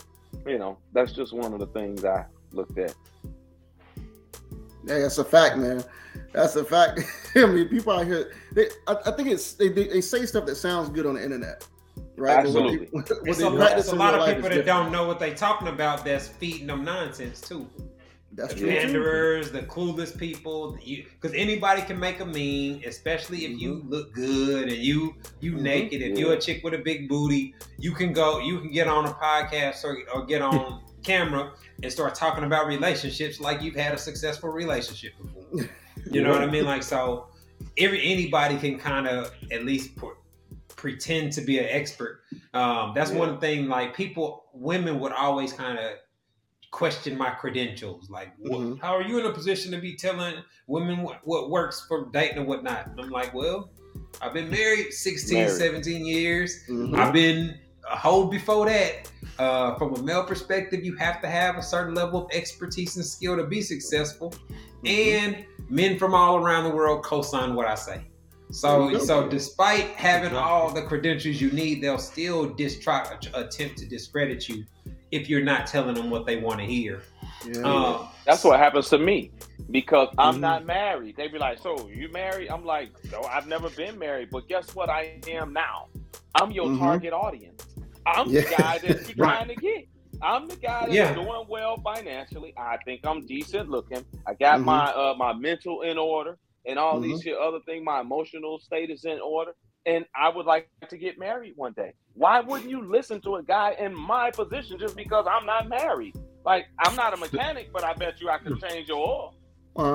you 0.46 0.58
know, 0.60 0.78
that's 0.92 1.14
just 1.14 1.32
one 1.34 1.54
of 1.54 1.60
the 1.60 1.68
things 1.68 2.04
I 2.04 2.26
looked 2.52 2.78
at. 2.78 2.94
Yeah, 4.86 5.00
that's 5.00 5.18
a 5.18 5.24
fact, 5.24 5.58
man. 5.58 5.82
That's 6.34 6.58
a 6.58 6.66
fact. 6.66 7.00
I 7.36 7.46
mean, 7.46 7.70
people 7.70 7.94
out 7.94 8.06
here, 8.06 8.34
they, 8.52 8.68
I, 8.86 8.98
I 9.06 9.12
think 9.12 9.30
it's 9.30 9.54
they, 9.54 9.70
they, 9.70 9.88
they 9.88 10.02
say 10.02 10.26
stuff 10.26 10.46
that 10.46 10.56
sounds 10.56 10.90
good 10.90 11.06
on 11.06 11.16
the 11.16 11.24
internet, 11.24 11.66
right? 12.18 12.44
But 12.44 12.54
what 12.54 12.64
they- 12.64 12.70
Absolutely. 12.70 12.88
What 12.92 13.12
It's 13.26 13.40
a, 13.42 13.50
lot, 13.50 13.78
it's 13.80 13.92
a 13.92 13.96
lot 13.96 14.14
of 14.16 14.26
people 14.26 14.42
that 14.44 14.50
different. 14.50 14.66
don't 14.66 14.92
know 14.92 15.08
what 15.08 15.20
they're 15.20 15.36
talking 15.36 15.68
about 15.68 16.04
that's 16.06 16.28
feeding 16.28 16.68
them 16.68 16.84
nonsense 16.84 17.42
too. 17.42 17.70
That's 18.36 18.56
The 18.56 18.60
true. 18.62 19.44
too. 19.44 19.50
the 19.52 19.62
clueless 19.62 20.18
people, 20.18 20.76
because 20.84 21.34
anybody 21.36 21.84
can 21.84 22.00
make 22.00 22.20
a 22.20 22.26
meme, 22.26 22.82
especially 22.84 23.46
if 23.46 23.62
you 23.62 23.84
look 23.88 24.12
good 24.14 24.70
and 24.70 24.78
you 24.78 25.14
you 25.40 25.54
Mhm. 25.54 25.62
naked. 25.62 26.02
If 26.02 26.14
Yeah. 26.14 26.26
you're 26.26 26.34
a 26.34 26.40
chick 26.42 26.64
with 26.64 26.74
a 26.74 26.80
big 26.80 27.08
booty, 27.08 27.54
you 27.78 27.92
can 27.92 28.12
go, 28.12 28.40
you 28.40 28.60
can 28.60 28.72
get 28.72 28.88
on 28.88 29.06
a 29.06 29.14
podcast 29.14 29.84
or, 29.84 30.00
or 30.16 30.26
get 30.26 30.42
on 30.42 30.82
camera 31.04 31.52
and 31.84 31.92
start 31.92 32.16
talking 32.16 32.44
about 32.44 32.66
relationships 32.66 33.40
like 33.40 33.62
you've 33.62 33.76
had 33.76 33.94
a 33.94 33.98
successful 34.00 34.50
relationship 34.50 35.14
before. 35.22 35.70
You 36.10 36.22
know 36.24 36.32
what 36.32 36.42
I 36.42 36.48
mean? 36.48 36.66
Like 36.66 36.82
so, 36.82 37.28
every 37.78 38.02
anybody 38.04 38.58
can 38.58 38.80
kind 38.80 39.08
of 39.08 39.32
at 39.52 39.64
least 39.64 39.96
pr- 39.96 40.18
pretend 40.88 41.32
to 41.32 41.40
be 41.40 41.58
an 41.60 41.66
expert. 41.70 42.24
Um, 42.54 42.92
that's 42.94 43.12
Yeah. 43.12 43.20
one 43.20 43.40
thing. 43.40 43.70
Like 43.70 43.96
people, 43.96 44.48
women 44.52 45.00
would 45.00 45.14
always 45.14 45.54
kind 45.54 45.80
of 45.80 45.92
question 46.72 47.18
my 47.18 47.30
credentials. 47.30 48.10
Like, 48.10 48.34
what, 48.38 48.60
Mhm. 48.60 48.82
how 48.82 48.94
are 48.94 49.02
you 49.02 49.18
in 49.18 49.26
a 49.26 49.32
position 49.32 49.72
to 49.72 49.78
be 49.78 49.96
telling 49.96 50.36
women 50.68 51.02
what, 51.02 51.22
what 51.24 51.50
works 51.50 51.86
for 51.88 52.10
dating 52.12 52.40
and 52.40 52.48
whatnot? 52.48 52.88
And 52.88 53.00
I'm 53.00 53.10
like, 53.12 53.34
well, 53.34 53.70
I've 54.22 54.34
been 54.34 54.50
married 54.50 54.92
16, 54.92 55.38
Married. 55.38 55.58
17 55.58 56.06
years. 56.06 56.66
Mhm. 56.68 56.98
I've 56.98 57.14
been 57.14 57.58
a 57.90 57.96
hoe 57.96 58.26
before 58.26 58.66
that. 58.66 59.10
Uh, 59.40 59.76
from 59.76 59.96
a 59.96 60.04
male 60.04 60.26
perspective, 60.26 60.84
you 60.84 60.98
have 60.98 61.22
to 61.22 61.30
have 61.30 61.56
a 61.58 61.62
certain 61.64 61.94
level 61.96 62.26
of 62.26 62.30
expertise 62.34 62.98
and 62.98 63.06
skill 63.06 63.38
to 63.38 63.46
be 63.46 63.62
successful. 63.62 64.34
And 64.86 65.46
men 65.70 65.98
from 65.98 66.14
all 66.14 66.36
around 66.44 66.66
the 66.66 66.76
world 66.76 67.06
co-sign 67.06 67.56
what 67.56 67.68
I 67.68 67.76
say. 67.76 68.02
There 68.54 69.00
So, 69.00 69.00
so 69.00 69.28
despite 69.28 69.86
having 69.96 70.36
all 70.36 70.72
the 70.72 70.84
credentials 70.84 71.42
you 71.42 71.52
need, 71.52 71.82
they'll 71.82 71.98
still 71.98 72.46
dis- 72.54 72.80
try 72.80 73.04
attempt 73.34 73.78
to 73.80 73.86
discredit 73.88 74.48
you 74.48 74.64
if 75.12 75.28
you're 75.28 75.44
not 75.44 75.66
telling 75.66 75.96
them 75.96 76.10
what 76.12 76.26
they 76.28 76.38
want 76.38 76.60
to 76.60 76.66
hear. 76.66 77.02
Yeah. 77.52 77.62
Um, 77.64 78.08
That's 78.26 78.44
what 78.44 78.60
happens 78.60 78.90
to 78.90 78.98
me 79.00 79.32
because 79.72 80.10
I'm 80.20 80.36
Mhm. 80.38 80.42
not 80.42 80.66
married. 80.66 81.18
They 81.18 81.28
be 81.28 81.40
like, 81.40 81.58
"So 81.60 81.90
you 81.90 82.10
married?" 82.10 82.50
I'm 82.50 82.64
like, 82.64 82.92
"No, 83.12 83.22
I've 83.24 83.48
never 83.48 83.70
been 83.72 83.98
married." 83.98 84.30
But 84.32 84.48
guess 84.48 84.74
what? 84.76 84.90
I 84.90 85.20
am 85.28 85.52
now. 85.52 85.88
I'm 86.36 86.52
your 86.52 86.68
Mhm. 86.68 86.80
target 86.80 87.12
audience. 87.14 87.66
I'm 88.06 88.30
Yeah. 88.30 88.42
the 88.42 88.50
guy 88.50 88.78
that 88.80 88.84
you're 89.18 89.26
Right. 89.26 89.36
trying 89.38 89.48
to 89.50 89.56
get. 89.56 89.88
I'm 90.22 90.48
the 90.48 90.56
guy 90.56 90.82
that's 90.82 90.94
Yeah. 90.94 91.14
doing 91.14 91.46
well 91.50 91.78
financially. 91.84 92.54
I 92.56 92.78
think 92.86 93.02
I'm 93.06 93.26
decent 93.26 93.70
looking. 93.70 94.06
I 94.28 94.36
got 94.36 94.60
Mhm. 94.60 94.66
my 94.66 94.86
uh, 94.92 95.16
my 95.18 95.34
mental 95.34 95.82
in 95.82 95.98
order 95.98 96.38
and 96.66 96.80
all 96.80 97.00
these 97.02 97.24
other 97.42 97.60
things. 97.68 97.84
My 97.86 98.02
emotional 98.02 98.60
state 98.60 98.90
is 98.90 99.06
in 99.06 99.20
order. 99.22 99.54
And 99.86 100.06
I 100.16 100.30
would 100.30 100.46
like 100.46 100.70
to 100.90 100.98
get 100.98 101.20
married 101.20 101.54
one 101.58 101.74
day. 101.74 101.94
Why 102.14 102.40
wouldn't 102.42 102.70
you 102.70 102.90
listen 102.90 103.22
to 103.24 103.36
a 103.36 103.44
guy 103.44 103.76
in 103.80 103.96
my 103.96 104.32
position 104.32 104.78
just 104.80 104.96
because 104.96 105.26
I'm 105.30 105.46
not 105.46 105.70
married? 105.70 106.16
Like 106.46 106.66
I'm 106.80 106.96
not 106.96 107.14
a 107.14 107.18
mechanic, 107.18 107.70
but 107.74 107.84
I 107.84 107.94
bet 107.94 108.22
you 108.22 108.30
I 108.30 108.38
can 108.40 108.56
change 108.62 108.88
your 108.90 108.98
oil. 109.00 109.34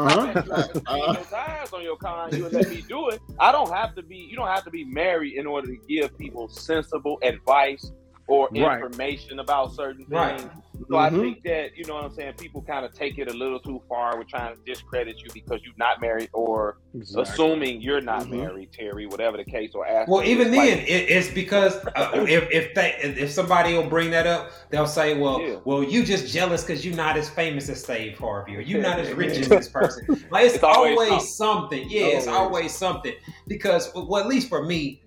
I 0.05 0.17
bet 0.17 0.45
you 0.45 0.55
I 0.55 0.63
can 0.63 0.77
Uh-huh. 0.87 1.03
change 1.03 1.15
your 1.15 1.25
tires 1.27 1.73
on 1.73 1.83
your 1.83 1.97
car. 1.99 2.29
and 2.29 2.37
You 2.37 2.45
would 2.45 2.53
let 2.55 2.69
me 2.69 2.85
do 2.89 3.11
it. 3.11 3.21
I 3.41 3.53
don't 3.53 3.73
have 3.73 3.95
to 3.97 4.03
be. 4.03 4.17
You 4.17 4.37
don't 4.37 4.49
have 4.49 4.65
to 4.65 4.71
be 4.71 4.85
married 4.85 5.35
in 5.37 5.47
order 5.47 5.69
to 5.69 5.77
give 5.89 6.17
people 6.19 6.49
sensible 6.49 7.19
advice 7.23 7.93
or 8.29 8.51
Right. 8.55 8.79
information 8.83 9.41
about 9.41 9.73
certain 9.75 10.07
things. 10.07 10.43
Right. 10.43 10.51
So 10.91 10.97
I 10.97 11.11
Mhm. 11.11 11.21
think 11.21 11.43
that 11.45 11.77
you 11.77 11.85
know 11.85 11.95
what 11.97 12.05
I'm 12.05 12.15
saying. 12.15 12.33
People 12.39 12.63
kind 12.63 12.85
of 12.85 12.95
take 12.95 13.19
it 13.19 13.29
a 13.31 13.35
little 13.35 13.61
too 13.61 13.83
far 13.91 14.17
with 14.19 14.29
trying 14.29 14.57
to 14.57 14.61
discredit 14.65 15.17
you 15.23 15.29
because 15.35 15.61
you're 15.63 15.75
not 15.77 16.01
married 16.01 16.31
or 16.33 16.79
Exactly. 16.95 17.23
assuming 17.23 17.81
you're 17.83 18.01
not 18.01 18.23
Mhm. 18.23 18.31
married, 18.31 18.73
Terry, 18.73 19.07
whatever 19.07 19.37
the 19.37 19.45
case, 19.45 19.73
or 19.75 19.87
asking. 19.87 20.15
well, 20.15 20.25
even 20.25 20.51
then, 20.51 20.79
it, 20.79 21.11
it's 21.11 21.29
because 21.29 21.77
uh, 21.95 22.25
if 22.27 22.51
if 22.51 22.75
they 22.75 22.95
if 23.03 23.31
somebody 23.31 23.75
will 23.75 23.89
bring 23.89 24.11
that 24.13 24.27
up, 24.27 24.51
they'll 24.71 24.87
say, 24.87 25.19
"Well, 25.19 25.43
Yeah. 25.43 25.57
well, 25.67 25.83
you 25.83 26.03
just 26.05 26.33
jealous 26.33 26.63
because 26.65 26.87
you're 26.87 26.97
not 26.97 27.19
as 27.19 27.29
famous 27.29 27.69
as 27.69 27.83
Steve 27.85 28.19
Harvey, 28.19 28.57
or 28.57 28.61
you're 28.61 28.81
not 28.83 28.99
as 28.99 29.13
rich 29.13 29.37
as 29.39 29.49
this 29.49 29.69
person." 29.81 30.07
Like 30.31 30.47
it's, 30.47 30.55
It's 30.55 30.65
always 30.65 30.99
always, 31.11 31.37
something. 31.37 31.85
Yeah, 31.91 32.05
it's 32.17 32.27
Always. 32.27 32.39
always 32.49 32.75
something. 32.75 33.15
Because, 33.47 33.93
well, 33.95 34.17
at 34.23 34.27
least 34.27 34.49
for 34.49 34.63
me, 34.65 35.03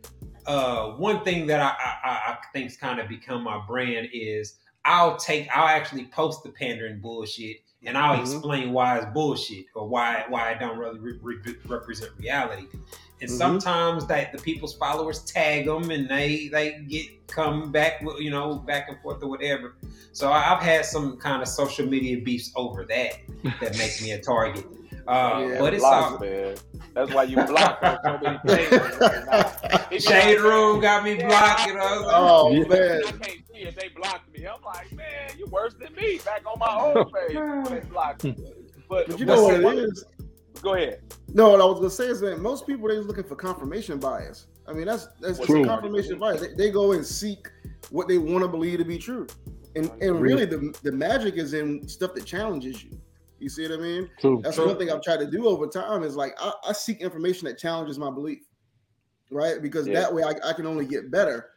uh, 0.46 0.92
one 0.92 1.24
thing 1.24 1.48
that 1.48 1.60
I 1.60 1.70
I, 1.70 2.10
I- 2.10 2.32
I 2.34 2.38
think's 2.54 2.78
kind 2.78 3.00
of 3.00 3.08
become 3.10 3.44
my 3.44 3.60
brand 3.68 4.10
is 4.14 4.58
I'll 4.86 5.18
take 5.18 5.48
I'll 5.56 5.68
actually 5.68 6.06
post 6.06 6.44
the 6.44 6.50
pandering 6.50 7.00
bullshit 7.00 7.58
and 7.84 7.98
I'll 7.98 8.18
Mhm. 8.18 8.22
explain 8.22 8.74
why 8.74 8.98
it's 8.98 9.06
bullshit 9.14 9.66
or 9.76 9.88
why 9.88 10.26
why 10.30 10.52
it 10.52 10.60
don't 10.60 10.78
really 10.78 11.00
re- 11.00 11.20
re- 11.22 11.56
represent 11.68 12.12
reality. 12.18 12.68
And 13.22 13.30
Mhm. 13.30 13.38
sometimes 13.38 14.08
that 14.08 14.32
the 14.32 14.40
people's 14.40 14.74
followers 14.76 15.20
tag 15.24 15.66
them 15.66 15.92
and 15.92 16.10
they 16.10 16.48
they 16.52 16.80
get 16.88 17.06
come 17.28 17.72
back 17.72 18.02
with 18.02 18.20
you 18.20 18.32
know 18.32 18.56
back 18.56 18.90
and 18.90 19.00
forth 19.02 19.22
or 19.22 19.30
whatever. 19.30 19.76
So 20.14 20.32
I- 20.32 20.54
I've 20.56 20.64
had 20.64 20.86
some 20.86 21.18
kind 21.18 21.42
of 21.42 21.48
social 21.48 21.86
media 21.88 22.18
beefs 22.18 22.52
over 22.56 22.84
that 22.86 23.14
that 23.62 23.78
makes 23.78 24.02
me 24.02 24.12
a 24.12 24.20
target. 24.20 24.66
Uh, 25.08 25.46
Yeah, 25.50 25.60
but 25.60 25.74
it's 25.74 25.82
Block, 25.84 26.14
all, 26.14 26.20
man. 26.20 26.56
That's 26.94 27.12
why 27.14 27.24
you 27.24 27.36
block 27.38 27.80
on 27.84 27.98
so 28.04 28.20
many 28.22 28.38
things. 28.46 28.82
Nah. 29.72 29.78
Shade 30.00 30.40
Room 30.40 30.80
got 30.82 31.04
me 31.04 31.16
blocked. 31.16 31.68
You 31.68 31.76
know, 31.76 32.04
Oh 32.08 32.52
Yeah. 32.52 32.68
man. 32.68 33.02
I 33.06 33.12
can't 33.12 33.24
see 33.48 33.60
if 33.60 33.76
they 33.76 33.90
blocked 33.90 34.32
me. 34.38 34.46
I'm 34.48 34.62
like, 34.64 34.92
man, 34.94 35.32
you 35.38 35.46
worse 35.48 35.74
than 35.76 35.94
me. 35.96 36.20
Back 36.26 36.44
on 36.46 36.60
my 36.60 36.76
own 36.80 37.12
page, 37.28 37.36
when 37.38 37.64
they 37.66 37.80
blocked 37.90 38.24
me. 38.24 38.36
But, 38.90 39.08
But 39.10 39.20
you 39.20 39.26
know 39.26 39.42
what 39.44 39.56
see, 39.56 39.62
it 39.62 39.64
one- 39.64 39.78
is? 39.80 40.06
Go 40.62 40.74
ahead. 40.76 41.02
No, 41.34 41.50
what 41.52 41.62
I 41.62 41.66
was 41.66 41.76
gonna 41.80 41.90
say 41.90 42.06
is 42.08 42.20
that 42.20 42.40
most 42.40 42.68
people 42.68 42.88
they're 42.88 42.98
just 42.98 43.08
looking 43.08 43.24
for 43.24 43.36
confirmation 43.36 44.00
bias. 44.00 44.48
I 44.68 44.74
mean, 44.74 44.86
that's 44.86 45.08
that's 45.20 45.40
True. 45.40 45.66
confirmation 45.66 46.20
bias. 46.20 46.42
They, 46.42 46.54
they 46.56 46.70
go 46.72 46.92
and 46.92 47.04
seek 47.06 47.48
what 47.90 48.08
they 48.08 48.18
want 48.20 48.44
to 48.44 48.48
believe 48.48 48.78
to 48.80 48.86
be 48.86 48.98
true, 49.00 49.26
and 49.76 49.90
and 50.02 50.20
really 50.22 50.46
the 50.46 50.78
the 50.84 50.92
magic 50.92 51.36
is 51.38 51.54
in 51.54 51.88
stuff 51.88 52.14
that 52.14 52.26
challenges 52.26 52.84
you. 52.84 52.92
You 53.40 53.50
see 53.50 53.64
what 53.68 53.80
I 53.80 53.82
mean? 53.82 54.10
True. 54.20 54.40
That's 54.44 54.58
True. 54.58 54.68
one 54.68 54.78
thing 54.78 54.92
I've 54.92 55.02
tried 55.02 55.18
to 55.22 55.26
do 55.26 55.48
over 55.48 55.66
time 55.66 56.04
is 56.04 56.16
like 56.16 56.36
I, 56.40 56.52
I 56.68 56.74
seek 56.74 57.02
information 57.02 57.48
that 57.48 57.58
challenges 57.58 57.98
my 57.98 58.12
belief, 58.12 58.44
right? 59.32 59.62
Because 59.62 59.88
Yeah. 59.88 60.02
that 60.02 60.14
way 60.14 60.24
I, 60.24 60.34
I 60.50 60.54
can 60.54 60.66
only 60.68 60.86
get 60.86 61.10
better, 61.10 61.50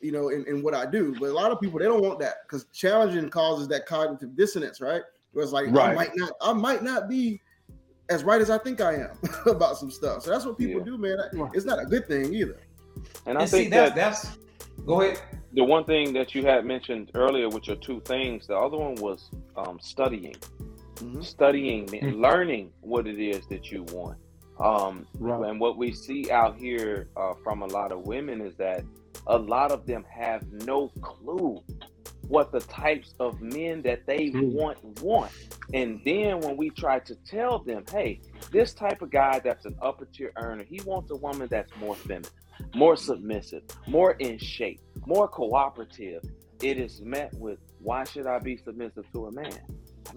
you 0.00 0.12
know, 0.12 0.28
in, 0.28 0.44
in 0.46 0.62
what 0.62 0.74
I 0.74 0.86
do. 0.86 1.14
But 1.18 1.30
a 1.30 1.32
lot 1.32 1.50
of 1.50 1.60
people 1.60 1.78
they 1.78 1.86
don't 1.86 2.02
want 2.02 2.20
that 2.20 2.36
because 2.46 2.66
challenging 2.72 3.28
causes 3.30 3.66
that 3.68 3.86
cognitive 3.86 4.36
dissonance, 4.36 4.80
right? 4.80 5.02
Where 5.32 5.42
it's 5.42 5.52
like 5.52 5.68
I 5.68 5.94
might 5.94 6.10
not 6.14 6.32
I 6.40 6.52
might 6.52 6.82
not 6.82 7.08
be 7.08 7.40
as 8.10 8.22
right 8.22 8.40
as 8.40 8.50
I 8.50 8.58
think 8.58 8.80
I 8.80 8.94
am 8.96 9.16
about 9.46 9.78
some 9.78 9.90
stuff. 9.90 10.22
So 10.22 10.30
that's 10.30 10.44
what 10.44 10.58
people 10.58 10.80
Yeah. 10.80 10.84
do, 10.84 10.98
man. 10.98 11.16
It's 11.54 11.64
not 11.64 11.80
a 11.80 11.86
good 11.86 12.06
thing 12.06 12.32
either. 12.34 12.58
And 13.26 13.38
I 13.38 13.42
And 13.42 13.50
see, 13.50 13.58
think 13.62 13.70
that's 13.70 13.94
that 13.94 13.96
that's. 13.96 14.38
Go 14.86 15.00
ahead. 15.02 15.20
the 15.54 15.62
one 15.64 15.84
thing 15.84 16.12
that 16.14 16.34
you 16.34 16.44
had 16.44 16.64
mentioned 16.64 17.10
earlier 17.14 17.48
with 17.48 17.66
your 17.68 17.76
two 17.76 18.00
things, 18.00 18.46
the 18.48 18.56
other 18.56 18.76
one 18.76 18.94
was 18.96 19.30
um, 19.56 19.78
studying, 19.80 20.34
Mhm. 20.96 21.24
studying, 21.24 21.86
Mm. 21.86 22.20
learning 22.20 22.72
what 22.80 23.06
it 23.06 23.18
is 23.20 23.46
that 23.48 23.70
you 23.70 23.84
want. 23.92 24.18
Um, 24.62 25.06
Right. 25.18 25.50
and 25.50 25.60
what 25.60 25.76
we 25.76 25.92
see 25.92 26.30
out 26.30 26.56
here 26.56 27.08
uh, 27.16 27.34
from 27.42 27.62
a 27.62 27.66
lot 27.66 27.92
of 27.92 28.06
women 28.06 28.40
is 28.40 28.56
that 28.56 28.84
a 29.26 29.38
lot 29.38 29.72
of 29.72 29.86
them 29.86 30.04
have 30.10 30.42
no 30.52 30.88
clue 31.02 31.62
what 32.28 32.52
the 32.52 32.60
types 32.60 33.14
of 33.20 33.40
men 33.42 33.82
that 33.82 34.06
they 34.06 34.30
True. 34.30 34.46
want 34.46 34.78
want. 35.02 35.32
And 35.74 36.00
then 36.04 36.40
when 36.40 36.56
we 36.56 36.70
try 36.70 36.98
to 37.00 37.14
tell 37.26 37.58
them, 37.58 37.84
hey, 37.90 38.20
this 38.52 38.72
type 38.74 39.02
of 39.02 39.10
guy 39.10 39.40
that's 39.40 39.64
an 39.66 39.76
upper 39.82 40.06
tier 40.06 40.32
earner, 40.36 40.64
he 40.64 40.80
wants 40.86 41.10
a 41.10 41.16
woman 41.16 41.48
that's 41.50 41.74
more 41.76 41.94
feminine, 41.96 42.30
more 42.74 42.96
submissive, 42.96 43.62
more 43.86 44.12
in 44.12 44.38
shape, 44.38 44.80
more 45.06 45.28
cooperative. 45.28 46.22
It 46.62 46.78
is 46.78 47.00
met 47.02 47.32
with, 47.34 47.58
why 47.80 48.04
should 48.04 48.26
I 48.26 48.38
be 48.38 48.56
submissive 48.56 49.04
to 49.12 49.26
a 49.26 49.32
man? 49.32 49.58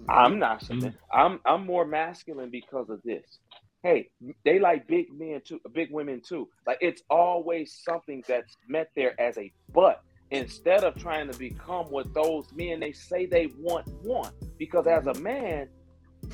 I'm 0.08 0.38
not 0.38 0.62
submissive. 0.62 1.00
I'm 1.12 1.40
I'm 1.46 1.64
more 1.66 1.86
masculine 1.86 2.50
because 2.50 2.90
of 2.90 3.00
this. 3.04 3.38
Hey, 3.82 4.10
they 4.44 4.58
like 4.58 4.86
big 4.88 5.06
men 5.12 5.40
too, 5.44 5.60
big 5.72 5.90
women 5.92 6.20
too. 6.20 6.48
Like 6.66 6.78
it's 6.80 7.02
always 7.08 7.80
something 7.84 8.24
that's 8.26 8.56
met 8.68 8.90
there 8.96 9.18
as 9.20 9.38
a 9.38 9.52
but 9.72 10.02
instead 10.30 10.82
of 10.82 10.96
trying 10.96 11.30
to 11.30 11.38
become 11.38 11.86
what 11.86 12.12
those 12.12 12.52
men 12.52 12.80
they 12.80 12.92
say 12.92 13.26
they 13.26 13.48
want 13.58 13.86
want. 14.02 14.32
Because 14.58 14.86
as 14.86 15.06
a 15.06 15.14
man, 15.14 15.68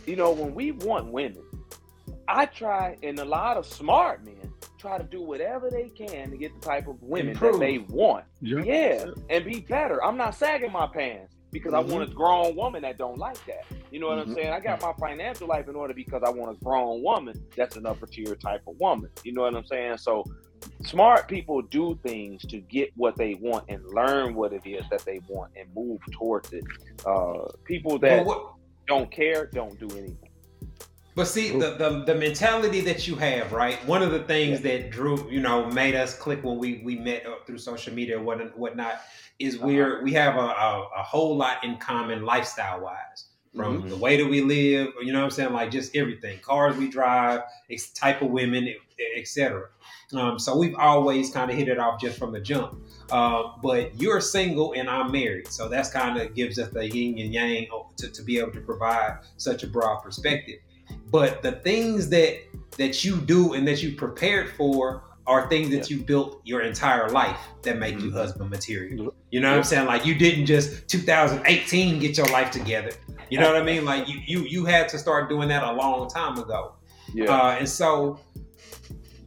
you 0.07 0.16
know, 0.16 0.33
when 0.33 0.55
we 0.55 0.72
want 0.72 1.12
women, 1.12 1.42
I 2.28 2.46
try, 2.46 2.96
and 3.02 3.18
a 3.18 3.24
lot 3.24 3.57
of 3.57 3.66
smart 3.66 4.24
men 4.24 4.52
try 4.78 4.98
to 4.98 5.05
do 5.05 5.22
whatever 5.22 5.70
they 5.70 5.88
can 5.88 6.31
to 6.31 6.37
get 6.37 6.52
the 6.61 6.66
type 6.66 6.88
of 6.88 7.00
women 7.02 7.33
Improve. 7.33 7.55
that 7.55 7.61
they 7.61 7.78
want. 7.78 8.24
Yeah. 8.40 8.62
Yeah, 8.64 9.07
and 9.28 9.44
be 9.44 9.61
better. 9.61 10.02
I'm 10.02 10.16
not 10.16 10.35
sagging 10.35 10.72
my 10.72 10.87
pants 10.87 11.32
because 11.53 11.73
Mhm. 11.73 11.77
I 11.77 11.81
want 11.93 12.11
a 12.11 12.12
grown 12.12 12.57
woman 12.57 12.83
that 12.83 12.99
don't 12.99 13.19
like 13.19 13.45
that. 13.47 13.65
You 13.91 14.01
know 14.01 14.09
what 14.09 14.19
Mhm. 14.19 14.23
I'm 14.23 14.35
saying? 14.35 14.49
I 14.53 14.59
got 14.61 14.81
my 14.81 14.93
financial 14.95 15.47
life 15.47 15.69
in 15.69 15.77
order 15.77 15.95
because 15.95 16.23
I 16.25 16.31
want 16.31 16.57
a 16.57 16.65
grown 16.65 17.03
woman 17.03 17.47
that's 17.55 17.77
an 17.77 17.87
upper 17.87 18.07
tier 18.07 18.35
type 18.35 18.62
of 18.67 18.81
woman. 18.81 19.11
You 19.23 19.33
know 19.35 19.43
what 19.43 19.55
I'm 19.55 19.67
saying? 19.67 19.99
So 19.99 20.25
smart 20.83 21.29
people 21.29 21.61
do 21.62 21.99
things 22.05 22.43
to 22.47 22.59
get 22.59 22.91
what 22.97 23.17
they 23.17 23.35
want 23.35 23.67
and 23.69 23.85
learn 23.87 24.35
what 24.35 24.53
it 24.53 24.67
is 24.67 24.88
that 24.91 25.01
they 25.05 25.21
want 25.29 25.53
and 25.57 25.69
move 25.75 26.01
towards 26.12 26.53
it. 26.53 26.65
Uh, 27.07 27.47
people 27.65 27.99
that 27.99 28.25
Well, 28.27 28.37
what- 28.45 28.55
don't 28.87 29.11
care 29.11 29.47
don't 29.47 29.79
do 29.79 29.87
anything. 29.97 30.29
But 31.14 31.27
see, 31.27 31.51
the, 31.51 31.75
the 31.75 32.05
the 32.07 32.14
mentality 32.14 32.81
that 32.83 33.07
you 33.07 33.16
have, 33.16 33.53
right? 33.53 33.85
One 33.87 34.03
of 34.03 34.12
the 34.12 34.20
things 34.20 34.62
that 34.62 34.90
drew, 34.90 35.31
you 35.31 35.40
know, 35.40 35.66
made 35.66 35.94
us 35.94 36.16
click 36.16 36.42
when 36.42 36.57
we 36.57 36.81
we 36.85 36.96
met 36.96 37.27
uh, 37.27 37.35
through 37.46 37.59
social 37.59 37.92
media 37.92 38.16
and 38.16 38.25
what 38.25 38.59
whatnot 38.59 39.01
is 39.38 39.59
we're 39.59 40.03
we 40.03 40.12
have 40.14 40.37
a, 40.37 40.38
a, 40.38 40.88
a 40.98 41.03
whole 41.03 41.37
lot 41.37 41.62
in 41.64 41.77
common 41.77 42.25
lifestyle 42.25 42.81
wise. 42.81 43.27
From 43.55 43.87
the 43.87 43.96
way 43.98 44.16
that 44.16 44.27
we 44.27 44.40
live, 44.40 44.94
you 45.03 45.12
know 45.12 45.18
what 45.18 45.25
I'm 45.27 45.31
saying, 45.31 45.53
like 45.53 45.70
just 45.70 45.94
everything, 45.94 46.38
cars 46.38 46.75
we 46.75 46.88
drive, 46.88 47.42
type 47.94 48.22
of 48.22 48.31
women, 48.31 48.75
etc. 49.14 49.68
Um, 50.14 50.38
so 50.38 50.57
we've 50.57 50.75
always 50.77 51.31
kind 51.31 51.51
of 51.51 51.57
hit 51.59 51.68
it 51.68 51.79
off 51.79 52.01
just 52.01 52.18
from 52.18 52.33
the 52.33 52.40
jump. 52.40 52.83
Uh, 53.11 53.53
but 53.62 54.01
you're 54.01 54.22
single 54.22 54.72
and 54.72 54.88
I'm 54.88 55.12
married, 55.12 55.48
so 55.48 55.68
that's 55.68 55.90
kind 55.90 56.18
of 56.18 56.35
gives 56.35 56.59
us 56.59 56.70
the 56.70 56.88
yin 56.88 57.18
and 57.18 57.35
yang 57.35 57.66
to, 57.98 58.09
to 58.09 58.22
be 58.22 58.38
able 58.38 58.53
to 58.53 58.61
provide 58.62 59.18
such 59.37 59.64
a 59.64 59.66
broad 59.66 60.01
perspective 60.01 60.61
but 61.12 61.42
the 61.42 61.53
things 61.53 62.09
that 62.09 62.38
that 62.79 63.05
you 63.05 63.16
do 63.16 63.53
and 63.53 63.68
that 63.68 63.83
you 63.83 63.94
prepared 63.94 64.51
for 64.55 65.05
are 65.27 65.48
things 65.48 65.70
that 65.70 65.88
you 65.88 65.98
built 65.98 66.40
your 66.44 66.62
entire 66.62 67.09
life 67.11 67.38
that 67.62 67.79
make 67.79 68.01
you 68.01 68.11
husband 68.11 68.51
material. 68.51 69.14
You 69.31 69.40
know 69.40 69.51
what 69.51 69.59
I'm 69.59 69.64
saying? 69.64 69.87
Like 69.87 70.05
you 70.05 70.14
didn't 70.14 70.46
just 70.46 70.88
2018 70.88 72.01
get 72.01 72.16
your 72.16 72.27
life 72.29 72.51
together. 72.51 72.90
You 73.31 73.38
know 73.38 73.53
what 73.53 73.61
I 73.61 73.64
mean? 73.64 73.85
Like 73.85 74.09
you 74.09 74.20
you 74.27 74.40
you 74.40 74.64
had 74.64 74.88
to 74.88 74.98
start 74.98 75.29
doing 75.29 75.48
that 75.48 75.62
a 75.62 75.72
long 75.72 76.09
time 76.09 76.38
ago. 76.38 76.75
Yeah. 77.14 77.27
Uh, 77.27 77.57
and 77.59 77.68
so 77.68 78.18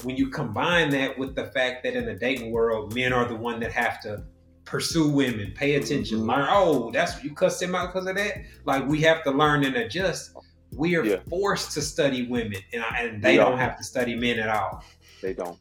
when 0.03 0.17
you 0.17 0.29
combine 0.29 0.89
that 0.91 1.17
with 1.17 1.35
the 1.35 1.45
fact 1.45 1.83
that 1.83 1.95
in 1.95 2.05
the 2.05 2.15
dating 2.15 2.51
world, 2.51 2.93
men 2.93 3.13
are 3.13 3.27
the 3.27 3.35
one 3.35 3.59
that 3.61 3.71
have 3.71 4.01
to 4.01 4.23
pursue 4.65 5.09
women, 5.09 5.53
pay 5.55 5.75
attention, 5.75 6.25
learn. 6.25 6.47
Oh, 6.49 6.91
that's 6.91 7.23
you 7.23 7.33
cussed 7.33 7.61
him 7.61 7.75
out 7.75 7.93
because 7.93 8.07
of 8.07 8.15
that. 8.15 8.43
Like 8.65 8.85
we 8.87 9.01
have 9.01 9.23
to 9.23 9.31
learn 9.31 9.63
and 9.63 9.75
adjust. 9.75 10.34
We 10.75 10.95
are 10.95 11.05
Yeah. 11.05 11.17
forced 11.29 11.71
to 11.73 11.81
study 11.81 12.27
women, 12.27 12.59
and, 12.73 12.83
and 12.99 13.23
they 13.23 13.33
We 13.33 13.37
don't 13.37 13.57
have 13.57 13.77
to 13.77 13.83
study 13.83 14.15
men 14.15 14.39
at 14.39 14.49
all. 14.49 14.83
They 15.21 15.33
don't. 15.33 15.57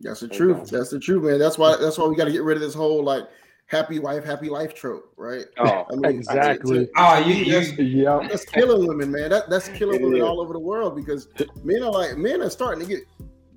That's 0.00 0.20
the 0.20 0.28
They 0.28 0.36
truth. 0.36 0.56
don't. 0.56 0.70
That's 0.70 0.90
the 0.90 1.00
truth, 1.00 1.24
man. 1.24 1.38
That's 1.38 1.58
why 1.58 1.76
that's 1.80 1.98
why 1.98 2.06
we 2.06 2.16
got 2.16 2.24
to 2.24 2.32
get 2.32 2.42
rid 2.42 2.56
of 2.56 2.62
this 2.62 2.74
whole 2.74 3.02
like 3.04 3.24
happy 3.66 3.98
wife, 3.98 4.24
happy 4.24 4.48
life 4.48 4.74
trope, 4.74 5.12
right? 5.16 5.44
Oh, 5.58 5.84
I 5.92 5.94
mean, 5.96 6.04
Exactly. 6.06 6.88
Oh, 6.96 7.18
you, 7.18 7.50
That's, 7.52 7.76
you 7.78 7.84
Yeah. 8.04 8.26
that's 8.28 8.44
killing 8.44 8.86
women, 8.86 9.10
man. 9.12 9.30
That 9.30 9.50
that's 9.50 9.68
killing 9.68 10.02
women 10.02 10.22
all 10.22 10.40
over 10.40 10.52
the 10.52 10.58
world 10.60 10.96
because 10.96 11.28
men 11.62 11.82
are 11.82 11.90
like 11.92 12.16
men 12.16 12.40
are 12.40 12.50
starting 12.50 12.82
to 12.86 12.88
get 12.88 13.04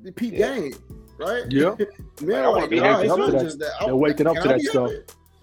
the 0.03 0.11
peak 0.11 0.33
Yeah. 0.35 0.55
game, 0.59 0.73
right? 1.19 1.43
Yeah. 1.49 1.75
men 2.21 2.35
I 2.35 2.43
are 2.45 2.49
wanna 2.51 2.61
like, 2.61 2.69
be 2.71 2.79
nah, 2.79 2.99
it's 2.99 3.13
too. 3.13 3.19
not 3.19 3.31
just 3.41 3.59
that. 3.59 3.71
They're 3.85 3.95
waking 3.95 4.27
up 4.27 4.35
to 4.37 4.47
that 4.49 4.61
stuff. 4.61 4.91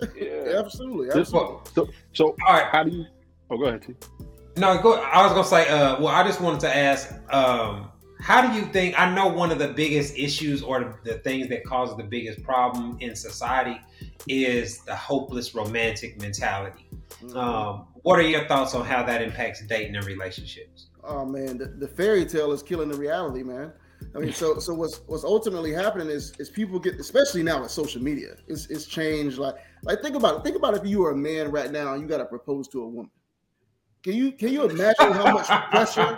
happy? 0.00 0.10
yeah. 0.26 0.58
Absolutely, 0.58 1.06
This- 1.08 1.16
absolutely. 1.18 1.58
So, 1.74 1.88
so 2.12 2.36
all 2.46 2.54
right. 2.54 2.66
how 2.66 2.82
do 2.84 2.90
you? 2.90 3.04
Oh, 3.50 3.56
go 3.58 3.64
ahead, 3.64 3.82
T. 3.82 3.94
No, 4.60 4.80
go. 4.82 4.94
I 5.00 5.22
was 5.24 5.32
gonna 5.32 5.44
say. 5.44 5.68
Uh, 5.68 5.98
well, 5.98 6.08
I 6.08 6.22
just 6.22 6.40
wanted 6.40 6.60
to 6.60 6.76
ask. 6.76 7.12
Um, 7.32 7.90
how 8.20 8.46
do 8.46 8.54
you 8.58 8.66
think? 8.66 8.98
I 9.00 9.12
know 9.14 9.26
one 9.28 9.50
of 9.50 9.58
the 9.58 9.68
biggest 9.68 10.18
issues 10.18 10.62
or 10.62 10.80
the, 11.04 11.12
the 11.12 11.18
things 11.20 11.48
that 11.48 11.64
causes 11.64 11.96
the 11.96 12.04
biggest 12.04 12.42
problem 12.42 12.98
in 13.00 13.16
society 13.16 13.80
is 14.28 14.80
the 14.84 14.94
hopeless 14.94 15.54
romantic 15.54 16.20
mentality. 16.20 16.86
Mhm. 17.22 17.34
Um, 17.34 17.86
what 18.02 18.18
are 18.18 18.22
your 18.22 18.46
thoughts 18.46 18.74
on 18.74 18.84
how 18.84 19.02
that 19.02 19.22
impacts 19.22 19.64
dating 19.66 19.96
and 19.96 20.04
relationships? 20.04 20.88
Oh 21.02 21.24
man, 21.24 21.56
the, 21.56 21.66
the 21.66 21.88
fairy 21.88 22.26
tale 22.26 22.52
is 22.52 22.62
killing 22.62 22.90
the 22.90 22.98
reality, 22.98 23.42
man. 23.42 23.72
I 24.14 24.18
mean, 24.18 24.32
so 24.34 24.58
so 24.58 24.74
what's 24.74 25.00
what's 25.06 25.24
ultimately 25.24 25.72
happening 25.72 26.08
is 26.08 26.34
is 26.38 26.50
people 26.50 26.78
get, 26.78 27.00
especially 27.00 27.42
now 27.42 27.62
with 27.62 27.70
social 27.70 28.02
media, 28.02 28.36
it's 28.46 28.66
it's 28.66 28.84
changed. 28.84 29.38
Like 29.38 29.54
like 29.84 30.02
think 30.02 30.16
about 30.16 30.36
it. 30.38 30.44
Think 30.44 30.56
about 30.56 30.74
if 30.74 30.84
you 30.84 31.00
were 31.00 31.12
a 31.12 31.16
man 31.16 31.50
right 31.50 31.70
now 31.72 31.94
and 31.94 32.02
you 32.02 32.08
got 32.08 32.18
to 32.18 32.26
propose 32.26 32.68
to 32.68 32.82
a 32.82 32.86
woman. 32.86 33.10
Can 34.02 34.14
you 34.14 34.32
can 34.32 34.48
you 34.52 34.64
imagine 34.64 35.12
how 35.12 35.30
much 35.32 35.46
pressure 35.70 36.16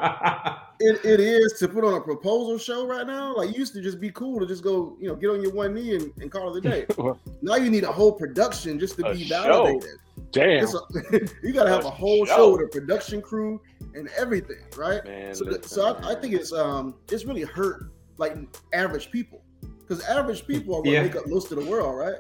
it, 0.81 1.05
it 1.05 1.18
is 1.18 1.55
to 1.59 1.66
put 1.68 1.85
on 1.85 1.95
a 1.95 2.01
proposal 2.01 2.57
show 2.57 2.87
right 2.87 3.05
now? 3.07 3.35
Like 3.35 3.51
you 3.51 3.57
used 3.59 3.73
to 3.75 3.83
just 3.83 4.01
be 4.01 4.11
cool 4.12 4.38
to 4.38 4.47
just 4.47 4.62
go, 4.62 4.97
you 5.01 5.09
know, 5.09 5.16
get 5.16 5.31
on 5.31 5.42
your 5.42 5.53
one 5.53 5.75
knee 5.75 5.97
and, 5.97 6.12
and 6.21 6.31
call 6.31 6.55
it 6.55 6.64
a 6.64 6.68
day. 6.68 6.87
now 7.42 7.57
you 7.57 7.71
need 7.71 7.83
a 7.83 7.90
whole 7.90 8.12
production 8.12 8.79
just 8.79 8.97
to 8.99 9.07
A 9.09 9.14
be 9.14 9.25
show. 9.25 9.42
validated. 9.42 9.99
Damn. 10.31 10.64
A- 10.64 11.21
you 11.42 11.53
got 11.53 11.64
to 11.64 11.71
have 11.71 11.85
A 11.85 11.88
a 11.88 11.90
whole 11.90 12.25
show. 12.25 12.37
show. 12.37 12.53
with 12.53 12.62
a 12.66 12.68
production 12.68 13.21
crew 13.21 13.61
and 13.95 14.09
everything, 14.16 14.62
right? 14.77 15.05
Man, 15.05 15.35
so, 15.35 15.45
listen, 15.47 15.62
so 15.64 15.87
I, 15.97 16.12
I 16.12 16.14
think 16.21 16.35
it's 16.35 16.53
um 16.53 16.95
it's 17.11 17.25
really 17.25 17.42
hurt 17.42 17.90
like 18.18 18.37
average 18.73 19.11
people 19.11 19.42
because 19.81 20.01
average 20.05 20.47
people 20.47 20.77
are 20.77 20.83
what 20.83 20.88
Yeah. 20.90 21.03
make 21.03 21.16
up 21.16 21.27
most 21.27 21.51
of 21.51 21.59
the 21.59 21.68
world, 21.68 21.99
right? 21.99 22.14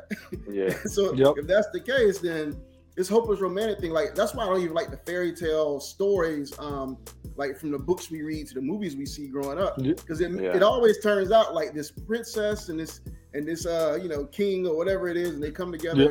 Yeah. 0.50 0.74
so 0.86 1.12
Yep. 1.14 1.34
if 1.38 1.46
that's 1.46 1.68
the 1.72 1.80
case, 1.80 2.18
then 2.18 2.56
this 2.96 3.08
hopeless 3.08 3.40
romantic 3.40 3.80
thing, 3.80 3.90
like 3.92 4.14
that's 4.14 4.34
why 4.34 4.44
I 4.44 4.46
don't 4.46 4.60
even 4.60 4.74
like 4.74 4.90
the 4.90 4.98
fairy 4.98 5.32
tale 5.32 5.80
stories, 5.80 6.52
um, 6.58 6.98
like 7.36 7.58
from 7.58 7.70
the 7.70 7.78
books 7.78 8.10
we 8.10 8.22
read 8.22 8.46
to 8.48 8.54
the 8.54 8.60
movies 8.60 8.96
we 8.96 9.06
see 9.06 9.28
growing 9.28 9.58
up, 9.58 9.76
because 9.82 10.20
it, 10.20 10.30
Yeah. 10.32 10.54
it 10.54 10.62
always 10.62 11.00
turns 11.00 11.32
out 11.32 11.54
like 11.54 11.72
this 11.72 11.90
princess 11.90 12.68
and 12.68 12.78
this 12.78 13.00
and 13.34 13.48
this 13.48 13.64
uh 13.64 13.98
you 14.02 14.08
know 14.08 14.24
king 14.26 14.66
or 14.66 14.76
whatever 14.76 15.08
it 15.08 15.16
is, 15.16 15.30
and 15.30 15.42
they 15.42 15.50
come 15.50 15.72
together. 15.72 16.02
Yeah. 16.02 16.08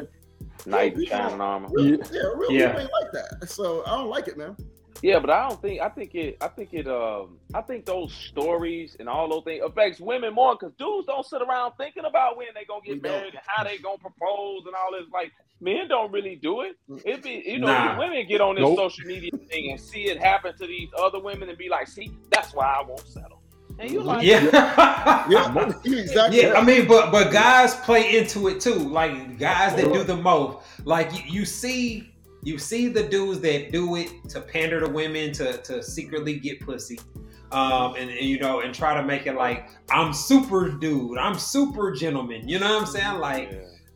and 0.64 0.68
Knight 0.68 0.94
in 0.94 1.00
people 1.02 1.18
shining 1.18 1.38
don't- 1.38 1.42
armor. 1.42 1.68
Real, 1.72 1.86
Yeah. 1.86 1.98
yeah, 2.12 2.22
real 2.36 2.52
Yeah. 2.52 2.88
like 3.02 3.12
that. 3.14 3.48
So 3.50 3.84
I 3.86 3.96
don't 3.98 4.10
like 4.10 4.28
it, 4.28 4.38
man. 4.38 4.56
Yeah, 5.02 5.20
but 5.20 5.30
I 5.32 5.48
don't 5.50 5.62
think 5.62 5.82
I 5.82 5.90
think 5.90 6.14
it 6.16 6.38
I 6.42 6.48
think 6.48 6.74
it 6.74 6.88
um 6.88 7.38
I 7.54 7.62
think 7.62 7.86
those 7.86 8.14
stories 8.14 8.96
and 9.00 9.10
all 9.10 9.30
those 9.30 9.44
things 9.44 9.64
affects 9.66 10.00
women 10.00 10.34
more 10.34 10.56
because 10.56 10.74
dudes 10.78 11.08
don't 11.08 11.26
sit 11.26 11.42
around 11.42 11.74
thinking 11.78 12.06
about 12.06 12.38
when 12.38 12.48
they 12.54 12.66
gonna 12.66 12.82
We 12.86 12.96
get 12.96 13.04
don't. 13.04 13.12
married 13.12 13.34
and 13.34 13.42
how 13.48 13.64
they 13.64 13.78
gonna 13.78 13.98
propose 13.98 14.64
and 14.66 14.76
all 14.76 14.92
this. 14.92 15.10
Like 15.12 15.32
men 15.60 15.88
don't 15.88 16.12
really 16.12 16.36
do 16.36 16.62
it. 16.62 16.76
It 17.06 17.24
be 17.24 17.44
you 17.46 17.60
know 17.60 17.68
Nah. 17.68 17.98
women 17.98 18.26
get 18.28 18.42
on 18.42 18.56
this 18.56 18.62
Nope. 18.64 18.78
social 18.78 19.06
media 19.08 19.32
thing 19.50 19.72
and 19.72 19.80
see 19.80 20.04
it 20.04 20.22
happen 20.22 20.56
to 20.58 20.68
these 20.68 20.90
other 21.00 21.20
women 21.20 21.50
and 21.50 21.58
be 21.58 21.70
like, 21.70 21.88
see, 21.88 22.12
that's 22.30 22.54
why 22.54 22.66
I 22.66 22.84
won't 22.88 23.08
settle. 23.08 23.42
And 23.80 23.90
you 23.90 24.04
like, 24.04 24.24
Yeah. 24.24 25.26
Yeah, 25.30 25.70
exactly. 25.86 26.42
Yeah, 26.42 26.54
I 26.54 26.64
mean, 26.64 26.88
but 26.88 27.12
but 27.12 27.32
guys 27.32 27.76
play 27.78 28.18
into 28.18 28.48
it 28.50 28.60
too. 28.60 28.76
Like 28.76 29.40
guys 29.40 29.76
that 29.76 29.92
do 29.94 30.04
the 30.04 30.16
most. 30.18 30.60
Like 30.86 31.12
you, 31.14 31.40
you 31.40 31.46
see 31.46 32.14
you 32.44 32.58
see 32.58 32.88
the 32.88 33.04
dudes 33.04 33.40
that 33.42 33.72
do 33.72 33.96
it 33.96 34.12
to 34.30 34.42
pander 34.42 34.80
to 34.80 34.90
women 34.90 35.32
to 35.34 35.58
to 35.58 35.84
secretly 35.84 36.40
get 36.40 36.60
pussy. 36.62 37.00
Um, 37.52 37.96
and, 37.98 38.10
and, 38.10 38.22
you 38.22 38.40
know, 38.40 38.62
and 38.62 38.74
try 38.74 38.94
to 38.94 39.04
make 39.04 39.28
it 39.28 39.36
like 39.36 39.70
I'm 39.92 40.14
super 40.14 40.70
dude, 40.70 41.18
I'm 41.18 41.38
super 41.38 41.92
gentleman. 41.92 42.48
You 42.48 42.60
know 42.60 42.74
what 42.76 42.82
I'm 42.84 42.88
saying? 42.88 43.20
Like, 43.20 43.52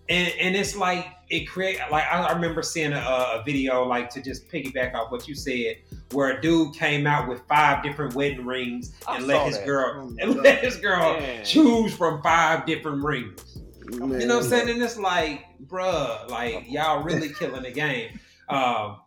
and 0.09 0.33
and 0.39 0.55
it's 0.57 0.75
like 0.75 1.07
it 1.29 1.45
create 1.47 1.79
like 1.89 2.03
I, 2.05 2.23
I 2.23 2.33
remember 2.33 2.61
seeing 2.61 2.91
a, 2.91 2.97
a 2.97 3.43
video 3.45 3.83
like 3.85 4.09
to 4.11 4.21
just 4.21 4.49
piggyback 4.49 4.93
off 4.93 5.09
what 5.09 5.25
you 5.29 5.35
said, 5.35 5.77
where 6.11 6.37
a 6.37 6.41
dude 6.41 6.75
came 6.75 7.07
out 7.07 7.29
with 7.29 7.41
five 7.47 7.81
different 7.81 8.13
wedding 8.13 8.45
rings 8.45 8.91
I 9.07 9.17
and 9.17 9.25
let 9.27 9.45
his 9.47 9.57
that. 9.57 9.65
girl 9.65 10.01
Oh, 10.03 10.15
and 10.19 10.35
God. 10.35 10.43
let 10.43 10.59
his 10.63 10.75
girl 10.75 11.17
Man. 11.17 11.45
choose 11.45 11.95
from 11.95 12.21
five 12.21 12.65
different 12.65 13.03
rings. 13.05 13.57
Man, 13.85 14.19
You 14.19 14.27
know 14.27 14.35
what 14.35 14.43
I'm 14.43 14.49
saying? 14.49 14.69
And 14.69 14.83
it's 14.83 14.97
like, 14.97 15.45
bruh, 15.65 16.29
like 16.29 16.65
y'all 16.69 17.03
really 17.03 17.29
killing 17.39 17.63
the 17.63 17.71
game. 17.71 18.19
Um, 18.49 18.97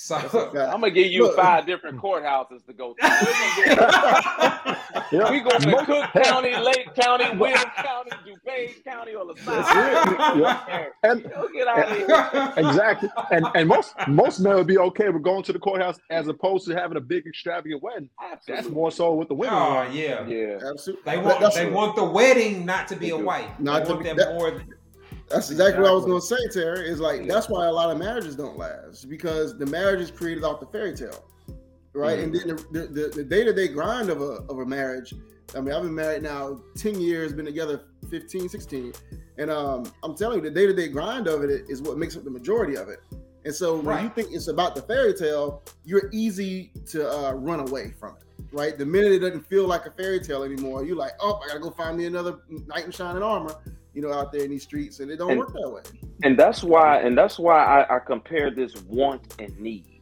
so 0.00 0.14
I'm 0.14 0.80
gonna 0.80 0.90
give 0.92 1.08
you 1.08 1.24
Look. 1.24 1.34
five 1.36 1.66
different 1.66 2.00
courthouses 2.00 2.64
to 2.66 2.72
go 2.72 2.94
to. 2.94 2.96
Yeah. 5.10 5.30
we 5.30 5.40
going 5.40 5.60
to 5.60 5.70
Mo- 5.70 5.84
Cook 5.84 6.10
County, 6.24 6.54
Lake 6.56 6.94
County, 6.94 7.24
Williams 7.36 7.64
County, 7.76 8.10
DuPage 8.24 8.84
County, 8.84 9.14
or 9.14 9.24
LaSalle. 9.24 9.56
That's. 9.56 10.38
Yeah. 10.38 10.86
And 11.02 11.22
Yo, 11.24 11.48
get 11.48 11.66
out 11.68 11.90
of 11.90 11.96
here. 11.96 12.52
exactly. 12.68 13.08
And 13.32 13.44
and 13.56 13.68
most 13.68 13.94
most 14.06 14.38
men 14.38 14.54
would 14.54 14.68
be 14.68 14.78
okay 14.78 15.08
with 15.08 15.22
going 15.22 15.42
to 15.44 15.52
the 15.52 15.58
courthouse 15.58 15.98
as 16.10 16.28
opposed 16.28 16.66
to 16.68 16.74
having 16.76 16.96
a 16.96 17.00
big 17.00 17.26
extravagant 17.26 17.82
wedding. 17.82 18.08
That's 18.46 18.68
more 18.68 18.92
so 18.92 19.14
with 19.14 19.26
the 19.28 19.34
women. 19.34 19.54
oh 19.58 19.82
yeah. 19.92 20.24
Yeah. 20.28 20.58
Absolutely. 20.70 21.02
They 21.06 21.18
want 21.18 21.40
that's 21.40 21.56
they 21.56 21.64
what- 21.66 21.74
want 21.74 21.96
the 21.96 22.04
wedding 22.04 22.64
not 22.64 22.86
to 22.88 22.96
be 22.96 23.10
a 23.10 23.14
They 23.14 23.18
do. 23.18 23.24
wife. 23.26 23.50
Not 23.58 23.80
they 23.80 23.84
to 23.86 23.90
want 23.94 24.02
be- 24.04 24.08
them 24.10 24.16
that- 24.18 24.34
more. 24.34 24.62
That's 25.30 25.50
exactly 25.50 25.82
what 25.82 25.90
I 25.90 25.94
was 25.94 26.06
going 26.06 26.20
to 26.20 26.26
say, 26.26 26.48
Terry. 26.50 26.88
Is 26.88 27.00
like 27.00 27.26
that's 27.26 27.48
why 27.48 27.66
a 27.66 27.72
lot 27.72 27.90
of 27.90 27.98
marriages 27.98 28.34
don't 28.34 28.56
last 28.56 29.08
because 29.08 29.58
the 29.58 29.66
marriage 29.66 30.00
is 30.00 30.10
created 30.10 30.44
off 30.44 30.60
the 30.60 30.66
fairy 30.66 30.94
tale, 30.94 31.24
right? 31.92 32.18
And 32.18 32.34
then 32.34 32.56
the, 32.72 32.86
the, 32.86 33.12
the 33.14 33.24
day-to-day 33.24 33.68
grind 33.68 34.10
of 34.10 34.20
a 34.20 34.42
of 34.48 34.58
a 34.58 34.66
marriage. 34.66 35.14
I 35.56 35.60
mean, 35.60 35.74
I've 35.74 35.82
been 35.82 35.94
married 35.94 36.22
now 36.22 36.60
ten 36.76 37.00
years, 37.00 37.32
been 37.32 37.46
together 37.46 37.82
15, 38.10 38.48
16, 38.48 38.92
and 39.38 39.50
um, 39.50 39.90
I'm 40.02 40.14
telling 40.14 40.38
you, 40.38 40.42
the 40.42 40.50
day-to-day 40.50 40.88
grind 40.88 41.26
of 41.26 41.42
it 41.42 41.64
is 41.68 41.82
what 41.82 41.96
makes 41.98 42.16
up 42.16 42.24
the 42.24 42.30
majority 42.30 42.76
of 42.76 42.88
it. 42.88 43.00
And 43.44 43.54
so 43.54 43.78
when 43.78 44.04
you 44.04 44.10
think 44.10 44.28
it's 44.32 44.48
about 44.48 44.74
the 44.74 44.82
fairy 44.82 45.14
tale, 45.14 45.62
you're 45.84 46.10
easy 46.12 46.70
to 46.86 47.10
uh, 47.10 47.32
run 47.32 47.60
away 47.60 47.94
from 47.98 48.16
it, 48.16 48.44
right? 48.52 48.76
The 48.76 48.84
minute 48.84 49.12
it 49.12 49.20
doesn't 49.20 49.46
feel 49.46 49.66
like 49.66 49.86
a 49.86 49.90
fairy 49.90 50.20
tale 50.20 50.42
anymore, 50.42 50.84
you're 50.84 50.96
like, 50.96 51.12
oh, 51.20 51.40
I 51.42 51.48
gotta 51.48 51.60
go 51.60 51.70
find 51.70 51.96
me 51.96 52.04
another 52.06 52.40
knight 52.66 52.84
in 52.84 52.90
shining 52.90 53.22
armor, 53.22 53.56
you 53.94 54.02
know, 54.02 54.12
out 54.12 54.32
there 54.32 54.42
in 54.44 54.50
these 54.50 54.62
streets, 54.62 55.00
and 55.00 55.10
it 55.10 55.16
don't 55.16 55.30
And- 55.30 55.38
work 55.40 55.52
that 55.52 55.70
way. 55.70 55.82
And 56.22 56.38
that's 56.38 56.62
why, 56.62 57.00
and 57.00 57.16
that's 57.16 57.38
why 57.38 57.64
I, 57.64 57.96
I 57.96 57.98
compare 58.00 58.50
this 58.50 58.74
want 58.82 59.34
and 59.38 59.58
need. 59.58 60.00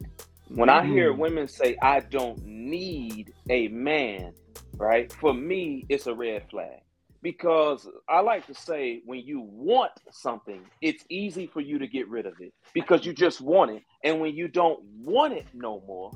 When 0.49 0.69
I 0.69 0.85
hear 0.87 1.13
Mm. 1.13 1.19
women 1.19 1.49
say, 1.49 1.77
I 1.83 2.01
don't 2.01 2.45
need 2.45 3.33
a 3.51 3.69
man, 3.69 4.33
right? 4.77 5.13
For 5.13 5.35
me, 5.35 5.85
it's 5.89 6.07
a 6.07 6.15
red 6.15 6.49
flag. 6.51 6.81
Because 7.23 7.89
I 8.09 8.21
like 8.21 8.47
to 8.47 8.55
say, 8.55 9.03
when 9.05 9.21
you 9.21 9.41
want 9.41 9.91
something, 10.13 10.61
it's 10.81 11.05
easy 11.09 11.47
for 11.49 11.61
you 11.61 11.79
to 11.79 11.89
get 11.89 12.09
rid 12.09 12.25
of 12.27 12.35
it 12.41 12.53
because 12.73 13.05
you 13.05 13.13
just 13.13 13.41
want 13.41 13.73
it. 13.73 13.83
And 14.05 14.21
when 14.21 14.35
you 14.35 14.47
don't 14.47 14.81
want 15.03 15.33
it 15.33 15.47
no 15.53 15.83
more, 15.89 16.13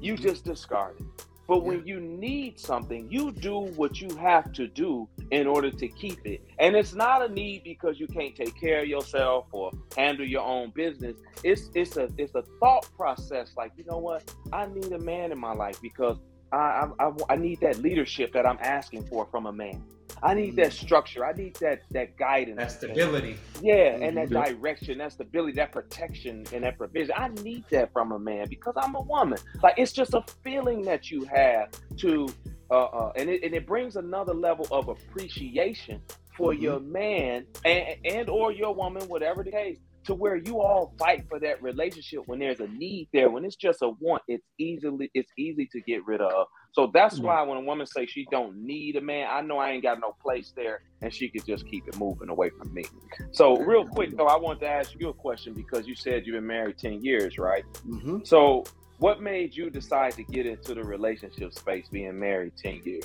you 0.00 0.16
just 0.16 0.44
discard 0.44 0.96
it. 0.98 1.26
But 1.50 1.64
when 1.64 1.84
you 1.84 1.98
need 1.98 2.60
something, 2.60 3.10
you 3.10 3.32
do 3.32 3.58
what 3.74 4.00
you 4.00 4.14
have 4.18 4.52
to 4.52 4.68
do 4.68 5.08
in 5.32 5.48
order 5.48 5.68
to 5.68 5.88
keep 5.88 6.24
it. 6.24 6.46
And 6.60 6.76
it's 6.76 6.94
not 6.94 7.28
a 7.28 7.28
need 7.28 7.64
because 7.64 7.98
you 7.98 8.06
can't 8.06 8.36
take 8.36 8.54
care 8.54 8.82
of 8.82 8.86
yourself 8.86 9.46
or 9.50 9.72
handle 9.96 10.24
your 10.24 10.44
own 10.44 10.70
business. 10.70 11.16
It's 11.42 11.68
it's 11.74 11.96
a 11.96 12.08
it's 12.18 12.36
a 12.36 12.42
thought 12.60 12.88
process. 12.96 13.54
Like 13.56 13.72
you 13.76 13.82
know 13.84 13.98
what, 13.98 14.32
I 14.52 14.66
need 14.66 14.92
a 14.92 15.00
man 15.00 15.32
in 15.32 15.40
my 15.40 15.52
life 15.52 15.82
because 15.82 16.18
I 16.52 16.86
I, 17.00 17.04
I, 17.04 17.12
I 17.30 17.34
need 17.34 17.58
that 17.62 17.78
leadership 17.78 18.32
that 18.34 18.46
I'm 18.46 18.58
asking 18.60 19.08
for 19.08 19.26
from 19.26 19.46
a 19.46 19.52
man. 19.52 19.82
I 20.22 20.34
need 20.34 20.56
that 20.56 20.72
structure. 20.72 21.24
I 21.24 21.32
need 21.32 21.54
that 21.56 21.82
that 21.90 22.16
guidance. 22.16 22.58
That 22.58 22.72
stability. 22.72 23.36
Yeah, 23.62 23.96
and 24.00 24.16
that 24.16 24.30
direction, 24.30 24.98
that 24.98 25.12
stability, 25.12 25.52
that 25.54 25.72
protection, 25.72 26.44
and 26.52 26.64
that 26.64 26.76
provision. 26.78 27.14
I 27.16 27.28
need 27.42 27.64
that 27.70 27.92
from 27.92 28.12
a 28.12 28.18
man 28.18 28.46
because 28.48 28.74
I'm 28.76 28.94
a 28.94 29.00
woman. 29.00 29.38
Like 29.62 29.74
it's 29.78 29.92
just 29.92 30.14
a 30.14 30.22
feeling 30.42 30.82
that 30.82 31.10
you 31.10 31.24
have 31.24 31.70
to, 31.98 32.28
uh, 32.70 32.84
uh 32.84 33.12
and 33.16 33.30
it 33.30 33.42
and 33.42 33.54
it 33.54 33.66
brings 33.66 33.96
another 33.96 34.34
level 34.34 34.66
of 34.70 34.88
appreciation 34.88 36.02
for 36.36 36.52
Mhm. 36.52 36.60
your 36.62 36.80
man 36.80 37.46
and 37.64 37.96
and 38.04 38.28
or 38.30 38.52
your 38.52 38.74
woman, 38.74 39.06
whatever 39.08 39.42
the 39.42 39.50
case, 39.50 39.78
to 40.04 40.14
where 40.14 40.36
you 40.36 40.60
all 40.60 40.94
fight 40.98 41.24
for 41.28 41.38
that 41.40 41.62
relationship 41.62 42.20
when 42.26 42.38
there's 42.38 42.60
a 42.60 42.68
need 42.68 43.08
there. 43.12 43.30
When 43.30 43.44
it's 43.44 43.56
just 43.56 43.82
a 43.82 43.90
want, 44.00 44.22
it's 44.28 44.46
easily 44.58 45.10
it's 45.14 45.30
easy 45.36 45.68
to 45.72 45.80
get 45.82 46.04
rid 46.06 46.20
of. 46.20 46.46
So 46.72 46.90
that's 46.92 47.18
why 47.18 47.42
when 47.42 47.58
a 47.58 47.62
woman 47.62 47.86
say 47.86 48.06
she 48.06 48.26
don't 48.30 48.56
need 48.56 48.96
a 48.96 49.00
man, 49.00 49.26
I 49.30 49.40
know 49.40 49.58
I 49.58 49.70
ain't 49.70 49.82
got 49.82 49.98
no 50.00 50.14
place 50.22 50.52
there, 50.56 50.82
and 51.02 51.12
she 51.12 51.28
could 51.28 51.44
just 51.44 51.66
keep 51.66 51.86
it 51.88 51.98
moving 51.98 52.28
away 52.28 52.50
from 52.50 52.72
me. 52.72 52.84
So 53.32 53.56
real 53.58 53.84
quick 53.84 54.16
though, 54.16 54.28
I 54.28 54.38
want 54.38 54.60
to 54.60 54.68
ask 54.68 54.92
you 54.98 55.08
a 55.08 55.14
question 55.14 55.52
because 55.52 55.86
you 55.86 55.94
said 55.94 56.26
you've 56.26 56.34
been 56.34 56.46
married 56.46 56.78
ten 56.78 57.02
years, 57.02 57.38
right? 57.38 57.64
hmm 57.84 58.18
So 58.24 58.64
what 58.98 59.20
made 59.20 59.56
you 59.56 59.70
decide 59.70 60.12
to 60.12 60.22
get 60.22 60.46
into 60.46 60.74
the 60.74 60.84
relationship 60.84 61.52
space, 61.54 61.88
being 61.90 62.18
married 62.18 62.52
ten 62.56 62.80
years? 62.84 63.04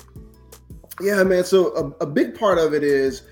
Yeah, 1.00 1.22
man. 1.24 1.44
So 1.44 1.74
a, 2.00 2.04
a 2.04 2.06
big 2.06 2.38
part 2.38 2.58
of 2.58 2.72
it 2.72 2.82
is 2.82 3.22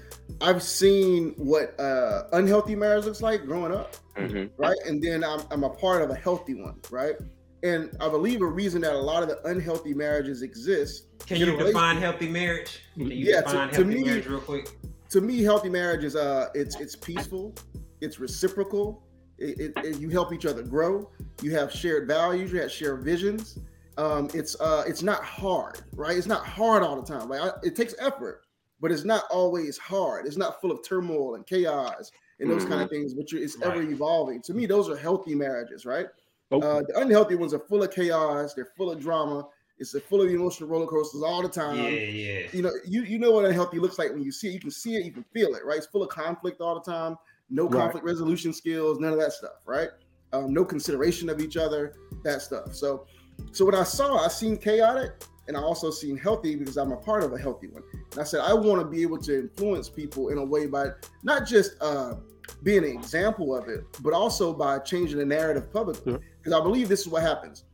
I've 0.40 0.62
seen 0.62 1.34
what 1.36 1.78
uh, 1.80 2.24
unhealthy 2.32 2.74
marriage 2.74 3.04
looks 3.04 3.22
like 3.22 3.44
growing 3.46 3.72
up, 3.72 3.96
Mm-hmm. 4.16 4.60
right? 4.62 4.76
And 4.86 5.02
then 5.02 5.24
I'm, 5.24 5.40
I'm 5.50 5.64
a 5.64 5.70
part 5.70 6.02
of 6.02 6.10
a 6.10 6.14
healthy 6.14 6.54
one, 6.54 6.76
right? 6.90 7.14
And 7.62 7.90
I 8.00 8.08
believe 8.08 8.42
a 8.42 8.46
reason 8.46 8.80
that 8.82 8.92
a 8.92 8.98
lot 8.98 9.22
of 9.22 9.28
the 9.28 9.42
unhealthy 9.48 9.92
marriages 9.94 10.42
exist. 10.42 11.06
Can 11.26 11.38
you 11.38 11.46
relation- 11.46 11.66
define 11.66 11.96
healthy 11.96 12.28
marriage? 12.28 12.80
Can 12.94 13.10
you 13.10 13.16
Yeah, 13.32 13.40
to- 13.40 13.46
define 13.46 13.68
to 13.70 13.74
healthy 13.76 13.84
me- 13.94 14.04
marriage 14.04 14.26
real 14.26 14.40
quick? 14.40 14.68
To 15.10 15.20
me, 15.20 15.42
healthy 15.42 15.68
marriage 15.68 16.04
is 16.04 16.14
uh, 16.16 16.48
it's 16.54 16.78
it's 16.80 16.94
peaceful, 16.96 17.54
it's 18.00 18.18
reciprocal. 18.20 19.02
It, 19.38 19.58
it, 19.76 19.84
it- 19.84 19.98
you 19.98 20.10
help 20.10 20.32
each 20.32 20.44
other 20.46 20.62
grow. 20.62 21.10
You 21.42 21.52
have 21.56 21.72
shared 21.72 22.06
values. 22.06 22.52
You 22.52 22.60
have 22.60 22.70
shared 22.72 23.02
visions. 23.02 23.58
Um, 23.96 24.28
it's 24.34 24.60
uh, 24.60 24.84
it's 24.86 25.02
not 25.02 25.22
hard, 25.24 25.80
right? 25.94 26.16
It's 26.16 26.26
not 26.26 26.44
hard 26.46 26.82
all 26.82 27.00
the 27.00 27.06
time. 27.06 27.28
Like 27.28 27.40
I, 27.40 27.50
it 27.62 27.74
takes 27.76 27.94
effort, 28.00 28.43
but 28.84 28.92
it's 28.92 29.04
not 29.04 29.24
always 29.30 29.78
hard. 29.78 30.26
It's 30.26 30.36
not 30.36 30.60
full 30.60 30.70
of 30.70 30.86
turmoil 30.86 31.36
and 31.36 31.46
chaos 31.46 32.12
and 32.38 32.50
those 32.50 32.66
kind 32.66 32.82
of 32.82 32.90
things. 32.90 33.14
But 33.14 33.24
it's 33.32 33.56
ever 33.62 33.80
evolving. 33.80 34.42
To 34.42 34.52
me, 34.52 34.66
those 34.66 34.90
are 34.90 34.96
healthy 34.96 35.34
marriages, 35.34 35.86
right? 35.86 36.04
Okay. 36.52 36.66
Uh, 36.66 36.82
the 36.86 36.98
unhealthy 36.98 37.34
ones 37.34 37.54
are 37.54 37.60
full 37.60 37.82
of 37.82 37.90
chaos. 37.90 38.52
They're 38.52 38.68
full 38.76 38.90
of 38.90 39.00
drama. 39.00 39.48
It's 39.78 39.98
full 40.00 40.20
of 40.20 40.28
emotional 40.28 40.68
roller 40.68 40.86
coasters 40.86 41.22
all 41.22 41.40
the 41.40 41.48
time 41.48 41.94
Yeah, 41.94 42.00
yeah. 42.00 42.40
you 42.52 42.60
know, 42.60 42.72
you 42.86 43.04
you 43.04 43.18
know 43.18 43.30
what 43.30 43.46
unhealthy 43.46 43.78
looks 43.78 43.98
like 43.98 44.12
when 44.12 44.22
you 44.22 44.30
see 44.30 44.48
it. 44.48 44.52
You 44.52 44.60
can 44.60 44.70
see 44.70 44.96
it, 44.96 45.06
you 45.06 45.12
can 45.12 45.24
feel 45.32 45.54
it, 45.54 45.64
right? 45.64 45.78
It's 45.78 45.86
full 45.86 46.02
of 46.02 46.10
conflict 46.10 46.60
all 46.60 46.74
the 46.74 46.92
time, 46.92 47.16
no 47.48 47.64
Right. 47.64 47.80
conflict 47.80 48.04
resolution 48.04 48.52
skills, 48.52 48.98
none 49.00 49.14
of 49.14 49.18
that 49.18 49.32
stuff, 49.32 49.62
right? 49.64 49.88
Um, 50.34 50.52
no 50.52 50.62
consideration 50.62 51.30
of 51.30 51.40
each 51.40 51.56
other, 51.56 51.94
that 52.22 52.42
stuff. 52.42 52.74
So, 52.74 53.06
so 53.52 53.64
when 53.64 53.74
I 53.74 53.84
saw, 53.84 54.18
I 54.18 54.28
seen 54.28 54.58
chaotic, 54.58 55.24
and 55.46 55.56
I 55.56 55.60
also 55.60 55.90
seen 55.90 56.16
healthy 56.16 56.56
because 56.56 56.76
I'm 56.76 56.92
a 56.92 56.96
part 56.96 57.22
of 57.22 57.32
a 57.32 57.38
healthy 57.38 57.68
one. 57.68 57.82
And 58.12 58.20
I 58.20 58.24
said 58.24 58.40
I 58.40 58.54
want 58.54 58.80
to 58.80 58.86
be 58.86 59.02
able 59.02 59.18
to 59.18 59.40
influence 59.40 59.88
people 59.88 60.28
in 60.30 60.38
a 60.38 60.44
way 60.44 60.66
by 60.66 60.88
not 61.22 61.46
just 61.46 61.72
uh, 61.80 62.14
being 62.62 62.84
an 62.84 62.90
example 62.90 63.56
of 63.56 63.68
it, 63.68 63.84
but 64.00 64.12
also 64.12 64.52
by 64.52 64.78
changing 64.78 65.18
the 65.18 65.26
narrative 65.26 65.72
publicly. 65.72 66.12
Yeah. 66.12 66.18
Because 66.38 66.58
I 66.58 66.62
believe 66.62 66.88
this 66.88 67.00
is 67.00 67.08
what 67.08 67.22
happens. 67.22 67.64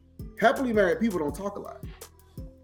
Happily 0.40 0.72
married 0.72 1.00
people 1.00 1.18
don't 1.18 1.34
talk 1.34 1.56
a 1.56 1.60
lot 1.60 1.84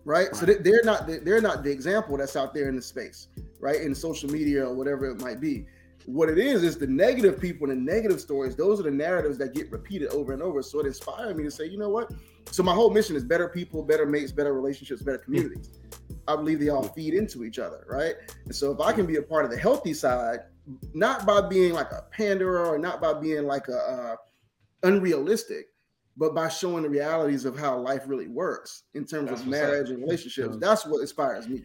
right? 0.07 0.35
So 0.35 0.47
they, 0.47 0.55
they're 0.55 0.85
not 0.85 1.07
the, 1.07 1.19
they're 1.19 1.43
not 1.43 1.63
the 1.63 1.71
example 1.71 2.17
that's 2.17 2.37
out 2.37 2.55
there 2.55 2.69
in 2.69 2.77
the 2.77 2.81
space, 2.81 3.29
right? 3.61 3.81
In 3.83 3.95
social 3.95 4.31
media 4.31 4.67
or 4.67 4.73
whatever 4.73 5.11
it 5.11 5.21
might 5.21 5.41
be. 5.41 5.67
What 6.07 6.29
it 6.29 6.39
is 6.39 6.63
is 6.63 6.79
the 6.79 6.87
negative 6.87 7.41
people 7.41 7.69
and 7.71 7.87
the 7.87 7.93
negative 7.93 8.21
stories. 8.21 8.55
Those 8.55 8.79
are 8.79 8.85
the 8.85 8.91
narratives 8.93 9.39
that 9.39 9.55
get 9.55 9.71
repeated 9.73 10.09
over 10.11 10.33
and 10.33 10.41
over. 10.41 10.63
So 10.63 10.81
it 10.81 10.87
inspired 10.87 11.37
me 11.37 11.43
to 11.45 11.51
say, 11.51 11.67
you 11.67 11.79
know 11.79 11.89
what? 11.89 12.13
So 12.53 12.63
my 12.63 12.73
whole 12.73 12.91
mission 12.91 13.17
is 13.17 13.25
better 13.25 13.49
people, 13.49 13.83
better 13.83 14.07
mates, 14.07 14.31
better 14.31 14.55
relationships, 14.55 15.03
better 15.03 15.19
communities. 15.19 15.71
I 16.29 16.37
believe 16.37 16.61
they 16.61 16.69
all 16.69 16.85
feed 16.85 17.15
into 17.15 17.45
each 17.45 17.59
other, 17.59 17.85
right? 17.89 18.15
And 18.45 18.55
so 18.55 18.73
if 18.73 18.81
I 18.81 18.93
can 18.93 19.05
be 19.05 19.17
a 19.17 19.23
part 19.23 19.45
of 19.45 19.51
the 19.51 19.59
healthy 19.59 19.95
side, 19.95 20.41
not 20.95 21.27
by 21.27 21.41
being 21.41 21.73
like 21.73 21.91
a 21.93 22.05
panderer 22.13 22.67
or 22.67 22.79
not 22.79 23.01
by 23.01 23.13
being 23.15 23.47
like 23.47 23.69
a 23.69 23.77
uh, 23.77 24.17
unrealistic, 24.85 25.67
but 26.17 26.35
by 26.35 26.49
showing 26.49 26.83
the 26.83 26.89
realities 26.89 27.45
of 27.45 27.59
how 27.59 27.79
life 27.79 28.05
really 28.07 28.29
works 28.29 28.85
in 28.95 29.05
terms 29.05 29.31
That's 29.31 29.43
of 29.43 29.49
marriage 29.49 29.91
and 29.91 30.01
relationships. 30.01 30.57
That's 30.59 30.87
what 30.87 31.01
inspires 31.01 31.49
me. 31.49 31.63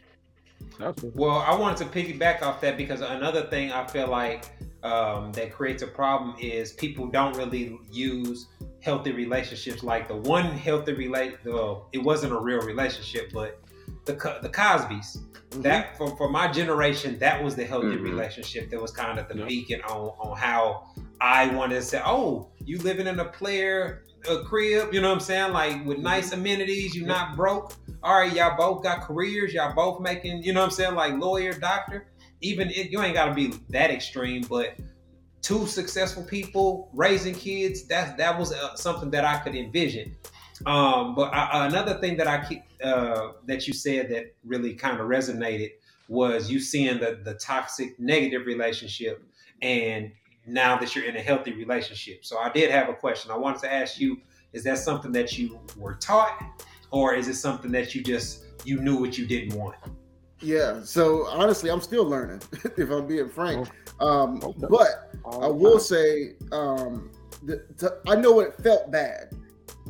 Well, 1.14 1.38
I 1.38 1.56
wanted 1.56 1.78
to 1.78 1.86
piggyback 1.86 2.42
off 2.42 2.62
that 2.62 2.78
because 2.78 3.02
another 3.02 3.44
thing 3.48 3.72
I 3.72 3.86
feel 3.88 4.08
like 4.08 4.46
um, 4.84 5.32
that 5.34 5.52
creates 5.54 5.84
a 5.84 5.88
problem 5.88 6.36
is 6.40 6.72
people 6.74 7.08
don't 7.08 7.36
really 7.38 7.78
use 7.92 8.48
healthy 8.82 9.12
relationships. 9.12 9.84
Like 9.84 10.08
the 10.08 10.16
one 10.16 10.46
healthy 10.46 10.94
relate, 10.94 11.38
well, 11.46 11.88
it 11.94 12.00
wasn't 12.00 12.34
a 12.34 12.40
real 12.40 12.62
relationship, 12.62 13.32
but 13.34 13.60
the 14.06 14.14
the 14.42 14.50
Cosbys. 14.50 15.20
Mhm. 15.52 15.62
That 15.64 15.98
for, 15.98 16.16
for 16.18 16.30
my 16.30 16.48
generation, 16.52 17.20
that 17.20 17.44
was 17.44 17.56
the 17.56 17.66
healthy 17.66 17.88
Mhm. 17.98 18.04
relationship. 18.04 18.70
That 18.72 18.82
was 18.82 18.92
kind 18.92 19.20
of 19.20 19.28
the 19.28 19.38
Yeah. 19.38 19.46
beacon 19.46 19.82
on 19.82 20.12
on 20.20 20.38
how 20.38 20.88
I 21.20 21.48
wanted 21.54 21.76
to 21.76 21.82
say, 21.84 22.02
oh, 22.04 22.48
you 22.66 22.80
living 22.80 23.06
in 23.06 23.20
a 23.20 23.26
player 23.26 24.04
a 24.30 24.44
crib, 24.44 24.94
you 24.94 25.02
know 25.02 25.10
what 25.10 25.16
I'm 25.16 25.20
saying? 25.20 25.54
Like 25.54 25.86
with 25.86 25.98
nice 25.98 26.32
amenities, 26.32 26.96
you're 26.96 27.08
not 27.08 27.36
broke. 27.36 27.74
All 28.04 28.20
right, 28.20 28.34
y'all 28.34 28.58
both 28.58 28.84
got 28.84 29.02
careers, 29.02 29.54
y'all 29.54 29.74
both 29.76 30.02
making, 30.02 30.44
you 30.44 30.54
know 30.54 30.62
what 30.62 30.68
I'm 30.68 30.72
saying, 30.72 30.96
like 30.96 31.14
lawyer, 31.14 31.54
doctor. 31.54 32.08
Even 32.42 32.70
if 32.70 32.92
you 32.92 33.02
ain't 33.02 33.14
gotta 33.14 33.34
be 33.34 33.54
that 33.70 33.92
extreme, 33.92 34.44
but 34.50 34.76
two 35.42 35.68
successful 35.68 36.24
people 36.24 36.90
raising 36.94 37.36
kids, 37.36 37.84
that 37.88 38.18
that 38.18 38.38
was 38.38 38.54
uh, 38.54 38.76
something 38.76 39.12
that 39.12 39.26
I 39.26 39.38
could 39.40 39.56
envision. 39.56 40.16
Um, 40.66 41.16
but 41.16 41.34
I, 41.34 41.68
another 41.68 42.00
thing 42.00 42.18
that 42.18 42.28
I 42.28 42.46
keep 42.46 42.64
uh, 42.84 43.34
that 43.46 43.68
you 43.68 43.74
said 43.74 44.10
that 44.10 44.36
really 44.44 44.74
kind 44.74 45.00
of 45.00 45.08
resonated 45.08 45.72
was 46.08 46.52
you 46.52 46.60
seeing 46.60 47.00
the 47.00 47.20
the 47.24 47.36
toxic 47.36 48.00
negative 48.00 48.46
relationship 48.46 49.24
and 49.62 50.12
now 50.46 50.78
that 50.78 50.96
you're 50.96 51.06
in 51.06 51.16
a 51.16 51.22
healthy 51.22 51.54
relationship. 51.54 52.26
So 52.26 52.38
I 52.38 52.50
did 52.52 52.72
have 52.72 52.90
a 52.90 52.94
question. 52.94 53.32
I 53.32 53.38
wanted 53.38 53.62
to 53.62 53.74
ask 53.74 54.00
you: 54.00 54.20
Is 54.54 54.64
that 54.64 54.78
something 54.78 55.12
that 55.14 55.38
you 55.38 55.60
were 55.78 55.96
taught, 55.96 56.64
or 56.92 57.14
is 57.14 57.28
it 57.28 57.36
something 57.36 57.72
that 57.72 57.96
you 57.96 58.04
just 58.04 58.44
you 58.66 58.82
knew 58.82 58.98
what 58.98 59.18
you 59.18 59.26
didn't 59.26 59.58
want? 59.58 59.78
Yeah. 60.42 60.82
So 60.84 61.28
honestly, 61.28 61.70
I'm 61.70 61.82
still 61.82 62.06
learning, 62.06 62.42
if 62.78 62.90
I'm 62.90 63.08
being 63.08 63.30
frank. 63.30 63.70
Um, 64.00 64.42
but 64.70 65.14
I 65.26 65.48
will 65.48 65.80
say, 65.80 66.34
um, 66.52 67.12
the, 67.44 67.64
the, 67.78 68.00
I 68.08 68.16
know 68.16 68.40
it 68.40 68.56
felt 68.56 68.92
bad, 68.92 69.36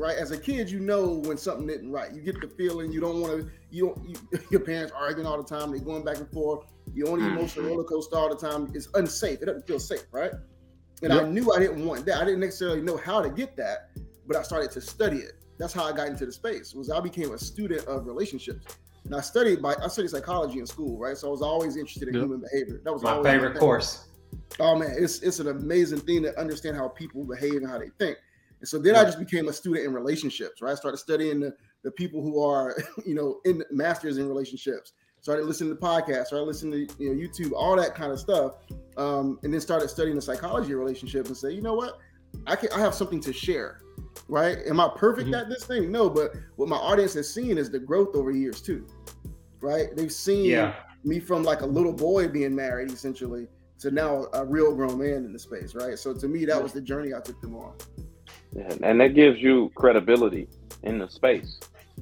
right? 0.01 0.17
As 0.17 0.31
a 0.31 0.37
kid, 0.37 0.69
you 0.69 0.79
know 0.79 1.21
when 1.25 1.37
something 1.37 1.69
isn't 1.69 1.91
right. 1.91 2.11
You 2.13 2.21
get 2.21 2.41
the 2.41 2.47
feeling 2.47 2.91
you 2.91 2.99
don't 2.99 3.21
want 3.21 3.39
to. 3.41 3.49
You 3.69 3.87
don't. 3.95 4.09
You, 4.09 4.15
your 4.51 4.59
parents 4.61 4.91
arguing 4.97 5.27
all 5.27 5.41
the 5.41 5.47
time. 5.47 5.71
They're 5.71 5.79
going 5.79 6.03
back 6.03 6.17
and 6.17 6.29
forth. 6.31 6.65
You're 6.93 7.11
on 7.11 7.19
the 7.19 7.25
Mm-hmm. 7.25 7.37
emotional 7.37 7.65
roller 7.67 7.83
coaster 7.83 8.15
all 8.17 8.29
the 8.29 8.35
time. 8.35 8.71
It's 8.73 8.89
unsafe. 8.95 9.41
It 9.41 9.45
doesn't 9.45 9.65
feel 9.67 9.79
safe, 9.79 10.05
right? 10.11 10.31
And 11.03 11.13
Yep. 11.13 11.23
I 11.23 11.27
knew 11.29 11.51
I 11.53 11.59
didn't 11.59 11.85
want 11.85 12.05
that. 12.05 12.21
I 12.21 12.25
didn't 12.25 12.41
necessarily 12.41 12.81
know 12.81 12.97
how 12.97 13.21
to 13.21 13.29
get 13.29 13.55
that, 13.57 13.89
but 14.27 14.35
I 14.35 14.41
started 14.43 14.71
to 14.71 14.81
study 14.81 15.17
it. 15.17 15.33
That's 15.57 15.73
how 15.73 15.83
I 15.85 15.91
got 15.95 16.07
into 16.07 16.25
the 16.25 16.31
space. 16.31 16.73
Was 16.73 16.89
I 16.89 16.99
became 16.99 17.31
a 17.33 17.37
student 17.37 17.85
of 17.87 18.07
relationships. 18.07 18.65
And 19.05 19.15
I 19.15 19.21
studied 19.21 19.61
by 19.61 19.75
I 19.81 19.87
studied 19.87 20.09
psychology 20.09 20.59
in 20.59 20.65
school, 20.67 20.97
right? 20.99 21.17
So 21.17 21.27
I 21.27 21.31
was 21.31 21.41
always 21.41 21.75
interested 21.77 22.07
in 22.09 22.15
Yep. 22.15 22.23
human 22.23 22.41
behavior. 22.41 22.81
That 22.83 22.93
was 22.93 23.03
My 23.03 23.21
favorite 23.23 23.53
thing. 23.53 23.59
course. 23.59 24.07
Oh 24.59 24.75
man, 24.77 24.93
it's 24.97 25.21
it's 25.21 25.39
an 25.39 25.47
amazing 25.47 25.99
thing 26.01 26.23
to 26.23 26.39
understand 26.39 26.75
how 26.77 26.87
people 26.89 27.23
behave 27.23 27.55
and 27.55 27.67
how 27.69 27.77
they 27.79 27.89
think. 27.99 28.17
And 28.61 28.67
so 28.67 28.77
then 28.77 28.95
I 28.95 29.03
just 29.03 29.17
became 29.17 29.47
a 29.47 29.53
student 29.53 29.85
in 29.87 29.93
relationships, 29.93 30.61
right? 30.61 30.71
I 30.71 30.75
started 30.75 30.97
studying 30.97 31.39
the, 31.39 31.53
the 31.83 31.89
people 31.91 32.21
who 32.21 32.41
are, 32.43 32.77
you 33.05 33.15
know, 33.15 33.39
in 33.43 33.63
masters 33.71 34.17
in 34.19 34.27
relationships. 34.27 34.93
Started 35.19 35.45
listening 35.45 35.75
to 35.75 35.79
podcasts, 35.81 36.27
started 36.27 36.45
listening 36.45 36.87
to 36.87 36.95
you 37.03 37.13
know 37.13 37.19
YouTube, 37.21 37.51
all 37.55 37.75
that 37.75 37.93
kind 37.93 38.11
of 38.11 38.19
stuff, 38.19 38.53
um, 38.97 39.39
and 39.43 39.53
then 39.53 39.61
started 39.61 39.87
studying 39.87 40.15
the 40.15 40.21
psychology 40.21 40.73
of 40.73 40.79
relationships 40.79 41.29
and 41.29 41.37
say, 41.37 41.51
you 41.51 41.61
know 41.61 41.75
what, 41.75 41.99
I 42.47 42.55
can 42.55 42.69
I 42.71 42.79
have 42.79 42.95
something 42.95 43.19
to 43.21 43.31
share, 43.33 43.81
right? 44.27 44.57
Am 44.67 44.79
I 44.79 44.89
perfect 44.95 45.29
Mhm. 45.29 45.39
at 45.41 45.47
this 45.49 45.63
thing? 45.63 45.91
No, 45.91 46.09
but 46.09 46.31
what 46.55 46.69
my 46.69 46.75
audience 46.75 47.13
has 47.13 47.31
seen 47.31 47.59
is 47.59 47.69
the 47.69 47.77
growth 47.77 48.15
over 48.15 48.31
years 48.31 48.61
too, 48.63 48.87
right? 49.59 49.95
They've 49.95 50.11
seen 50.11 50.45
Yeah. 50.45 50.75
me 51.03 51.19
from 51.19 51.43
like 51.43 51.61
a 51.61 51.67
little 51.67 51.93
boy 51.93 52.27
being 52.27 52.55
married 52.55 52.91
essentially 52.91 53.47
to 53.77 53.91
now 53.91 54.25
a 54.33 54.43
real 54.43 54.75
grown 54.75 54.97
man 54.97 55.23
in 55.25 55.33
the 55.33 55.39
space, 55.39 55.75
right? 55.75 55.99
So 55.99 56.15
to 56.15 56.27
me, 56.27 56.45
that 56.45 56.61
was 56.61 56.73
the 56.73 56.81
journey 56.81 57.13
I 57.13 57.19
took 57.19 57.39
them 57.41 57.55
on. 57.55 57.75
Yeah, 58.53 58.73
and 58.83 58.99
that 58.99 59.15
gives 59.15 59.39
you 59.39 59.71
credibility 59.75 60.47
in 60.83 60.97
the 60.97 61.09
space. 61.09 61.59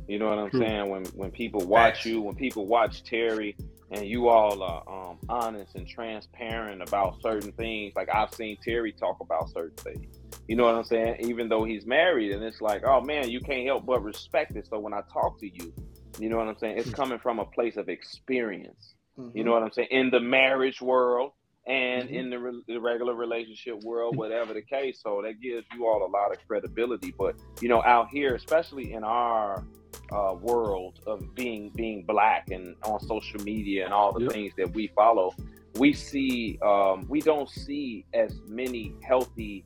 You 0.08 0.20
know 0.20 0.30
what 0.30 0.40
I'm 0.40 0.50
True. 0.50 0.62
saying? 0.62 0.90
When 0.90 1.06
when 1.08 1.32
people 1.32 1.62
watch 1.62 2.06
you, 2.06 2.22
when 2.22 2.36
people 2.36 2.66
watch 2.66 3.04
Terry, 3.04 3.56
and 3.92 4.06
you 4.06 4.28
all 4.28 4.62
are 4.62 4.84
um, 4.88 5.18
honest 5.28 5.76
and 5.76 5.88
transparent 5.88 6.82
about 6.82 7.22
certain 7.22 7.52
things. 7.52 7.94
Like 7.96 8.10
I've 8.14 8.34
seen 8.34 8.58
Terry 8.64 8.92
talk 8.92 9.18
about 9.20 9.50
certain 9.50 9.78
things. 9.78 10.20
You 10.48 10.56
know 10.56 10.66
what 10.66 10.76
I'm 10.76 10.84
saying? 10.84 11.18
Even 11.22 11.50
though 11.50 11.64
he's 11.64 11.86
married, 11.86 12.32
and 12.32 12.44
it's 12.44 12.62
like, 12.62 12.84
oh 12.86 13.02
man, 13.02 13.30
you 13.30 13.40
can't 13.40 13.66
help 13.66 13.86
but 13.86 14.04
respect 14.04 14.56
it. 14.56 14.68
So 14.70 14.80
when 14.80 14.94
I 14.94 15.02
talk 15.12 15.40
to 15.40 15.48
you, 15.48 15.74
you 16.20 16.30
know 16.30 16.38
what 16.38 16.48
I'm 16.48 16.58
saying? 16.58 16.78
It's 16.78 16.90
hmm. 16.90 16.96
coming 16.96 17.20
from 17.20 17.40
a 17.40 17.46
place 17.46 17.78
of 17.78 17.90
experience. 17.90 18.94
You 19.18 19.24
mm-hmm. 19.24 19.46
know 19.46 19.52
what 19.52 19.64
I'm 19.64 19.72
saying? 19.72 19.90
In 19.92 20.10
the 20.12 20.20
marriage 20.20 20.82
world 20.82 21.32
and 21.68 22.10
Mhm. 22.10 22.14
in 22.14 22.30
the, 22.30 22.40
re- 22.40 22.64
the 22.68 22.80
regular 22.80 23.14
relationship 23.14 23.82
world, 23.84 24.16
whatever 24.16 24.54
the 24.54 24.62
case. 24.62 25.02
So 25.04 25.22
that 25.24 25.40
gives 25.42 25.66
you 25.76 25.86
all 25.88 26.06
a 26.06 26.12
lot 26.12 26.32
of 26.32 26.38
credibility. 26.48 27.14
But 27.18 27.36
you 27.62 27.70
know, 27.70 27.84
out 27.84 28.10
here, 28.10 28.36
especially 28.36 28.94
in 28.94 29.04
our 29.04 29.64
uh, 30.12 30.36
world 30.42 31.00
of 31.06 31.36
being 31.36 31.70
being 31.76 32.04
black 32.04 32.50
and 32.52 32.76
on 32.84 33.00
social 33.02 33.40
media 33.44 33.86
and 33.86 33.94
all 33.94 34.12
the 34.12 34.22
Yep. 34.22 34.32
things 34.32 34.54
that 34.58 34.72
we 34.74 34.88
follow, 34.96 35.34
we 35.78 35.94
see 35.94 36.58
um, 36.64 37.06
we 37.10 37.22
don't 37.22 37.50
see 37.50 38.06
as 38.14 38.40
many 38.48 38.94
healthy 39.04 39.66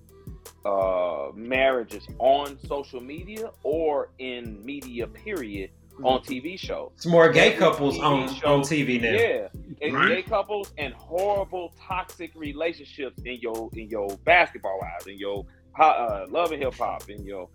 uh, 0.66 1.30
marriages 1.36 2.08
on 2.20 2.58
social 2.68 3.02
media 3.02 3.52
or 3.64 4.12
in 4.20 4.64
media. 4.66 5.08
Period. 5.08 5.72
On 6.04 6.20
TV 6.22 6.58
shows. 6.58 6.90
It's 6.96 7.06
more 7.06 7.30
gay 7.32 7.52
couples 7.56 7.96
TV 8.00 8.02
on, 8.04 8.34
show- 8.34 8.48
on 8.48 8.62
TV 8.62 9.00
now. 9.00 9.12
Yeah, 9.12 9.48
and 9.54 9.73
Right. 9.92 10.08
gay 10.10 10.22
couples 10.24 10.74
and 10.78 10.94
horrible 10.94 11.74
toxic 11.80 12.32
relationships 12.36 13.22
in 13.26 13.40
your 13.42 13.70
in 13.74 13.90
your 13.90 14.08
Basketball 14.24 14.80
Wives, 14.82 15.08
in 15.08 15.18
your 15.18 15.46
uh, 15.80 16.26
love 16.30 16.52
and 16.52 16.62
hip 16.62 16.76
hop, 16.76 17.10
in 17.10 17.26
your 17.26 17.50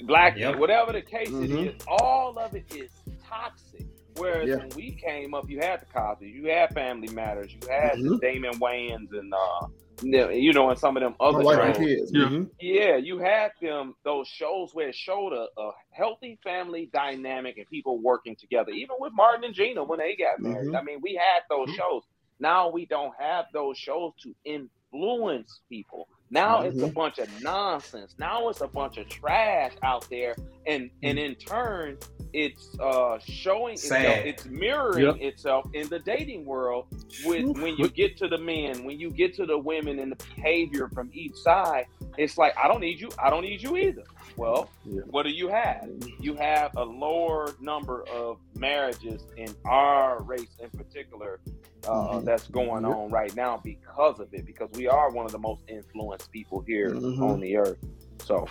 black, 0.00 0.36
Yep. 0.36 0.58
whatever 0.58 0.90
the 0.92 1.00
case 1.02 1.28
Mhm. 1.30 1.44
it 1.44 1.76
is. 1.76 1.82
All 1.86 2.36
of 2.38 2.54
it 2.56 2.64
is 2.74 2.90
toxic. 3.24 3.86
Whereas 4.16 4.48
Yeah. 4.48 4.56
when 4.56 4.68
we 4.76 4.90
came 4.90 5.32
up, 5.32 5.48
you 5.48 5.60
had 5.60 5.80
the 5.80 5.86
Cosby, 5.86 6.26
you 6.28 6.46
had 6.48 6.74
Family 6.74 7.08
Matters, 7.14 7.52
you 7.54 7.60
had 7.70 7.92
the 7.98 8.10
Mhm. 8.10 8.20
Damon 8.20 8.52
Wayans, 8.58 9.10
and 9.18 9.32
uh, 9.32 9.66
you 10.02 10.52
know, 10.52 10.70
and 10.70 10.78
some 10.78 10.96
of 10.96 11.02
them 11.02 11.14
other 11.20 11.42
shows. 11.42 11.76
kids. 11.76 12.10
Yeah. 12.14 12.40
Yeah, 12.60 12.96
you 12.96 13.18
had 13.18 13.52
them 13.60 13.94
those 14.04 14.28
shows 14.28 14.70
where 14.74 14.88
it 14.88 14.94
showed 14.94 15.32
a, 15.32 15.46
a 15.60 15.70
healthy 15.90 16.38
family 16.42 16.90
dynamic 16.92 17.58
and 17.58 17.68
people 17.68 17.98
working 17.98 18.36
together. 18.36 18.70
Even 18.72 18.96
with 18.98 19.12
Martin 19.14 19.44
and 19.44 19.54
Gina 19.54 19.84
when 19.84 19.98
they 19.98 20.16
got 20.16 20.40
married. 20.40 20.70
Mhm. 20.70 20.78
I 20.78 20.82
mean, 20.82 21.00
we 21.02 21.14
had 21.14 21.42
those 21.48 21.68
Mhm. 21.70 21.76
shows. 21.76 22.02
Now 22.40 22.70
we 22.70 22.86
don't 22.86 23.14
have 23.18 23.46
those 23.52 23.78
shows 23.78 24.12
to 24.22 24.34
influence 24.44 25.60
people. 25.68 26.08
Now 26.32 26.62
it's 26.62 26.78
a 26.80 26.86
Mhm. 26.88 26.94
bunch 26.94 27.18
of 27.18 27.28
nonsense. 27.42 28.14
Now 28.18 28.48
it's 28.48 28.62
a 28.62 28.66
bunch 28.66 28.96
of 28.96 29.06
trash 29.08 29.72
out 29.82 30.08
there, 30.08 30.34
and 30.66 30.90
and 31.02 31.18
in 31.18 31.34
turn, 31.34 31.98
it's 32.32 32.74
uh 32.80 33.18
showing 33.18 33.74
itself. 33.74 34.24
It's 34.24 34.46
mirroring 34.46 35.04
Yep. 35.04 35.16
itself 35.20 35.66
in 35.74 35.88
the 35.88 35.98
dating 35.98 36.46
world 36.46 36.86
with 37.26 37.44
Oof. 37.44 37.60
when 37.60 37.76
you 37.76 37.86
get 37.90 38.16
to 38.16 38.28
the 38.28 38.38
men, 38.38 38.82
when 38.84 38.98
you 38.98 39.10
get 39.10 39.34
to 39.34 39.44
the 39.44 39.58
women 39.58 39.98
and 39.98 40.10
the 40.12 40.16
behavior 40.34 40.88
from 40.94 41.10
each 41.12 41.34
side, 41.36 41.84
it's 42.16 42.38
like 42.38 42.56
I 42.56 42.66
don't 42.66 42.80
need 42.80 42.98
you, 42.98 43.10
I 43.18 43.28
don't 43.28 43.42
need 43.42 43.62
you 43.62 43.76
either. 43.76 44.04
Well, 44.38 44.70
Yeah. 44.86 45.02
what 45.10 45.24
do 45.24 45.30
you 45.30 45.48
have? 45.48 45.86
You 46.18 46.34
have 46.36 46.74
a 46.78 46.84
lower 46.84 47.50
number 47.60 48.04
of 48.08 48.38
marriages 48.56 49.26
in 49.36 49.54
our 49.66 50.22
race 50.22 50.56
in 50.62 50.70
particular 50.70 51.40
uh, 51.86 51.90
Mhm. 52.14 52.24
that's 52.24 52.48
going 52.48 52.84
Yep. 52.84 52.94
on 52.94 53.10
right 53.10 53.34
now 53.36 53.60
because 53.62 54.20
of 54.20 54.32
it, 54.32 54.46
because 54.46 54.70
we 54.74 54.86
are 54.88 55.10
one 55.10 55.26
of 55.26 55.32
the 55.32 55.38
most 55.38 55.62
influenced 55.68 56.30
people 56.32 56.60
here 56.66 56.90
Mhm. 56.90 57.20
on 57.20 57.40
the 57.40 57.56
earth. 57.56 57.78
So 58.24 58.46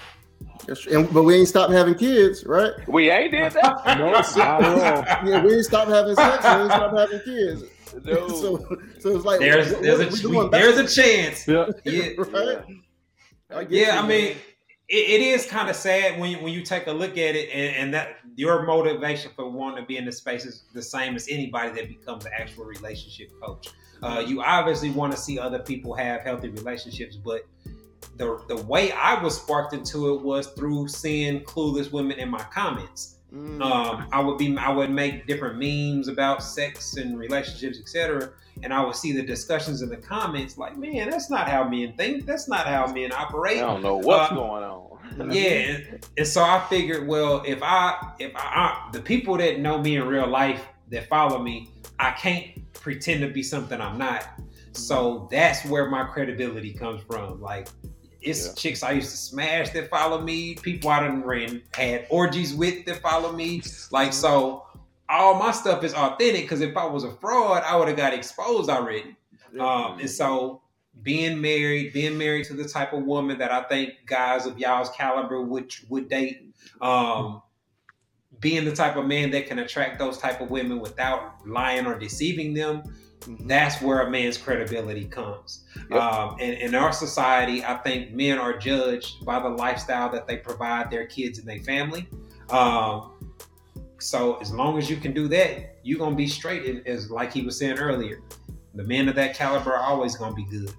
And, 0.92 1.12
but 1.14 1.24
we 1.24 1.36
ain't 1.36 1.48
stopped 1.48 1.72
having 1.72 1.96
kids, 1.96 2.46
right? 2.46 2.74
we 2.88 3.10
ain't 3.10 3.32
did 3.32 3.54
that. 3.54 3.82
No, 4.00 4.12
not 4.12 4.38
at. 4.38 5.26
Yeah, 5.26 5.44
we 5.44 5.56
ain't 5.56 5.66
stopped 5.66 5.90
having 5.90 6.16
sex. 6.16 6.44
We 6.44 6.50
ain't 6.50 6.72
stopped 6.72 6.98
having 6.98 7.20
kids. 7.22 7.64
No. 8.06 8.28
So, 8.30 8.58
so 9.00 9.16
it's 9.16 9.26
like 9.26 9.40
There's 9.40 9.72
what- 9.74 9.82
there's 9.84 10.00
what 10.00 10.12
we 10.12 10.30
a 10.30 10.32
doing 10.32 10.50
there's 10.52 10.78
a 10.78 10.88
chance. 10.88 11.48
Yeah. 11.48 11.68
Yeah, 11.84 12.10
right? 12.18 12.64
I 13.54 13.62
yeah. 13.70 13.94
you, 13.96 14.00
I 14.00 14.02
mean, 14.08 14.26
man. 14.26 14.36
It, 14.92 15.22
it 15.22 15.22
is 15.22 15.46
kind 15.46 15.70
of 15.70 15.76
sad 15.76 16.20
when 16.20 16.30
you, 16.30 16.38
when 16.38 16.54
you 16.54 16.62
take 16.62 16.88
a 16.88 16.92
look 16.92 17.12
at 17.12 17.36
it, 17.36 17.50
and, 17.54 17.76
and 17.78 17.94
that 17.94 18.18
your 18.36 18.64
motivation 18.64 19.32
for 19.36 19.50
wanting 19.50 19.84
to 19.84 19.88
be 19.88 19.98
in 19.98 20.06
the 20.06 20.12
space 20.12 20.46
is 20.46 20.64
the 20.74 20.82
same 20.82 21.16
as 21.16 21.28
anybody 21.30 21.72
that 21.72 21.88
becomes 21.88 22.26
an 22.26 22.32
actual 22.38 22.66
relationship 22.66 23.32
coach. 23.42 23.70
Uh, 24.04 24.24
you 24.26 24.42
obviously 24.42 24.90
want 24.90 25.12
to 25.12 25.18
see 25.18 25.40
other 25.40 25.60
people 25.60 25.94
have 25.94 26.22
healthy 26.22 26.50
relationships, 26.50 27.16
but 27.16 27.46
the 28.18 28.42
the 28.48 28.58
way 28.64 28.92
I 28.92 29.22
was 29.24 29.40
sparked 29.40 29.74
into 29.74 30.14
it 30.14 30.22
was 30.22 30.48
through 30.48 30.88
seeing 30.88 31.42
clueless 31.42 31.92
women 31.92 32.20
in 32.20 32.30
my 32.30 32.44
comments. 32.52 33.18
Mm. 33.34 33.62
um, 33.62 34.08
I 34.12 34.20
would 34.20 34.38
be 34.38 34.58
I 34.58 34.70
would 34.72 34.90
make 34.92 35.26
different 35.26 35.58
memes 35.58 36.10
about 36.10 36.44
sex 36.44 36.98
and 36.98 37.18
relationships, 37.18 37.80
etc. 37.80 38.32
And 38.62 38.74
I 38.74 38.84
would 38.84 38.96
see 38.96 39.14
the 39.14 39.22
discussions 39.24 39.82
in 39.82 39.88
the 39.90 39.96
comments, 39.96 40.58
like, 40.58 40.78
man, 40.78 41.10
that's 41.10 41.30
not 41.30 41.48
how 41.48 41.64
men 41.68 41.94
think. 41.94 42.26
That's 42.26 42.50
not 42.50 42.68
how 42.68 42.92
men 42.92 43.14
operate. 43.14 43.58
I 43.58 43.62
don't 43.62 43.82
know 43.82 43.96
what's 43.96 44.32
Uh, 44.32 44.36
going 44.36 44.64
on. 44.64 45.32
Yeah, 45.32 45.42
and, 45.42 46.06
and 46.18 46.28
so 46.28 46.44
I 46.44 46.66
figured, 46.70 47.08
well, 47.08 47.42
if 47.46 47.62
I 47.64 48.14
if 48.20 48.36
I, 48.36 48.40
I 48.40 48.90
the 48.92 49.02
people 49.02 49.38
that 49.38 49.60
know 49.60 49.78
me 49.80 49.96
in 49.96 50.08
real 50.08 50.28
life 50.28 50.66
that 50.90 51.08
follow 51.08 51.40
me, 51.42 51.70
I 52.00 52.12
can't 52.12 52.46
pretend 52.74 53.22
to 53.22 53.28
be 53.30 53.44
something 53.44 53.80
I'm 53.80 53.98
not. 53.98 54.28
So 54.74 55.28
that's 55.32 55.66
where 55.66 55.90
my 55.90 56.04
credibility 56.04 56.74
comes 56.74 57.02
from. 57.04 57.42
Like 57.42 57.70
it's 58.22 58.48
Yeah. 58.48 58.54
chicks 58.54 58.84
I 58.84 58.92
used 58.92 59.12
to 59.12 59.18
smash 59.18 59.70
that 59.72 59.90
follow 59.90 60.22
me, 60.22 60.56
people 60.56 60.90
I 60.90 61.02
done 61.02 61.24
ran 61.24 61.62
had 61.74 62.06
orgies 62.10 62.54
with 62.54 62.86
that 62.86 63.02
follow 63.02 63.32
me. 63.32 63.62
Like 63.92 64.14
so 64.14 64.66
all 65.10 65.36
my 65.36 65.52
stuff 65.52 65.84
is 65.84 65.94
authentic 65.94 66.44
because 66.44 66.62
if 66.62 66.78
I 66.78 66.86
was 66.86 67.04
a 67.04 67.12
fraud, 67.12 67.64
I 67.66 67.76
would 67.76 67.88
have 67.88 67.98
got 67.98 68.14
exposed 68.14 68.70
already. 68.70 69.16
Um, 69.60 70.00
and 70.00 70.10
so 70.10 70.62
being 71.04 71.42
married, 71.42 71.94
being 71.94 72.18
married 72.18 72.46
to 72.46 72.54
the 72.54 72.66
type 72.68 72.94
of 72.94 73.04
woman 73.04 73.38
that 73.40 73.52
I 73.52 73.64
think 73.64 73.94
guys 74.06 74.46
of 74.46 74.58
y'all's 74.60 74.90
caliber 74.92 75.42
would 75.42 75.74
would 75.90 76.08
date. 76.10 76.54
Um, 76.80 77.42
being 78.40 78.66
the 78.66 78.76
type 78.76 78.96
of 78.96 79.06
man 79.06 79.30
that 79.32 79.46
can 79.46 79.60
attract 79.60 80.00
those 80.00 80.18
type 80.18 80.42
of 80.42 80.50
women 80.50 80.80
without 80.80 81.46
lying 81.46 81.86
or 81.86 81.98
deceiving 82.00 82.54
them. 82.54 82.82
That's 83.42 83.82
where 83.82 84.02
a 84.02 84.10
man's 84.10 84.38
credibility 84.38 85.06
comes. 85.06 85.64
Um, 85.92 86.38
and 86.40 86.54
in 86.54 86.76
our 86.76 86.92
society, 86.92 87.64
I 87.64 87.78
think 87.78 88.12
men 88.14 88.40
are 88.40 88.58
judged 88.58 89.26
by 89.26 89.40
the 89.40 89.50
lifestyle 89.50 90.12
that 90.12 90.28
they 90.28 90.38
provide 90.38 90.90
their 90.90 91.06
kids 91.06 91.38
and 91.40 91.48
their 91.48 91.60
family. 91.60 92.08
Um, 92.50 93.12
so 94.00 94.38
as 94.38 94.52
long 94.52 94.78
as 94.78 94.90
you 94.90 94.98
can 94.98 95.14
do 95.14 95.28
that, 95.28 95.78
you're 95.84 96.00
gonna 96.00 96.16
be 96.16 96.28
straight. 96.28 96.66
And 96.66 96.86
As 96.88 97.12
like 97.12 97.32
he 97.32 97.44
was 97.44 97.58
saying 97.58 97.78
earlier, 97.78 98.22
the 98.74 98.84
men 98.84 99.08
of 99.08 99.16
that 99.16 99.36
caliber 99.36 99.74
are 99.74 99.84
always 99.84 100.16
gonna 100.16 100.36
be 100.36 100.46
good. 100.46 100.74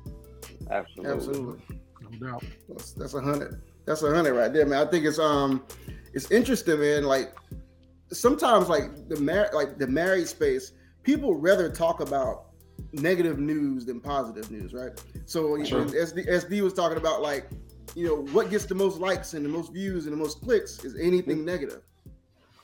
Absolutely. 0.70 1.12
Absolutely. 1.12 1.78
No 2.01 2.30
doubt. 2.30 2.45
That's 2.68 2.93
that's 2.93 3.14
a 3.14 3.20
hundred. 3.20 3.62
That's 3.84 4.03
a 4.03 4.14
hundred 4.14 4.34
right 4.34 4.53
there, 4.53 4.66
man. 4.66 4.86
I 4.86 4.90
think 4.90 5.05
it's 5.05 5.18
um 5.18 5.64
it's 6.12 6.30
interesting, 6.30 6.80
man. 6.80 7.05
Like 7.05 7.34
sometimes 8.12 8.68
like 8.68 9.09
the 9.09 9.20
mar- 9.20 9.51
like 9.53 9.78
the 9.78 9.86
married 9.86 10.28
space, 10.28 10.72
people 11.03 11.34
rather 11.34 11.68
talk 11.70 12.00
about 12.00 12.46
negative 12.92 13.38
news 13.38 13.84
than 13.86 14.00
positive 14.00 14.50
news, 14.50 14.72
right? 14.74 14.92
So 15.26 15.62
Sure. 15.64 15.84
SD, 15.84 16.26
SD 16.28 16.61
was 16.62 16.72
talking 16.72 16.98
about 16.98 17.22
like, 17.22 17.48
you 17.94 18.07
know, 18.07 18.16
what 18.32 18.50
gets 18.50 18.64
the 18.66 18.74
most 18.74 18.98
likes 18.98 19.34
and 19.34 19.44
the 19.44 19.48
most 19.48 19.72
views 19.72 20.07
and 20.07 20.12
the 20.12 20.16
most 20.16 20.40
clicks 20.42 20.84
is 20.84 20.96
anything 20.98 21.44
negative. 21.44 21.82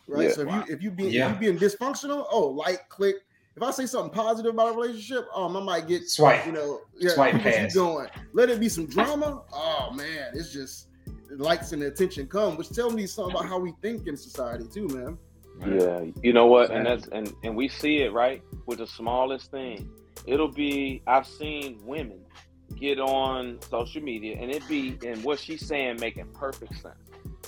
Right. 0.07 0.29
Yeah. 0.29 0.33
So 0.35 0.41
if 0.43 0.49
you 0.69 0.75
if 0.75 0.83
you 0.83 0.91
being 0.91 1.11
Yeah. 1.13 1.29
if 1.35 1.35
you 1.43 1.53
being 1.53 1.59
dysfunctional, 1.59 2.27
oh 2.31 2.49
like 2.49 2.89
click. 2.89 3.17
If 3.57 3.63
I 3.65 3.73
say 3.73 3.87
something 3.87 4.13
positive 4.13 4.55
about 4.55 4.69
a 4.73 4.73
relationship, 4.77 5.27
um, 5.35 5.57
I 5.57 5.61
might 5.63 5.89
get 5.89 6.09
Swipe. 6.09 6.47
you 6.47 6.53
know, 6.53 6.81
yeah, 6.97 7.11
Swipe 7.11 7.35
past. 7.43 7.75
going. 7.75 8.09
Let 8.33 8.51
it 8.51 8.61
be 8.61 8.69
some 8.69 8.87
drama. 8.87 9.43
Oh 9.53 9.91
man, 9.95 10.31
it's 10.33 10.53
just 10.53 10.87
likes 11.31 11.73
and 11.73 11.83
attention 11.83 12.27
come, 12.29 12.57
which 12.57 12.71
tell 12.71 12.91
me 12.91 13.07
something 13.07 13.35
about 13.35 13.47
how 13.49 13.59
we 13.59 13.73
think 13.83 14.07
in 14.07 14.17
society 14.17 14.65
too, 14.73 14.87
man. 14.89 15.19
Yeah, 15.67 16.05
you 16.23 16.33
know 16.33 16.47
what, 16.47 16.71
and 16.71 16.87
that's 16.87 17.07
and 17.09 17.33
and 17.43 17.57
we 17.57 17.69
see 17.69 17.99
it 18.03 18.13
right 18.13 18.43
with 18.67 18.79
the 18.79 18.87
smallest 18.87 19.51
thing. 19.51 19.91
It'll 20.27 20.53
be 20.53 21.03
I've 21.07 21.27
seen 21.27 21.79
women 21.85 22.21
get 22.77 23.01
on 23.01 23.59
social 23.71 24.03
media 24.03 24.37
and 24.41 24.51
it 24.53 24.67
be 24.69 24.97
and 25.05 25.25
what 25.25 25.39
she's 25.41 25.67
saying 25.67 25.99
making 26.01 26.27
perfect 26.35 26.75
sense. 26.81 26.95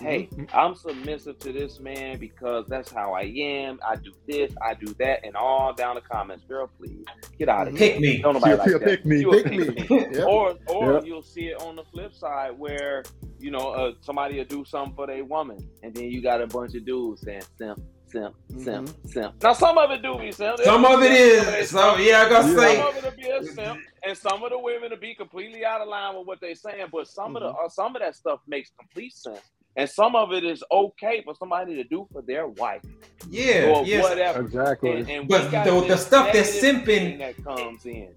Hey, 0.00 0.30
I'm 0.54 0.74
submissive 0.74 1.38
to 1.40 1.52
this 1.52 1.78
man 1.78 2.18
because 2.18 2.64
that's 2.68 2.90
how 2.90 3.12
I 3.12 3.24
am. 3.36 3.78
I 3.86 3.96
do 3.96 4.12
this, 4.26 4.50
I 4.62 4.72
do 4.72 4.94
that, 4.98 5.26
and 5.26 5.36
all 5.36 5.74
down 5.74 5.96
the 5.96 6.00
comments. 6.00 6.42
Girl, 6.46 6.70
please 6.78 7.04
get 7.38 7.50
out 7.50 7.68
of 7.68 7.76
here. 7.76 7.90
Pick 7.90 8.00
me. 8.00 8.16
Don't 8.22 8.32
nobody 8.32 8.52
Yeah, 8.52 8.56
like 8.56 8.66
yeah, 8.70 8.78
that. 8.78 8.84
pick 8.84 9.04
me. 9.04 9.20
You 9.20 9.30
a 9.30 9.42
Pick 9.42 9.52
me. 9.52 9.86
Yep. 10.16 10.26
Or 10.26 10.54
or 10.68 10.92
Yep. 10.94 11.04
you'll 11.04 11.22
see 11.22 11.48
it 11.48 11.60
on 11.60 11.76
the 11.76 11.84
flip 11.92 12.14
side 12.14 12.58
where 12.58 13.02
you 13.38 13.50
know 13.50 13.72
uh, 13.72 13.92
somebody 14.00 14.38
will 14.38 14.44
do 14.46 14.64
something 14.64 14.94
for 14.94 15.06
their 15.06 15.22
woman, 15.22 15.58
and 15.82 15.94
then 15.94 16.04
you 16.04 16.22
got 16.22 16.40
a 16.40 16.46
bunch 16.46 16.74
of 16.74 16.86
dudes 16.86 17.20
saying 17.20 17.42
simp, 17.58 17.78
simp, 18.10 18.34
simp, 18.58 18.90
simp. 19.06 19.42
Now 19.42 19.52
some 19.52 19.78
of 19.78 19.90
it 19.90 20.02
do 20.02 20.18
be 20.18 20.32
simp. 20.32 20.58
Some 20.60 20.84
of 20.84 21.02
it 21.02 21.12
is. 21.12 21.70
So 21.70 21.96
yeah, 21.96 22.22
I 22.22 22.28
gotta 22.28 22.48
Some 22.48 22.56
say. 22.58 22.80
of 22.80 22.96
it 22.96 23.04
will 23.04 23.10
be 23.12 23.28
a 23.30 23.44
simp, 23.44 23.80
and 24.04 24.16
some 24.16 24.42
of 24.42 24.50
the 24.50 24.58
women 24.58 24.90
will 24.90 24.96
be 24.98 25.14
completely 25.14 25.64
out 25.64 25.80
of 25.80 25.88
line 25.88 26.16
with 26.16 26.26
what 26.26 26.40
they're 26.40 26.54
saying. 26.54 26.86
But 26.92 27.06
some 27.08 27.36
of 27.36 27.42
the 27.42 27.48
uh, 27.48 27.68
some 27.68 27.94
of 27.96 28.02
that 28.02 28.16
stuff 28.16 28.40
makes 28.46 28.70
complete 28.78 29.14
sense, 29.14 29.40
and 29.76 29.88
some 29.88 30.14
of 30.16 30.32
it 30.32 30.44
is 30.44 30.62
okay 30.72 31.22
for 31.24 31.34
somebody 31.34 31.74
to 31.76 31.84
do 31.84 32.06
for 32.12 32.22
their 32.22 32.48
wife 32.48 32.82
Yeah, 33.28 33.72
or 33.74 33.84
yes. 33.86 34.02
whatever. 34.08 34.40
Exactly. 34.40 34.90
And, 34.92 35.10
and 35.10 35.28
But 35.28 35.50
the- 35.50 35.84
the 35.86 35.96
stuff 35.96 36.32
that's 36.32 36.62
negative 36.62 36.84
simping- 36.86 37.18
that 37.18 37.44
comes 37.44 37.86
in. 37.86 38.14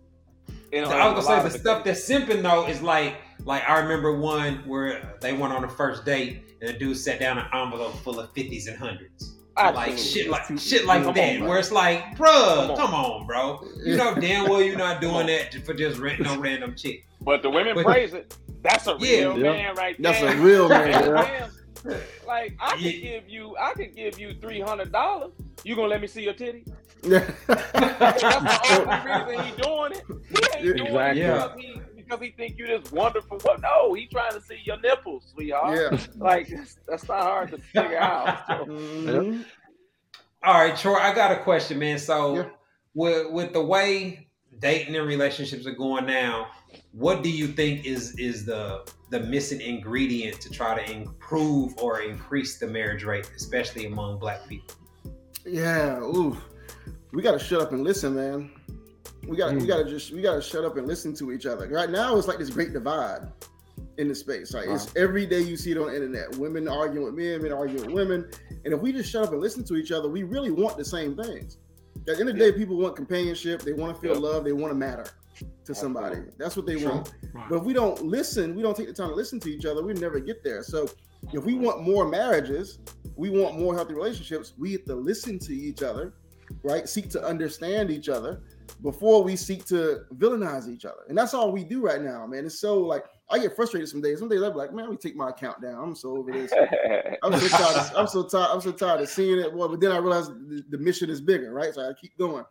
You 0.72 0.82
know, 0.82 0.90
I 0.90 1.14
was 1.14 1.24
gonna 1.28 1.44
say 1.44 1.50
the 1.50 1.60
stuff 1.60 1.84
cases. 1.84 2.08
that's 2.08 2.26
simping 2.26 2.42
though 2.42 2.66
is 2.68 2.82
like 2.82 3.18
like 3.46 3.62
I 3.70 3.78
remember 3.80 4.18
one 4.18 4.64
where 4.66 5.16
they 5.22 5.34
went 5.34 5.54
on 5.54 5.64
a 5.66 5.70
first 5.70 6.04
date 6.06 6.42
and 6.62 6.70
the 6.70 6.74
dude 6.74 6.98
sat 6.98 7.20
down 7.20 7.38
an 7.38 7.46
envelope 7.54 7.94
full 7.98 8.20
of 8.20 8.32
fifties 8.34 8.66
and 8.68 8.76
hundreds. 8.78 9.36
Like 9.56 9.98
shit 9.98 10.30
like 10.30 10.58
shit 10.58 10.86
like 10.86 11.04
Come 11.04 11.14
that. 11.14 11.42
on, 11.42 11.48
where 11.48 11.60
it's 11.60 11.72
like, 11.72 12.18
bruh, 12.18 12.68
Come 12.68 12.72
on. 12.72 12.76
come 12.78 12.94
on, 12.94 13.28
bro. 13.28 13.64
You 13.86 13.98
know 13.98 14.16
damn 14.16 14.50
well 14.50 14.62
you're 14.62 14.78
not 14.78 15.00
doing 15.00 15.28
that 15.28 15.54
for 15.66 15.74
just 15.76 16.00
rent 16.00 16.20
no 16.22 16.40
random 16.40 16.76
chick. 16.76 17.06
But 17.22 17.44
the 17.44 17.50
women 17.50 17.76
But- 17.76 17.86
praise 17.86 18.14
it. 18.14 18.36
That's 18.64 18.88
a 18.88 18.96
Yeah. 19.00 19.18
real 19.20 19.38
Yeah. 19.40 19.52
man 19.52 19.76
right 19.76 19.96
That's 20.02 20.20
there. 20.20 20.30
That's 20.30 20.40
a 20.40 20.44
real 20.44 20.70
man. 20.70 21.52
Damn. 21.86 22.02
Like 22.26 22.56
I 22.60 22.72
could 22.72 22.82
give 22.82 23.30
you, 23.30 23.56
I 23.60 23.74
could 23.74 23.96
give 23.96 24.18
you 24.18 24.34
three 24.42 24.62
hundred 24.62 24.92
dollars. 24.92 25.32
You 25.64 25.76
gonna 25.76 25.88
let 25.90 26.02
me 26.02 26.08
see 26.08 26.24
your 26.24 26.34
titty? 26.34 26.64
Yeah. 27.04 27.30
That's 27.48 28.22
the 28.22 29.26
only 29.28 29.34
reason 29.36 29.46
he 29.46 29.62
doing 29.62 29.92
it. 29.92 30.04
He 30.08 30.68
ain't 30.70 30.78
doing 30.78 30.88
Exactly. 30.88 31.22
it 31.22 31.74
because 31.74 31.93
he 31.93 31.93
because 32.18 32.26
he 32.26 32.32
think 32.32 32.58
you 32.58 32.68
this 32.68 32.92
wonderful. 32.92 33.38
What? 33.42 33.62
no, 33.62 33.94
he 33.94 34.08
trying 34.08 34.34
to 34.34 34.42
see 34.42 34.60
your 34.64 34.80
nipples, 34.82 35.32
sweetheart. 35.34 35.78
yeah. 35.94 36.00
Like 36.18 36.48
that's, 36.48 36.78
that's 36.88 37.08
not 37.08 37.22
hard 37.24 37.52
to 37.52 37.58
figure 37.58 37.98
out. 37.98 38.40
So, 38.48 38.66
Mhm. 38.66 39.46
All 40.44 40.54
right, 40.56 40.76
Troy, 40.76 40.96
I 40.96 41.14
got 41.14 41.32
a 41.32 41.40
question, 41.42 41.80
man. 41.80 41.98
So 41.98 42.36
Yeah. 42.36 42.50
with 42.94 43.32
with 43.32 43.54
the 43.54 43.64
way 43.64 44.28
dating 44.60 44.96
and 44.96 45.08
relationships 45.08 45.66
are 45.66 45.72
going 45.74 46.06
now, 46.06 46.48
what 46.92 47.24
do 47.24 47.30
you 47.30 47.48
think 47.48 47.86
is 47.86 48.18
is 48.20 48.46
the 48.46 48.86
the 49.10 49.20
missing 49.22 49.62
ingredient 49.62 50.42
to 50.42 50.50
try 50.50 50.84
to 50.84 50.92
improve 50.92 51.78
or 51.78 52.02
increase 52.02 52.58
the 52.60 52.68
marriage 52.68 53.04
rate, 53.04 53.30
especially 53.36 53.86
among 53.86 54.20
black 54.20 54.48
people? 54.48 54.76
Yeah. 55.46 56.00
Ooh. 56.00 56.38
We 57.14 57.22
gotta 57.22 57.40
shut 57.40 57.62
up 57.62 57.72
and 57.72 57.84
listen, 57.84 58.16
man. 58.16 58.52
We 59.28 59.38
gotta 59.38 59.56
we 59.56 59.62
Mm. 59.64 59.68
gotta 59.68 59.86
just 59.86 60.12
we 60.12 60.22
gotta 60.22 60.42
shut 60.42 60.66
up 60.66 60.78
and 60.78 60.88
listen 60.88 61.14
to 61.16 61.32
each 61.32 61.46
other. 61.46 61.68
Right 61.68 61.90
now 61.90 62.18
it's 62.18 62.28
like 62.28 62.40
this 62.40 62.50
great 62.50 62.74
divide 62.74 63.22
in 63.98 64.08
the 64.08 64.16
space. 64.16 64.54
Like 64.54 64.68
it's 64.68 64.94
every 64.96 65.26
day 65.26 65.40
you 65.42 65.56
see 65.56 65.72
it 65.72 65.78
on 65.78 65.88
the 65.88 65.96
internet. 65.96 66.36
Women 66.38 66.68
arguing 66.68 67.06
with 67.06 67.14
men, 67.16 67.42
men 67.42 67.52
arguing 67.54 67.86
with 67.86 67.94
women. 67.94 68.30
And 68.66 68.74
if 68.74 68.80
we 68.82 68.92
just 68.92 69.10
shut 69.10 69.24
up 69.24 69.32
and 69.32 69.42
listen 69.42 69.64
to 69.66 69.76
each 69.76 69.92
other, 69.92 70.10
we 70.10 70.24
really 70.24 70.52
want 70.52 70.78
the 70.78 70.86
same 70.86 71.16
things. 71.16 71.58
At 71.96 72.06
the 72.06 72.12
end 72.20 72.30
of 72.30 72.36
the 72.36 72.40
day, 72.40 72.52
people 72.52 72.78
want 72.78 72.96
companionship, 72.96 73.62
they 73.62 73.74
want 73.74 73.96
to 73.96 74.02
feel 74.02 74.14
Yeah. 74.16 74.20
love, 74.20 74.44
they 74.44 74.52
want 74.52 74.72
to 74.72 74.76
matter 74.78 75.06
to 75.66 75.74
somebody. 75.76 76.20
That's 76.38 76.56
what 76.58 76.66
they 76.66 76.76
want. 76.86 77.14
But 77.50 77.58
if 77.60 77.64
we 77.64 77.74
don't 77.74 78.04
listen, 78.04 78.56
we 78.56 78.62
don't 78.62 78.76
take 78.76 78.88
the 78.88 78.94
time 78.94 79.10
to 79.10 79.16
listen 79.16 79.40
to 79.42 79.50
each 79.50 79.66
other, 79.66 79.82
we 79.84 79.94
never 79.94 80.20
get 80.20 80.44
there. 80.44 80.64
So 80.64 80.88
if 81.32 81.44
we 81.46 81.54
want 81.56 81.82
more 81.84 82.08
marriages, 82.08 82.80
we 83.16 83.30
want 83.30 83.58
more 83.60 83.74
healthy 83.76 83.94
relationships, 83.94 84.54
we 84.58 84.74
have 84.74 84.86
to 84.86 84.96
listen 84.96 85.40
to 85.40 85.54
each 85.54 85.82
other, 85.82 86.14
right? 86.64 86.90
Seek 86.90 87.10
to 87.12 87.24
understand 87.24 87.90
each 87.92 88.10
other 88.10 88.42
before 88.84 89.24
we 89.24 89.36
seek 89.38 89.66
to 89.66 90.02
villainize 90.16 90.68
each 90.68 90.84
other. 90.84 91.02
And 91.08 91.18
that's 91.18 91.34
all 91.34 91.52
we 91.52 91.64
do 91.64 91.82
right 91.82 92.02
now, 92.02 92.28
man. 92.28 92.46
It's 92.46 92.60
so 92.60 92.80
like 92.80 93.06
I 93.30 93.40
get 93.40 93.56
frustrated 93.56 93.90
some 93.90 94.02
days. 94.02 94.20
Some 94.20 94.28
days 94.28 94.42
I'm 94.42 94.54
like, 94.56 94.74
man, 94.74 94.90
we 94.90 94.98
take 94.98 95.16
my 95.16 95.30
account 95.30 95.62
down. 95.62 95.82
I'm 95.82 95.96
so 95.96 96.18
over 96.18 96.32
this. 96.32 96.52
I'm 97.24 97.40
so 97.40 97.48
tired. 97.48 97.78
Of, 97.78 97.92
I'm 97.96 98.08
so 98.08 98.24
tired. 98.24 98.50
I'm 98.52 98.62
so 98.62 98.74
tired 98.74 99.00
of 99.00 99.10
seeing 99.10 99.40
it. 99.40 99.52
Well, 99.52 99.70
but 99.70 99.80
then 99.80 99.94
I 99.94 99.98
realized 99.98 100.32
the, 100.50 100.64
the 100.70 100.78
mission 100.78 101.10
is 101.10 101.22
bigger, 101.22 101.54
right? 101.54 101.74
So 101.74 101.90
I 101.90 101.94
keep 101.94 102.18
going. 102.18 102.44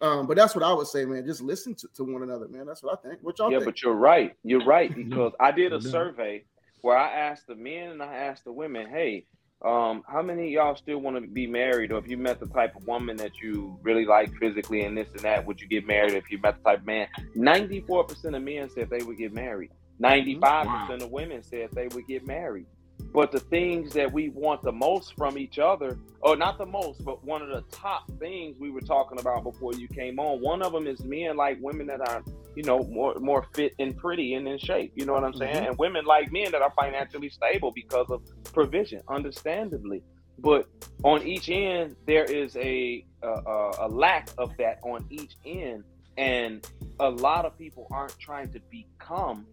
Um, 0.00 0.26
but 0.26 0.36
that's 0.36 0.54
what 0.54 0.64
I 0.64 0.72
would 0.72 0.86
say, 0.86 1.04
man. 1.04 1.26
Just 1.26 1.42
listen 1.42 1.74
to, 1.74 1.88
to 1.94 2.04
one 2.04 2.22
another, 2.22 2.48
man. 2.48 2.64
That's 2.64 2.82
what 2.82 2.96
I 2.96 3.08
think. 3.08 3.20
What 3.22 3.38
y'all 3.38 3.50
yeah, 3.50 3.58
think? 3.58 3.66
but 3.66 3.82
you're 3.82 3.94
right. 3.94 4.34
You're 4.44 4.64
right 4.64 4.94
because 4.94 5.32
I 5.40 5.50
did 5.50 5.72
a 5.72 5.80
survey 5.80 6.44
where 6.82 6.96
I 6.96 7.12
asked 7.12 7.48
the 7.48 7.56
men 7.56 7.90
and 7.90 8.02
I 8.02 8.14
asked 8.14 8.44
the 8.44 8.52
women, 8.52 8.88
"Hey, 8.88 9.26
um, 9.64 10.02
how 10.06 10.22
many 10.22 10.44
of 10.46 10.50
y'all 10.50 10.76
still 10.76 10.98
want 10.98 11.16
to 11.16 11.26
be 11.26 11.46
married, 11.46 11.92
or 11.92 11.98
if 11.98 12.08
you 12.08 12.16
met 12.16 12.40
the 12.40 12.46
type 12.46 12.74
of 12.76 12.86
woman 12.86 13.16
that 13.18 13.40
you 13.40 13.78
really 13.82 14.04
like 14.04 14.34
physically 14.36 14.82
and 14.82 14.96
this 14.96 15.08
and 15.12 15.20
that, 15.20 15.46
would 15.46 15.60
you 15.60 15.68
get 15.68 15.86
married? 15.86 16.14
If 16.14 16.30
you 16.30 16.38
met 16.38 16.56
the 16.62 16.70
type 16.70 16.80
of 16.80 16.86
man, 16.86 17.06
ninety-four 17.34 18.04
percent 18.04 18.34
of 18.34 18.42
men 18.42 18.68
said 18.70 18.90
they 18.90 19.02
would 19.04 19.18
get 19.18 19.32
married. 19.32 19.70
Ninety-five 19.98 20.66
percent 20.66 21.02
of 21.02 21.10
women 21.10 21.42
said 21.42 21.70
they 21.72 21.88
would 21.88 22.06
get 22.06 22.26
married. 22.26 22.66
But 23.12 23.30
the 23.30 23.40
things 23.40 23.92
that 23.92 24.10
we 24.10 24.30
want 24.30 24.62
the 24.62 24.72
most 24.72 25.14
from 25.16 25.36
each 25.36 25.58
other, 25.58 25.98
or 26.22 26.36
not 26.36 26.56
the 26.56 26.64
most, 26.66 27.04
but 27.04 27.22
one 27.24 27.42
of 27.42 27.48
the 27.48 27.62
top 27.70 28.10
things 28.18 28.56
we 28.58 28.70
were 28.70 28.80
talking 28.80 29.20
about 29.20 29.44
before 29.44 29.74
you 29.74 29.86
came 29.86 30.18
on, 30.18 30.40
one 30.40 30.62
of 30.62 30.72
them 30.72 30.86
is 30.86 31.04
men 31.04 31.36
like 31.36 31.58
women 31.60 31.86
that 31.88 32.00
are, 32.08 32.24
you 32.56 32.62
know, 32.62 32.78
more 32.84 33.14
more 33.20 33.46
fit 33.54 33.74
and 33.78 33.96
pretty 33.96 34.34
and 34.34 34.48
in 34.48 34.58
shape. 34.58 34.92
You 34.94 35.04
know 35.04 35.12
what 35.12 35.24
I'm 35.24 35.34
saying? 35.34 35.56
Mhm. 35.56 35.68
And 35.68 35.78
women 35.78 36.06
like 36.06 36.32
men 36.32 36.50
that 36.52 36.62
are 36.62 36.72
financially 36.72 37.28
stable 37.28 37.70
because 37.72 38.08
of 38.10 38.22
provision, 38.52 39.02
understandably. 39.08 40.02
But 40.38 40.66
on 41.04 41.22
each 41.26 41.50
end, 41.50 41.96
there 42.06 42.24
is 42.24 42.56
a 42.56 43.04
a, 43.22 43.70
a, 43.80 43.88
lack 43.88 44.30
of 44.38 44.56
that 44.56 44.80
on 44.82 45.06
each 45.10 45.36
end, 45.44 45.84
and 46.16 46.66
a 46.98 47.08
lot 47.10 47.44
of 47.44 47.56
people 47.58 47.86
aren't 47.92 48.18
trying 48.18 48.50
to 48.52 48.60
become 48.70 49.46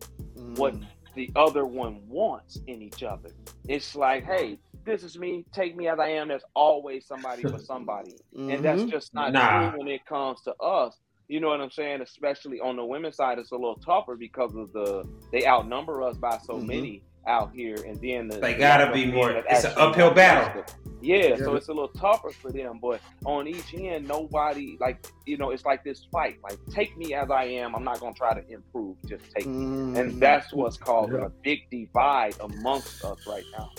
what 0.55 0.74
Mm. 0.74 0.86
The 1.20 1.30
other 1.36 1.65
one 1.65 1.99
wants 2.07 2.59
in 2.67 2.82
each 2.82 3.03
other. 3.03 3.32
It's 3.67 3.93
like, 3.93 4.24
hey, 4.24 4.57
this 4.86 5.03
is 5.03 5.17
me, 5.20 5.43
take 5.51 5.76
me 5.76 5.89
as 5.89 5.99
I 5.99 6.07
am. 6.11 6.30
There's 6.30 6.45
always 6.55 7.05
somebody 7.05 7.41
for 7.43 7.59
somebody. 7.72 8.15
And 8.38 8.63
that's 8.63 8.84
Mhm. 8.84 8.89
just 8.89 9.13
not 9.13 9.34
Nah. 9.34 9.72
true 9.72 9.80
when 9.80 9.89
it 9.89 10.05
comes 10.05 10.41
to 10.43 10.55
us. 10.63 10.95
You 11.28 11.41
know 11.41 11.49
what 11.49 11.59
I'm 11.59 11.72
saying? 11.72 11.99
Especially 12.01 12.61
on 12.61 12.78
the 12.78 12.86
women's 12.86 13.17
side, 13.17 13.38
it's 13.38 13.51
a 13.51 13.55
little 13.55 13.76
tougher 13.86 14.15
because 14.15 14.55
of 14.55 14.72
the 14.72 15.03
they 15.34 15.45
outnumber 15.45 16.01
us 16.03 16.15
by 16.15 16.38
so 16.38 16.53
Mhm. 16.53 16.67
many 16.67 17.03
out 17.28 17.51
here, 17.53 17.76
and 17.86 17.99
then 17.99 18.30
the, 18.30 18.38
They 18.38 18.53
gotta 18.55 18.86
lack 18.86 18.89
of 18.91 18.95
be 18.95 19.11
more- 19.11 19.32
it's 19.32 19.65
an 19.65 19.74
uphill 19.76 20.05
want 20.05 20.15
battle. 20.15 20.63
Us 21.00 21.02
to- 21.02 21.08
Yeah, 21.08 21.28
Yeah, 21.30 21.36
so 21.38 21.56
it's 21.56 21.68
a 21.70 21.74
little 21.74 21.88
tougher 21.89 22.30
for 22.30 22.52
them, 22.52 22.80
but 22.82 23.00
on 23.26 23.47
each 23.47 23.74
end, 23.74 24.08
nobody 24.08 24.78
like 24.80 25.06
you 25.26 25.38
know, 25.38 25.52
it's 25.52 25.66
like 25.66 25.84
this 25.84 26.06
fight. 26.12 26.38
Like, 26.43 26.58
take 26.72 26.97
me 26.97 27.14
as 27.14 27.30
I 27.32 27.43
am. 27.45 27.76
I'm 27.76 27.84
not 27.84 28.00
gonna 28.00 28.14
try 28.16 28.34
to 28.39 28.52
improve. 28.52 28.97
Just 29.08 29.24
take 29.36 29.45
me, 29.45 29.66
Mhm. 29.66 29.97
and 30.00 30.22
that's 30.22 30.52
what's 30.54 30.78
causing 30.78 31.16
Yeah. 31.20 31.26
a 31.26 31.30
big 31.30 31.70
divide 31.70 32.36
amongst 32.39 33.04
us 33.06 33.26
right 33.28 33.43
now. 33.58 33.70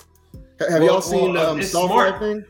Have 0.61 0.81
Well- 0.81 0.85
y'all 0.85 1.01
seen 1.01 1.33
well, 1.35 1.51
um, 1.53 1.61
it's 1.61 1.71
soft 1.71 1.93
smart. 1.93 2.11
life 2.13 2.21
thing? 2.21 2.45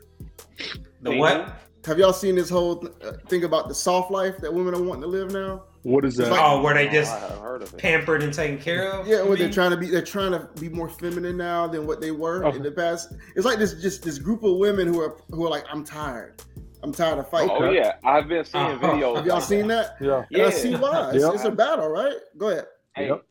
The 1.03 1.16
what? 1.16 1.49
Have 1.87 1.99
y'all 1.99 2.12
seen 2.12 2.35
this 2.35 2.51
whole 2.51 2.76
th- 2.76 2.93
uh, 3.03 3.12
thing 3.28 3.45
about 3.45 3.68
the 3.68 3.74
soft 3.74 4.11
life 4.11 4.37
that 4.39 4.53
women 4.53 4.74
are 4.74 4.83
wanting 4.83 5.03
to 5.03 5.09
live 5.09 5.33
now? 5.33 5.64
What 5.83 6.05
is 6.05 6.16
that? 6.16 6.31
Like- 6.31 6.41
Oh, 6.43 6.61
where 6.61 6.74
they 6.74 6.89
Oh, 6.89 6.93
just 6.93 7.11
I 7.12 7.20
haven't 7.20 7.41
heard 7.43 7.62
of 7.62 7.72
it. 7.72 7.78
pampered 7.78 8.22
and 8.22 8.35
taken 8.35 8.59
care 8.59 8.93
of? 8.93 9.07
Yeah, 9.07 9.22
where 9.22 9.37
they're 9.37 9.51
trying 9.51 9.70
to 9.70 9.78
be, 9.78 9.87
they're 9.89 10.03
trying 10.03 10.33
to 10.33 10.47
be 10.61 10.68
more 10.68 10.91
feminine 10.91 11.39
now 11.39 11.66
than 11.66 11.87
what 11.87 12.03
they 12.03 12.11
were 12.11 12.45
Okay. 12.45 12.59
in 12.59 12.62
the 12.62 12.70
past. 12.70 13.14
It's 13.35 13.47
like 13.47 13.59
this, 13.59 13.72
just 13.81 14.03
this 14.03 14.18
group 14.18 14.43
of 14.43 14.57
women 14.59 14.87
who 14.89 15.01
are 15.01 15.16
who 15.31 15.47
are 15.47 15.49
like, 15.49 15.64
I'm 15.72 15.83
tired, 15.83 16.43
I'm 16.83 16.93
tired 16.93 17.18
of 17.18 17.31
fighting. 17.31 17.51
Oh 17.51 17.70
yeah, 17.70 17.95
I've 18.05 18.28
been 18.28 18.45
seeing 18.45 18.62
Uh-huh. 18.62 18.87
videos. 18.89 19.16
Have 19.16 19.26
y'all 19.26 19.41
seen 19.41 19.66
that? 19.68 19.97
yeah. 20.03 20.24
And 20.31 20.43
I 20.43 20.45
Yeah. 20.47 20.51
see 20.51 20.74
why. 20.76 21.11
It's, 21.14 21.24
Yeah. 21.24 21.33
it's 21.33 21.45
a 21.45 21.51
battle, 21.51 21.89
right? 21.89 22.14
Go 22.37 22.51
ahead. 22.51 22.66
Hey, 22.95 23.09
Yep. 23.09 23.22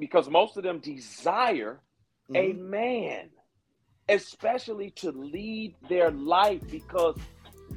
because 0.00 0.28
most 0.28 0.56
of 0.56 0.64
them 0.64 0.80
desire 0.80 1.80
a 2.34 2.52
Mhm. 2.52 2.58
man, 2.58 3.30
especially 4.08 4.90
to 4.90 5.12
lead 5.12 5.76
their 5.88 6.10
life 6.10 6.62
because 6.68 7.16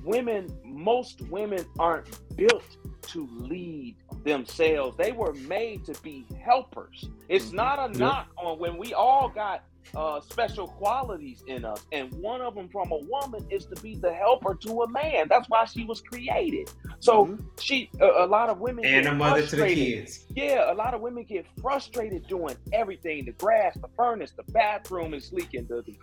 women, 0.03 0.47
most 0.63 1.21
women 1.29 1.65
aren't 1.79 2.07
built 2.35 2.77
to 3.03 3.27
lead 3.33 3.95
themselves. 4.23 4.97
They 4.97 5.11
were 5.11 5.33
made 5.33 5.85
to 5.85 6.01
be 6.01 6.25
helpers. 6.43 7.09
It's 7.29 7.51
Mhm. 7.51 7.53
not 7.53 7.79
a 7.79 7.87
Yep. 7.89 7.97
knock 7.97 8.27
on 8.37 8.59
when 8.59 8.77
we 8.77 8.93
all 8.93 9.29
got 9.29 9.63
uh, 9.95 10.19
special 10.21 10.67
qualities 10.67 11.43
in 11.47 11.63
us, 11.65 11.85
and 11.91 12.11
one 12.13 12.41
of 12.41 12.55
them 12.55 12.69
from 12.69 12.91
a 12.91 12.97
woman 13.09 13.45
is 13.49 13.65
to 13.67 13.81
be 13.81 13.95
the 13.95 14.13
helper 14.13 14.55
to 14.55 14.81
a 14.83 14.89
man. 14.89 15.27
That's 15.29 15.47
why 15.49 15.65
she 15.65 15.83
was 15.85 16.01
created. 16.01 16.69
So 16.99 17.25
Mhm. 17.27 17.45
she, 17.61 17.89
a, 18.01 18.25
a 18.25 18.27
lot 18.27 18.49
of 18.49 18.59
women, 18.59 18.85
And 18.85 19.05
a 19.07 19.13
mother 19.13 19.45
to 19.45 19.55
the 19.55 19.67
kids. 19.73 20.25
Yeah, 20.35 20.71
a 20.71 20.75
lot 20.75 20.93
of 20.93 21.01
women 21.01 21.23
get 21.23 21.45
frustrated 21.61 22.27
doing 22.27 22.55
everything: 22.73 23.25
the 23.25 23.31
grass, 23.33 23.75
the 23.81 23.87
furnace, 23.95 24.31
the 24.35 24.43
bathroom 24.51 25.13
is 25.13 25.31
leaking, 25.31 25.67
the 25.67 25.83
the 25.83 25.95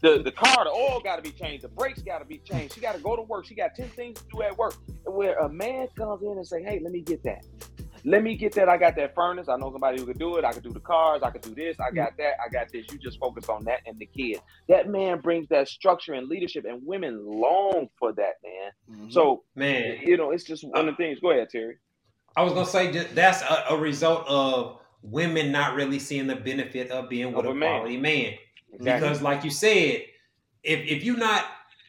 the, 0.00 0.22
the 0.22 0.32
car, 0.32 0.64
the 0.64 0.70
oil 0.70 1.00
got 1.02 1.16
to 1.16 1.22
be 1.22 1.32
changed, 1.32 1.64
the 1.64 1.68
brakes 1.68 2.02
got 2.02 2.18
to 2.20 2.24
be 2.24 2.38
changed. 2.38 2.74
She 2.74 2.80
got 2.80 2.94
to 2.94 3.00
go 3.00 3.16
to 3.16 3.22
work. 3.22 3.46
She 3.46 3.54
got 3.54 3.74
ten 3.74 3.88
things 3.90 4.20
to 4.20 4.24
do 4.32 4.42
at 4.42 4.56
work. 4.56 4.74
Where 5.04 5.34
a 5.38 5.48
man 5.48 5.88
comes 5.96 6.22
in 6.22 6.30
and 6.32 6.46
say, 6.46 6.62
"Hey, 6.62 6.80
let 6.82 6.92
me 6.92 7.00
get 7.00 7.22
that. 7.24 7.44
Let 8.06 8.22
me 8.22 8.36
get 8.36 8.52
that. 8.52 8.68
I 8.68 8.76
got 8.76 8.96
that 8.96 9.14
furnace. 9.14 9.48
I 9.48 9.56
know 9.56 9.72
somebody 9.72 9.98
who 9.98 10.06
could 10.06 10.18
do 10.18 10.36
it. 10.36 10.44
I 10.44 10.52
could 10.52 10.62
do 10.62 10.72
the 10.72 10.80
cars. 10.80 11.22
I 11.22 11.30
could 11.30 11.40
do 11.40 11.54
this. 11.54 11.78
I 11.80 11.90
got 11.90 12.16
that. 12.18 12.34
I 12.44 12.50
got 12.50 12.70
this. 12.70 12.84
You 12.92 12.98
just 12.98 13.18
focus 13.18 13.48
on 13.48 13.64
that 13.64 13.80
and 13.86 13.98
the 13.98 14.06
kids." 14.06 14.40
That 14.68 14.88
man 14.88 15.20
brings 15.20 15.48
that 15.48 15.68
structure 15.68 16.12
and 16.12 16.28
leadership, 16.28 16.64
and 16.66 16.84
women 16.86 17.24
long 17.24 17.88
for 17.98 18.12
that 18.12 18.34
man. 18.42 18.72
Mhm. 19.08 19.12
So 19.12 19.44
Man, 19.54 19.98
you 20.02 20.16
know, 20.18 20.32
it's 20.32 20.44
just 20.44 20.64
one 20.64 20.86
of 20.88 20.96
the 20.96 21.02
things. 21.02 21.18
Go 21.20 21.30
ahead, 21.30 21.48
Terry. 21.50 21.78
I 22.36 22.42
was 22.42 22.52
gonna 22.52 22.66
say 22.66 22.90
that's 22.90 23.42
a, 23.42 23.64
a 23.70 23.76
result 23.78 24.26
of 24.28 24.80
women 25.02 25.50
not 25.52 25.74
really 25.74 25.98
seeing 25.98 26.26
the 26.26 26.36
benefit 26.36 26.90
of 26.90 27.08
being 27.08 27.28
with 27.32 27.44
Of 27.44 27.46
a 27.46 27.50
a 27.50 27.54
man. 27.54 27.78
quality 27.78 27.96
man. 27.96 28.34
Exactly. 28.72 29.08
Because, 29.08 29.22
like 29.22 29.44
you 29.44 29.50
said, 29.50 30.02
if 30.62 30.80
if 30.86 31.04
you're 31.04 31.16
not 31.16 31.44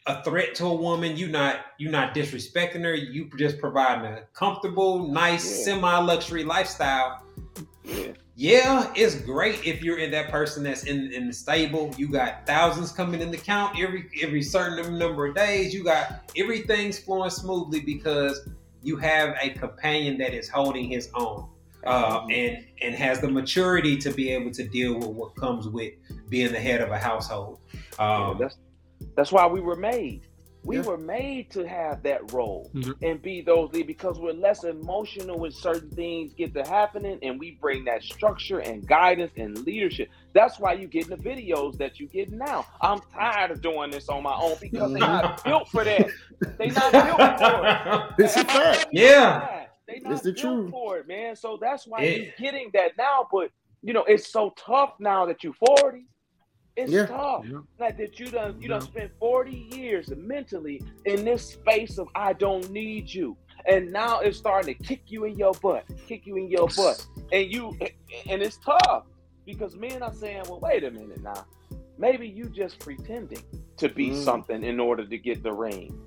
a 0.06 0.22
threat 0.22 0.54
to 0.56 0.66
a 0.66 0.74
woman, 0.74 1.16
you 1.16 1.28
not 1.28 1.60
you 1.78 1.90
not 1.90 2.14
disrespecting 2.14 2.82
her. 2.82 2.94
You 2.94 3.28
just 3.36 3.58
providing 3.58 4.06
a 4.06 4.22
comfortable, 4.34 5.08
nice, 5.08 5.44
Yeah. 5.58 5.64
semi 5.74 5.98
luxury 6.00 6.44
lifestyle. 6.44 7.22
Yeah. 7.84 8.12
Yeah, 8.38 8.92
it's 8.94 9.14
great 9.14 9.66
if 9.66 9.82
you're 9.82 9.98
in 9.98 10.10
that 10.10 10.30
person 10.30 10.62
that's 10.62 10.84
in 10.84 11.10
in 11.12 11.26
the 11.26 11.32
stable. 11.32 11.94
You 11.96 12.08
got 12.08 12.46
thousands 12.46 12.92
coming 12.92 13.20
in 13.22 13.30
the 13.30 13.38
count 13.38 13.78
every 13.80 14.10
every 14.22 14.42
certain 14.42 14.98
number 14.98 15.26
of 15.26 15.34
days. 15.34 15.72
You 15.72 15.82
got 15.82 16.30
everything's 16.36 16.98
flowing 16.98 17.30
smoothly 17.30 17.80
because 17.80 18.46
you 18.82 18.96
have 18.98 19.34
a 19.40 19.50
companion 19.50 20.18
that 20.18 20.34
is 20.34 20.48
holding 20.50 20.88
his 20.88 21.08
own 21.14 21.48
uh, 21.86 22.26
and 22.30 22.64
and 22.82 22.94
has 22.94 23.20
the 23.20 23.28
maturity 23.28 23.96
to 23.96 24.10
be 24.10 24.30
able 24.30 24.50
to 24.50 24.64
deal 24.68 24.94
with 24.98 25.08
what 25.08 25.34
comes 25.34 25.66
with 25.66 25.94
being 26.28 26.52
the 26.52 26.60
head 26.60 26.82
of 26.82 26.90
a 26.90 26.98
household. 26.98 27.58
Yeah, 27.98 28.26
Um, 28.28 28.38
that's 28.38 28.56
that's 29.16 29.32
why 29.32 29.46
we 29.46 29.60
were 29.60 29.76
made. 29.76 30.26
We 30.64 30.78
Yeah. 30.78 30.82
were 30.82 30.98
made 30.98 31.50
to 31.52 31.64
have 31.68 32.02
that 32.02 32.32
role 32.32 32.68
Mhm. 32.74 32.96
and 33.00 33.22
be 33.22 33.40
those 33.40 33.72
lead 33.72 33.86
because 33.86 34.18
we're 34.18 34.32
less 34.32 34.64
emotional 34.64 35.38
when 35.38 35.52
certain 35.52 35.90
things 35.90 36.34
get 36.34 36.52
to 36.54 36.64
happening, 36.66 37.20
and 37.22 37.38
we 37.38 37.52
bring 37.60 37.84
that 37.84 38.02
structure 38.02 38.58
and 38.58 38.84
guidance 38.84 39.30
and 39.36 39.56
leadership. 39.64 40.08
That's 40.32 40.58
why 40.58 40.72
you 40.72 40.88
get 40.88 41.04
in 41.08 41.10
the 41.10 41.16
videos 41.22 41.78
that 41.78 42.00
you 42.00 42.08
get 42.08 42.32
now. 42.32 42.66
I'm 42.80 42.98
tired 43.14 43.52
of 43.52 43.60
doing 43.62 43.90
this 43.92 44.08
on 44.08 44.24
my 44.24 44.34
own 44.34 44.56
because 44.60 44.90
they're 44.90 44.98
not 45.00 45.44
built 45.44 45.68
for 45.68 45.84
that. 45.84 46.08
They're 46.58 46.72
not 46.72 46.92
built 46.92 47.38
for 47.38 48.18
it. 48.18 48.24
It's 48.24 48.34
a 48.36 48.40
Am 48.40 48.46
fact. 48.46 48.86
Yeah. 48.90 49.66
They 49.86 50.00
not 50.00 50.14
It's 50.14 50.22
the 50.22 50.32
built 50.32 50.42
truth. 50.42 50.70
for 50.72 50.98
it, 50.98 51.06
man. 51.06 51.36
So 51.36 51.58
that's 51.60 51.86
why 51.86 52.00
Yeah. 52.02 52.10
you're 52.16 52.32
getting 52.40 52.70
that 52.74 52.96
now. 52.98 53.28
But 53.30 53.50
you 53.82 53.92
know, 53.92 54.02
it's 54.02 54.26
so 54.26 54.50
tough 54.58 54.94
now 54.98 55.26
that 55.26 55.44
you're 55.44 55.52
40. 55.52 56.06
It's 56.76 56.92
Yeah. 56.92 57.06
tough. 57.06 57.44
Yeah. 57.50 57.60
Like 57.78 57.96
that 57.98 58.18
you 58.20 58.26
done 58.26 58.60
you 58.60 58.68
done 58.68 58.82
Yeah. 58.82 58.86
spent 58.88 59.12
40 59.18 59.68
years 59.72 60.10
mentally 60.16 60.82
in 61.06 61.24
this 61.24 61.42
space 61.52 61.98
of 61.98 62.08
I 62.14 62.32
don't 62.34 62.70
need 62.70 63.12
you. 63.12 63.36
And 63.66 63.90
now 63.90 64.20
it's 64.20 64.36
starting 64.38 64.76
to 64.76 64.84
kick 64.84 65.02
you 65.06 65.24
in 65.24 65.36
your 65.38 65.52
butt, 65.54 65.84
kick 66.06 66.26
you 66.26 66.36
in 66.36 66.48
your 66.50 66.68
butt. 66.76 67.04
And 67.32 67.50
you 67.52 67.76
and 68.28 68.42
it's 68.42 68.58
tough 68.58 69.04
because 69.46 69.74
men 69.76 70.02
are 70.02 70.12
saying, 70.12 70.42
Well, 70.48 70.60
wait 70.60 70.84
a 70.84 70.90
minute 70.90 71.22
now. 71.22 71.46
Maybe 71.98 72.28
you 72.28 72.44
just 72.50 72.78
pretending 72.78 73.42
to 73.78 73.88
be 73.88 74.10
Mm. 74.10 74.22
something 74.24 74.62
in 74.62 74.78
order 74.78 75.06
to 75.06 75.18
get 75.18 75.42
the 75.42 75.52
ring. 75.52 75.98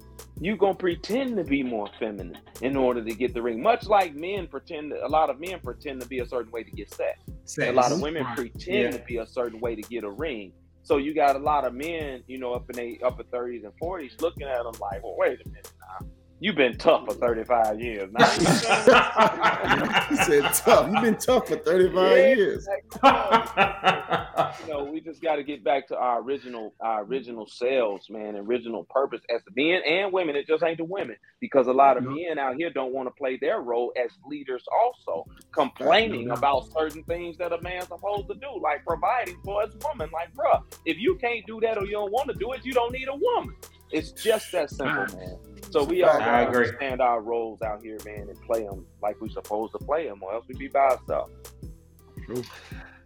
You 0.42 0.56
gonna 0.56 0.74
pretend 0.76 1.36
to 1.38 1.44
be 1.44 1.64
more 1.64 1.88
feminine 2.00 2.38
in 2.62 2.78
order 2.78 3.04
to 3.04 3.14
get 3.14 3.34
the 3.34 3.42
ring. 3.42 3.62
Much 3.62 3.86
like 3.88 4.16
men 4.16 4.48
pretend 4.48 4.94
a 4.94 5.08
lot 5.08 5.30
of 5.30 5.40
men 5.40 5.60
pretend 5.60 6.02
to 6.02 6.08
be 6.08 6.20
a 6.20 6.26
certain 6.26 6.52
way 6.52 6.64
to 6.64 6.72
get 6.72 6.94
sex. 6.94 7.20
A 7.62 7.72
lot 7.72 7.92
of 7.92 8.02
women 8.02 8.26
pretend 8.36 8.94
Yeah. 8.94 9.00
to 9.00 9.00
be 9.06 9.18
a 9.18 9.28
certain 9.28 9.60
way 9.60 9.76
to 9.76 9.82
get 9.82 10.04
a 10.06 10.10
ring. 10.10 10.54
So 10.84 10.98
you 10.98 11.14
got 11.14 11.36
a 11.36 11.40
lot 11.40 11.66
of 11.66 11.74
men, 11.74 12.24
you 12.28 12.38
know, 12.38 12.54
up 12.54 12.70
in 12.70 12.78
they 12.78 13.00
upper 13.04 13.24
thirties 13.24 13.64
and 13.66 13.74
forties, 13.78 14.16
looking 14.22 14.48
at 14.48 14.64
them 14.64 14.74
like, 14.80 15.04
"Well, 15.04 15.16
wait 15.18 15.40
a 15.46 15.50
minute 15.50 15.72
now. 16.02 16.08
You've 16.42 16.56
been 16.56 16.78
tough 16.78 17.06
for 17.06 17.14
thirty 17.14 17.44
five 17.44 17.80
years 17.82 18.10
now." 18.12 18.26
he 20.10 20.16
said 20.16 20.44
tough. 20.54 20.90
You've 20.92 21.02
been 21.04 21.18
tough 21.18 21.48
for 21.48 21.58
35 21.58 22.18
Yeah. 22.18 22.34
years. 22.34 22.68
you 24.62 24.74
know, 24.74 24.84
we 24.92 25.02
just 25.02 25.22
got 25.22 25.36
to 25.36 25.44
get 25.44 25.64
back 25.64 25.88
to 25.90 25.98
our 25.98 26.22
original, 26.22 26.74
our 26.80 27.04
original 27.04 27.46
selves, 27.48 28.10
man, 28.10 28.36
original 28.36 28.86
purpose 28.90 29.22
as 29.34 29.42
men 29.56 29.82
and 29.86 30.12
women. 30.14 30.36
It 30.36 30.48
just 30.48 30.64
ain't 30.64 30.78
the 30.78 30.84
women 30.86 31.16
because 31.40 31.68
a 31.68 31.74
lot 31.74 31.98
of 31.98 32.04
men 32.04 32.38
out 32.40 32.56
here 32.56 32.70
don't 32.70 32.94
want 32.94 33.08
to 33.08 33.12
play 33.12 33.38
their 33.38 33.60
role 33.62 33.92
as 34.02 34.12
leaders, 34.26 34.64
also 34.84 35.26
complaining 35.52 36.30
about 36.32 36.72
certain 36.72 37.04
things 37.04 37.38
that 37.38 37.52
a 37.54 37.62
man's 37.62 37.88
supposed 37.88 38.28
to 38.30 38.36
do, 38.36 38.60
like 38.62 38.86
providing 38.86 39.38
for 39.44 39.62
his 39.66 39.76
woman. 39.84 40.10
Like, 40.14 40.34
bruh, 40.34 40.64
if 40.86 40.98
you 40.98 41.16
can't 41.16 41.46
do 41.46 41.60
that 41.62 41.78
or 41.78 41.86
you 41.86 41.92
don't 41.94 42.12
want 42.12 42.30
to 42.30 42.36
do 42.36 42.54
it, 42.54 42.66
you 42.66 42.74
don't 42.74 42.92
need 42.92 43.08
a 43.08 43.16
woman. 43.16 43.56
It's 43.92 44.12
just 44.12 44.52
that 44.52 44.70
simple, 44.70 45.06
man. 45.18 45.38
So 45.72 45.84
we 45.84 46.04
all 46.04 46.10
I 46.10 46.20
gotta 46.20 46.48
agree. 46.48 46.66
understand 46.66 47.02
our 47.02 47.22
roles 47.22 47.62
out 47.62 47.84
here, 47.84 47.98
man, 48.06 48.30
and 48.30 48.42
play 48.42 48.64
them 48.64 48.86
like 49.02 49.22
we 49.22 49.30
supposed 49.30 49.74
to 49.74 49.80
play 49.80 50.08
them, 50.08 50.22
or 50.24 50.34
else 50.34 50.46
we 50.48 50.56
be 50.56 50.68
by 50.68 50.80
ourselves. 50.80 51.32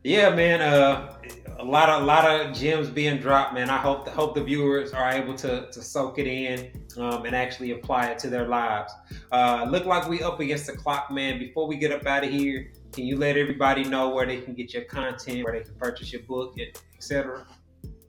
Yeah, 0.04 0.36
man. 0.36 0.62
Uh, 0.62 1.16
a 1.60 1.64
lot 1.64 1.90
of 1.90 2.04
a 2.04 2.06
lot 2.06 2.26
of 2.26 2.54
gems 2.54 2.90
being 2.90 3.20
dropped, 3.20 3.54
man. 3.54 3.70
I 3.70 3.78
hope 3.78 4.08
hope 4.10 4.36
the 4.36 4.44
viewers 4.44 4.92
are 4.94 5.10
able 5.12 5.34
to 5.36 5.70
to 5.72 5.82
soak 5.82 6.20
it 6.20 6.28
in 6.28 6.72
um, 6.98 7.26
and 7.26 7.36
actually 7.36 7.72
apply 7.72 8.08
it 8.08 8.20
to 8.20 8.30
their 8.30 8.48
lives. 8.48 8.94
Uh, 9.32 9.66
look 9.70 9.86
like 9.86 10.08
we 10.10 10.22
up 10.22 10.40
against 10.42 10.68
the 10.68 10.74
clock, 10.74 11.10
man. 11.10 11.40
Before 11.40 11.68
we 11.68 11.78
get 11.78 11.92
up 11.92 12.06
out 12.06 12.24
of 12.26 12.30
here, 12.30 12.72
can 12.92 13.06
you 13.06 13.18
let 13.18 13.38
everybody 13.38 13.86
know 13.86 14.10
where 14.10 14.26
they 14.26 14.42
can 14.42 14.54
get 14.54 14.74
your 14.74 14.84
content, 14.84 15.46
where 15.46 15.54
they 15.54 15.64
can 15.64 15.76
purchase 15.76 16.12
your 16.12 16.24
book, 16.24 16.58
etc. 16.98 17.46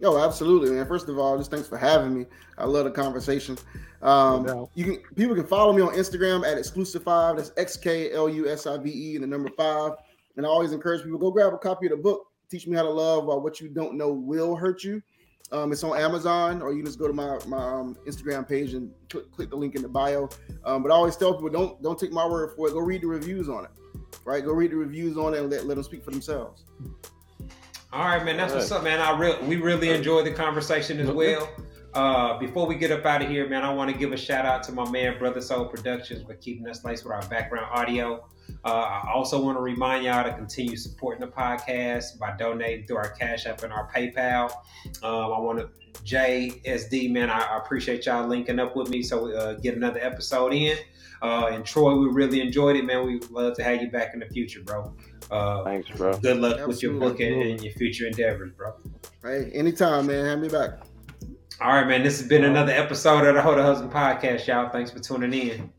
Yo, 0.01 0.19
absolutely, 0.19 0.71
man. 0.71 0.87
First 0.87 1.09
of 1.09 1.19
all, 1.19 1.39
just 1.39 1.51
thanks 1.51 1.69
for 1.69 1.79
having 1.79 2.19
me. 2.19 2.27
I 2.59 2.67
love 2.67 2.85
the 2.85 2.91
conversation. 2.91 3.57
Um, 4.03 4.45
No 4.45 4.71
you 4.75 4.85
can 4.85 4.97
people 5.15 5.35
can 5.35 5.47
follow 5.47 5.73
me 5.73 5.81
on 5.81 5.95
Instagram 5.95 6.47
at 6.47 6.59
exclusive 6.59 7.03
five. 7.05 7.37
That's 7.37 7.53
X 7.57 7.77
K 7.77 8.13
L 8.13 8.29
U 8.29 8.49
S 8.49 8.67
I 8.67 8.77
V 8.77 8.91
E 8.91 9.15
and 9.15 9.25
the 9.25 9.29
number 9.29 9.51
five. 9.57 9.93
And 10.37 10.45
I 10.45 10.49
always 10.49 10.73
encourage 10.73 11.03
people 11.05 11.19
go 11.19 11.31
grab 11.31 11.55
a 11.55 11.59
copy 11.59 11.87
of 11.87 11.93
the 11.93 11.97
book. 11.97 12.27
Teach 12.51 12.67
me 12.67 12.77
how 12.77 12.83
to 12.83 12.91
love. 12.91 13.25
While 13.25 13.41
what 13.41 13.61
you 13.61 13.69
don't 13.69 13.95
know 13.95 14.13
will 14.13 14.57
hurt 14.57 14.85
you. 14.85 15.03
Um, 15.53 15.73
it's 15.73 15.85
on 15.85 15.97
Amazon, 15.97 16.63
or 16.63 16.73
you 16.73 16.79
can 16.79 16.87
just 16.87 16.99
go 16.99 17.07
to 17.07 17.13
my 17.13 17.39
my 17.47 17.65
um, 17.65 17.97
Instagram 18.07 18.49
page 18.49 18.75
and 18.75 18.91
click, 19.09 19.31
click 19.31 19.51
the 19.51 19.57
link 19.57 19.75
in 19.75 19.83
the 19.83 19.89
bio. 19.89 20.29
Um, 20.65 20.83
but 20.83 20.91
I 20.91 20.95
always 20.95 21.17
tell 21.17 21.33
people 21.35 21.51
don't 21.51 21.81
don't 21.83 21.99
take 21.99 22.13
my 22.13 22.27
word 22.27 22.55
for 22.57 22.69
it. 22.69 22.73
Go 22.73 22.81
read 22.81 23.03
the 23.03 23.07
reviews 23.07 23.49
on 23.49 23.65
it. 23.65 23.71
Right? 24.25 24.45
Go 24.45 24.53
read 24.53 24.71
the 24.71 24.77
reviews 24.77 25.17
on 25.17 25.35
it 25.35 25.41
and 25.41 25.51
let, 25.51 25.67
let 25.67 25.75
them 25.75 25.85
speak 25.85 26.05
for 26.05 26.11
themselves. 26.11 26.65
All 27.95 28.07
right, 28.07 28.25
man. 28.25 28.37
That's 28.37 28.53
All 28.53 28.59
what's 28.59 28.73
up, 28.73 28.83
man. 28.83 28.99
I 28.99 29.17
real 29.17 29.41
we 29.45 29.55
really 29.55 29.91
enjoyed 29.91 30.27
the 30.27 30.33
conversation 30.33 30.99
as 30.99 31.13
well. 31.13 31.49
Uh, 31.93 32.37
before 32.39 32.67
we 32.67 32.75
get 32.75 32.91
up 32.91 33.07
out 33.07 33.23
of 33.23 33.31
here, 33.31 33.49
man, 33.49 33.63
I 33.63 33.73
want 33.73 33.89
to 33.89 33.97
give 33.97 34.11
a 34.11 34.17
shout 34.17 34.45
out 34.45 34.65
to 34.65 34.73
my 34.73 34.91
man, 34.91 35.17
Brother 35.17 35.41
Soul 35.41 35.67
Productions, 35.67 36.25
for 36.27 36.35
keeping 36.35 36.67
us 36.67 36.85
laced 36.85 37.05
with 37.05 37.13
our 37.13 37.25
background 37.29 37.69
audio. 37.71 38.27
Uh, 38.65 38.69
I 38.69 39.13
also 39.15 39.41
want 39.41 39.57
to 39.59 39.63
remind 39.63 40.05
y'all 40.05 40.25
to 40.25 40.35
continue 40.35 40.77
supporting 40.77 41.21
the 41.21 41.31
podcast 41.31 42.19
by 42.19 42.37
donating 42.37 42.85
through 42.85 42.97
our 42.97 43.11
Cash 43.11 43.47
App 43.47 43.63
and 43.63 43.73
our 43.73 43.89
PayPal. 43.93 44.51
Um, 45.05 45.33
I 45.33 45.39
want 45.39 45.61
to, 45.61 45.69
JSD, 46.03 47.13
man, 47.13 47.31
I, 47.31 47.43
I 47.43 47.59
appreciate 47.59 48.07
y'all 48.07 48.27
linking 48.27 48.59
up 48.59 48.75
with 48.75 48.89
me 48.89 49.05
so 49.05 49.27
we 49.27 49.37
uh, 49.37 49.53
get 49.53 49.77
another 49.77 50.01
episode 50.01 50.53
in. 50.53 50.77
Uh, 51.23 51.47
and 51.53 51.65
Troy, 51.65 51.95
we 51.95 52.09
really 52.09 52.41
enjoyed 52.41 52.75
it, 52.75 52.85
man. 52.85 53.07
We 53.07 53.21
love 53.31 53.55
to 53.57 53.63
have 53.63 53.81
you 53.81 53.89
back 53.89 54.15
in 54.15 54.21
the 54.21 54.27
future, 54.27 54.63
bro. 54.63 54.95
Uh, 55.31 55.65
Thanks, 55.65 55.91
bro. 55.91 56.19
Good 56.19 56.39
luck 56.39 56.67
with 56.67 56.83
your 56.83 56.95
book 56.95 57.21
and, 57.21 57.43
and 57.43 57.63
your 57.63 57.73
future 57.75 58.07
endeavors, 58.07 58.53
bro. 58.53 58.75
Hey, 59.23 59.51
anytime, 59.53 60.07
man. 60.07 60.25
Have 60.25 60.39
me 60.39 60.49
back. 60.49 60.81
All 61.61 61.69
right, 61.69 61.87
man. 61.87 62.03
This 62.03 62.19
has 62.21 62.29
been 62.29 62.45
another 62.45 62.73
episode 62.73 63.27
of 63.27 63.35
the 63.35 63.43
Hold 63.43 63.59
the 63.59 63.63
Husband 63.63 63.93
podcast, 63.93 64.47
y'all. 64.47 64.71
Thanks 64.71 64.91
for 64.91 64.99
tuning 64.99 65.33
in. 65.33 65.73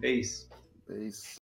Peace. 0.00 0.48
Peace. 0.88 1.38